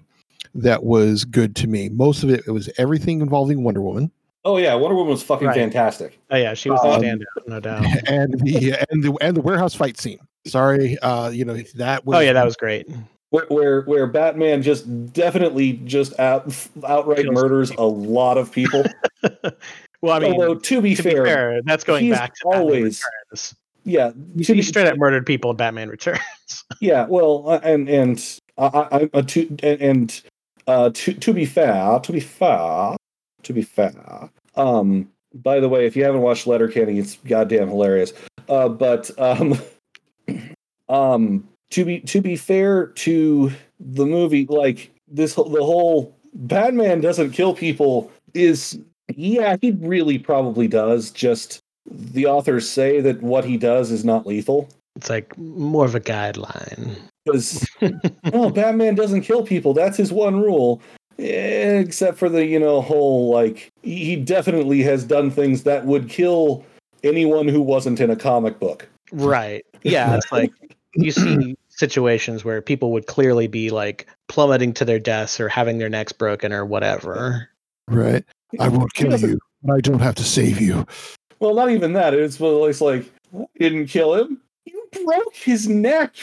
[0.55, 1.89] that was good to me.
[1.89, 4.11] Most of it, it was everything involving Wonder Woman
[4.47, 5.57] Oh yeah, Wonder Woman was fucking Right.
[5.57, 6.19] fantastic.
[6.31, 9.41] oh yeah she was Um, the standout no doubt and the, and the, and the
[9.41, 10.19] warehouse fight scene.
[10.47, 10.99] Sorry.
[10.99, 12.87] Uh, you know, that was, oh yeah that was great
[13.31, 16.55] Where where, where Batman just definitely just out,
[16.87, 18.85] outright Kills murders a lot of people.
[20.03, 22.49] well i mean Although to be to fair, be fair that's going he's back to
[22.49, 23.55] always- Returns.
[23.85, 26.21] Yeah, to he be- straight up murdered people in batman returns
[26.81, 30.23] Yeah, well, uh, and and I, I, I to and,
[30.67, 32.97] uh, to to be fair, to be fair,
[33.43, 34.31] to be fair.
[34.57, 38.13] Um, by the way, if you haven't watched Letterkenny, it's goddamn hilarious.
[38.49, 39.59] Uh, but um,
[40.89, 43.51] um, to be to be fair to
[43.81, 48.79] the movie, like this, whole- the whole Batman doesn't kill people is
[49.15, 51.11] yeah, he really probably does.
[51.11, 55.95] Just the authors say that what he does is not lethal It's like more of
[55.95, 56.97] a guideline.
[57.25, 57.67] because
[58.33, 59.75] no, Batman doesn't kill people.
[59.75, 60.81] That's his one rule.
[61.19, 66.65] Except for the you know whole like he definitely has done things that would kill
[67.05, 68.89] anyone who wasn't in a comic book.
[69.13, 69.65] Right.
[69.83, 70.51] Yeah, it's like
[70.97, 75.79] you see situations where people would clearly be like plummeting to their deaths or having
[75.79, 77.49] their necks broken or whatever.
[77.87, 78.25] Right.
[78.59, 79.39] I won't kill you,
[79.73, 80.85] I don't have to save you.
[81.45, 82.15] Well, not even that.
[82.15, 83.05] It's well, it's like
[83.35, 84.41] you didn't kill him.
[84.65, 86.15] You broke his neck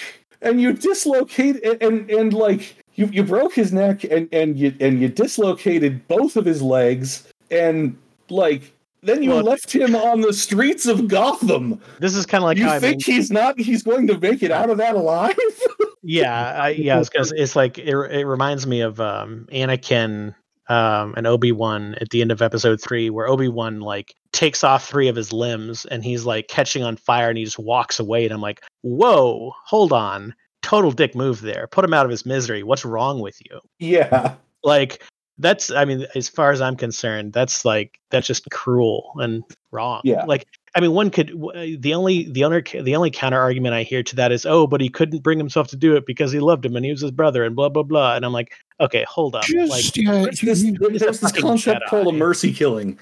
[0.41, 4.73] and you dislocate and, and and like you you broke his neck and and you
[4.79, 7.95] and you dislocated both of his legs and
[8.29, 8.73] like
[9.03, 11.79] then you Well- left him on the streets of Gotham.
[11.99, 14.17] This is kind of like you how I mean, think he's not he's going to
[14.17, 15.37] make it out of that alive?
[16.01, 20.33] yeah, I, yeah, it's because it's like it, it reminds me of um, Anakin
[20.71, 24.63] um, and Obi Wan at the end of Episode Three, where Obi Wan like takes
[24.63, 27.99] off three of his limbs and he's like catching on fire and he just walks
[27.99, 31.67] away, and I'm like, whoa, hold on, total dick move there.
[31.67, 32.63] Put him out of his misery.
[32.63, 33.59] What's wrong with you?
[33.79, 34.35] yeah.
[34.63, 35.03] Like
[35.39, 40.01] that's, I mean, as far as I'm concerned, that's like that's just cruel and wrong.
[40.03, 40.23] Yeah.
[40.23, 43.83] Like I mean, one could uh, the only the only the only counter argument I
[43.83, 46.39] hear to that is, oh, but he couldn't bring himself to do it because he
[46.39, 48.15] loved him and he was his brother and blah blah blah.
[48.15, 51.41] And I'm like, okay, hold up, like Just yeah, There's this, he's there's this fucking
[51.41, 52.97] concept called a mercy killing.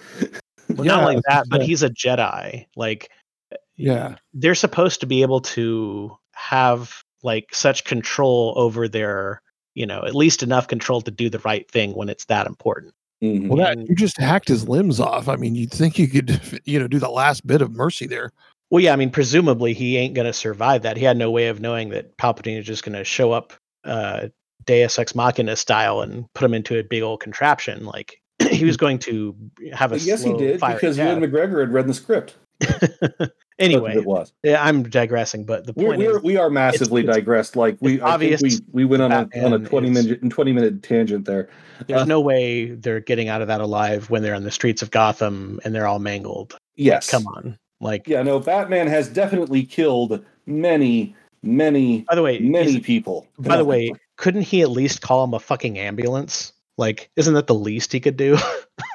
[0.69, 1.67] well, not like that, but yeah.
[1.67, 2.65] he's a Jedi.
[2.75, 3.11] Like
[3.53, 4.15] uh, yeah.
[4.33, 9.43] they're supposed to be able to have like such control over their,
[9.75, 12.93] you know, at least enough control to do the right thing when it's that important.
[13.21, 13.47] Mhm.
[13.47, 15.27] Well, that you just hacked his limbs off.
[15.27, 18.31] I mean, you'd think you could, you know, do the last bit of mercy there.
[18.69, 20.95] Well, yeah, I mean, presumably he ain't going to survive that.
[20.95, 24.27] He had no way of knowing that Palpatine is just going to show up uh,
[24.65, 27.85] Deus Ex Machina style and put him into a big old contraption.
[27.85, 28.21] Like
[28.51, 29.35] he was going to
[29.73, 31.17] have a But yes, he did because death.
[31.17, 32.35] Ewan McGregor had read the script.
[33.59, 34.31] anyway, it was.
[34.43, 37.55] yeah, I'm digressing, but the point we're, is, we are massively it's- digressed.
[37.55, 40.05] Like we, it's I think obvious we we went on a on a twenty is-
[40.05, 41.49] minute twenty minute tangent there.
[41.87, 44.81] there's uh, no way they're getting out of that alive when they're on the streets
[44.81, 46.57] of Gotham and they're all mangled.
[46.75, 48.07] Yes, Come on, like.
[48.07, 53.27] Yeah, no, Batman has definitely killed many, many, By the way, many people.
[53.37, 56.53] by the way, couldn't he at least call him a fucking ambulance?
[56.77, 58.37] Like, isn't that the least he could do?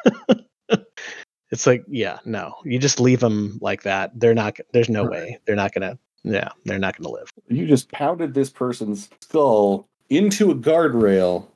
[1.55, 4.13] it's like, yeah, no, you just leave them like that.
[4.19, 4.59] They're not.
[4.73, 5.11] There's no Right.
[5.11, 5.99] way they're not gonna.
[6.23, 7.31] Yeah, they're not gonna live.
[7.49, 11.47] you just pounded this person's skull into a guardrail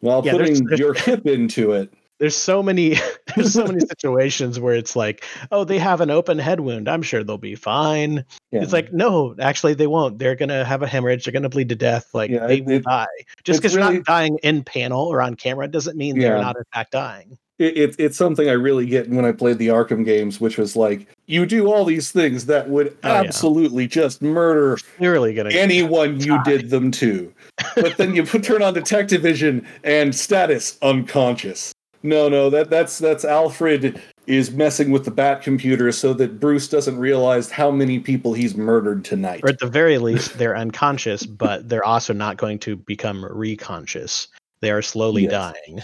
[0.00, 1.92] while Yeah, putting there's- your hip into it.
[2.18, 2.96] There's so many.
[3.34, 6.86] There's so many situations where it's like, oh, they have an open head wound.
[6.88, 8.24] I'm sure they'll be fine.
[8.52, 8.62] Yeah.
[8.62, 10.18] It's like, no, actually, they won't.
[10.20, 11.24] They're gonna have a hemorrhage.
[11.24, 12.10] They're gonna bleed to death.
[12.14, 13.06] Like Yeah, they it- will die.
[13.42, 16.62] Just because you're not dying in panel or on camera doesn't mean they're not in
[16.72, 17.38] fact dying.
[17.58, 20.74] It, it, it's something I really get when I played the Arkham games, which was
[20.76, 23.20] like you do all these things that would Oh, yeah.
[23.20, 26.42] absolutely just murder Clearly gonna anyone you die.
[26.44, 27.32] did them to.
[27.76, 31.72] But then you put turn on Detective Vision and status unconscious.
[32.02, 36.68] No, no, that that's that's Alfred is messing with the Bat computer so that Bruce
[36.68, 39.40] doesn't realize how many people he's murdered tonight.
[39.42, 44.28] or at the very least they're unconscious but they're also not going to become reconscious
[44.62, 45.52] they are slowly Yes.
[45.66, 45.82] dying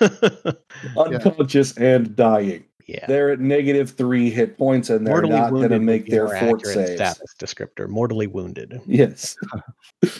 [0.96, 2.64] Unconscious and dying.
[2.86, 6.26] yeah They're at negative three hit points and they're mortally not going to make their
[6.28, 6.92] more fort saves.
[6.94, 9.36] status descriptor mortally wounded Yes.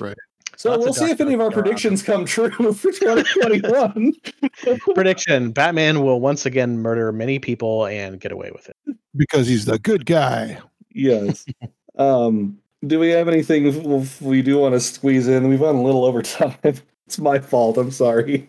[0.01, 0.17] Right.
[0.59, 4.13] So Lots we'll see if any of our predictions come true for 2021.
[4.95, 8.77] prediction batman will once again murder many people and get away with it
[9.15, 10.59] because he's the good guy.
[10.93, 11.45] yes.
[11.99, 15.49] Um, do we have anything we do want to squeeze in?
[15.49, 16.55] We've gone a little over time.
[17.07, 17.79] It's my fault.
[17.79, 18.49] I'm sorry.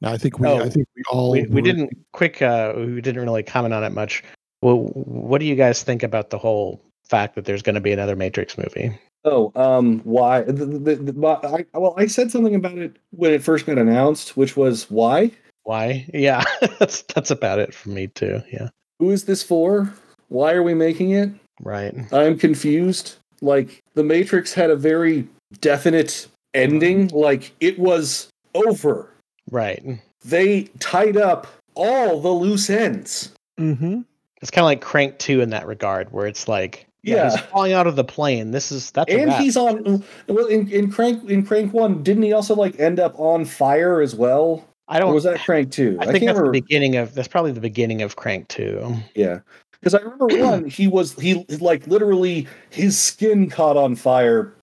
[0.00, 1.30] No, I think we, Oh, I think we all.
[1.30, 4.22] we, we didn't quick uh we didn't really comment on it much
[4.60, 7.92] well what do you guys think about the whole fact that there's going to be
[7.92, 10.42] another matrix movie Oh, um, why?
[10.42, 13.78] The, the, the, my- I, well, I said something about it when it first got
[13.78, 15.30] announced, which was why?
[15.62, 16.44] why yeah
[16.78, 18.68] that's that's about it for me too yeah
[18.98, 19.90] Who is this for?
[20.28, 21.30] Why are we making it?
[21.62, 23.16] right I'm confused.
[23.40, 25.26] Like the Matrix had a very
[25.60, 27.08] definite ending.
[27.08, 29.10] Like it was over.
[29.50, 29.82] right
[30.24, 33.32] They tied up all the loose ends.
[33.60, 34.04] Mhm.
[34.40, 37.72] It's kind of like Crank 2 in that regard, where it's like Yeah, he's falling
[37.72, 38.50] out of the plane.
[38.52, 39.40] This is that's and wrap.
[39.40, 43.18] he's on well in, in crank in crank one didn't he also like end up
[43.18, 45.14] on fire as well I don't.
[45.14, 47.14] was that crank two I think that's remember the beginning of.
[47.14, 48.94] That's probably the beginning of Crank Two.
[49.14, 49.40] yeah
[49.72, 54.54] because i remember one he was he like literally his skin caught on fire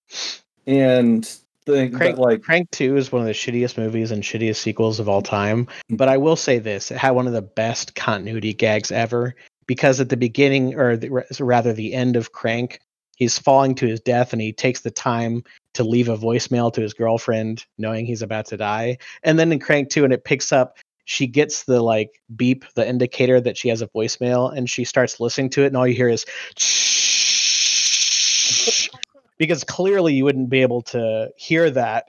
[0.68, 4.58] and thing Crank, but like Crank Two is one of the shittiest movies and shittiest
[4.58, 5.68] sequels of all time.
[5.90, 9.36] But I will say this: it had one of the best continuity gags ever.
[9.68, 12.82] Because at the beginning, or the, rather the end of Crank,
[13.16, 15.44] he's falling to his death, and he takes the time
[15.76, 18.98] to leave a voicemail to his girlfriend, knowing he's about to die.
[19.24, 20.78] And then in Crank Two, and it picks up.
[21.06, 25.20] She gets the like beep, the indicator that she has a voicemail, and she starts
[25.22, 26.26] listening to it, and all you hear is
[29.41, 32.05] because clearly you wouldn't be able to hear that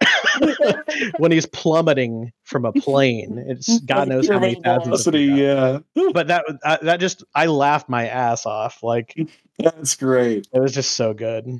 [1.16, 3.42] when he's plummeting from a plane.
[3.48, 5.06] It's God knows how many thousands.
[5.06, 5.78] of velocity yeah.
[6.12, 8.82] But that uh, that just I laughed my ass off.
[8.82, 9.16] Like
[9.58, 11.58] that's great it was just so good.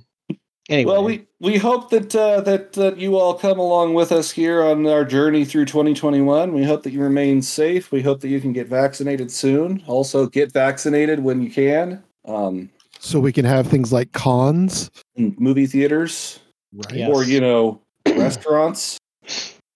[0.68, 4.30] Anyway, Well, we we hope that uh, that that you all come along with us
[4.30, 6.52] here on our journey through 2021.
[6.52, 7.90] We hope that you remain safe.
[7.90, 9.82] We hope that you can get vaccinated soon.
[9.86, 12.04] Also, get vaccinated when you can.
[12.26, 12.68] Um,
[13.04, 16.38] So we can have things like cons, in movie theaters
[16.72, 16.94] right?
[16.94, 17.08] Yeah.
[17.08, 18.96] or you know restaurants,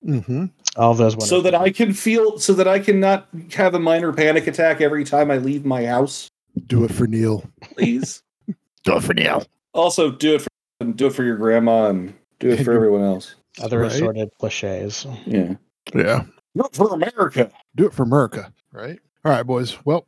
[0.05, 0.47] hmm
[0.77, 4.13] all those so that I can feel so that I can not have a minor
[4.13, 6.29] panic attack every time I leave my house.
[6.67, 7.45] Do it for Neil.
[7.63, 8.23] Please.
[8.85, 9.45] Do it for Neil.
[9.75, 13.35] also, do it for do it for your grandma and do it for everyone else.
[13.61, 13.91] other Right.
[13.93, 15.05] assorted cliches.
[15.27, 15.55] Yeah.
[15.95, 16.25] Yeah.
[16.55, 17.51] Not for America.
[17.75, 18.53] Do it for America.
[18.73, 19.01] Right.
[19.25, 19.77] All right, boys.
[19.85, 20.07] Well,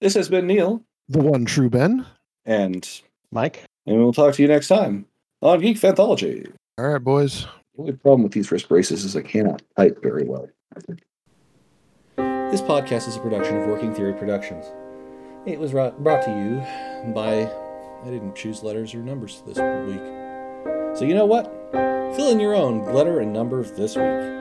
[0.00, 2.04] This has been Neil, the one true Ben.
[2.50, 5.06] And Mike, and we'll talk to you next time
[5.40, 6.52] on Geek Fanthology.
[6.78, 7.46] All right, boys.
[7.76, 10.48] The only problem with these wrist braces is I cannot type very well.
[12.16, 14.64] This podcast is a production of Working Theory Productions.
[15.46, 17.48] It was brought to you by.
[18.02, 20.02] I didn't choose letters or numbers this week.
[20.98, 21.46] So you know what?
[22.16, 24.40] Fill in your own letter and number of this week.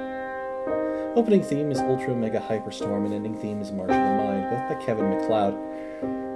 [1.16, 4.68] Opening theme is Ultra Mega Hyperstorm, and ending theme is March of the Mind, both
[4.68, 5.54] by Kevin MacLeod.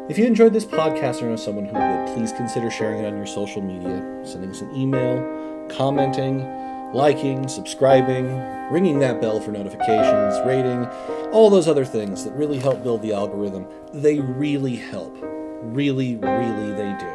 [0.09, 3.15] If you enjoyed this podcast or know someone who would, please consider sharing it on
[3.15, 5.23] your social media, sending us an email,
[5.69, 6.45] commenting,
[6.91, 8.38] liking, subscribing,
[8.69, 10.85] ringing that bell for notifications, rating,
[11.31, 13.65] all those other things that really help build the algorithm.
[13.93, 15.17] They really help.
[15.21, 17.07] Really, really, they do.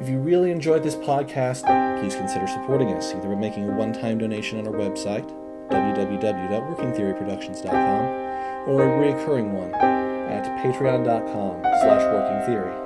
[0.00, 1.64] If you really enjoyed this podcast,
[2.00, 5.28] please consider supporting us either by making a one time donation on our website,
[5.68, 9.72] www.workingtheoryproductions.com, or a recurring one
[10.30, 12.76] at patreon.com slash workingtheory.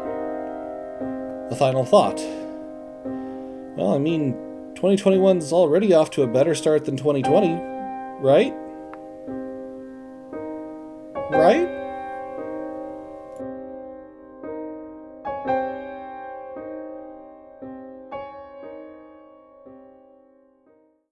[1.50, 2.18] A final thought.
[3.76, 4.32] Well, I mean,
[4.74, 7.54] 2021 is already off to a better start than 2020,
[8.20, 8.54] right?
[11.30, 11.83] Right?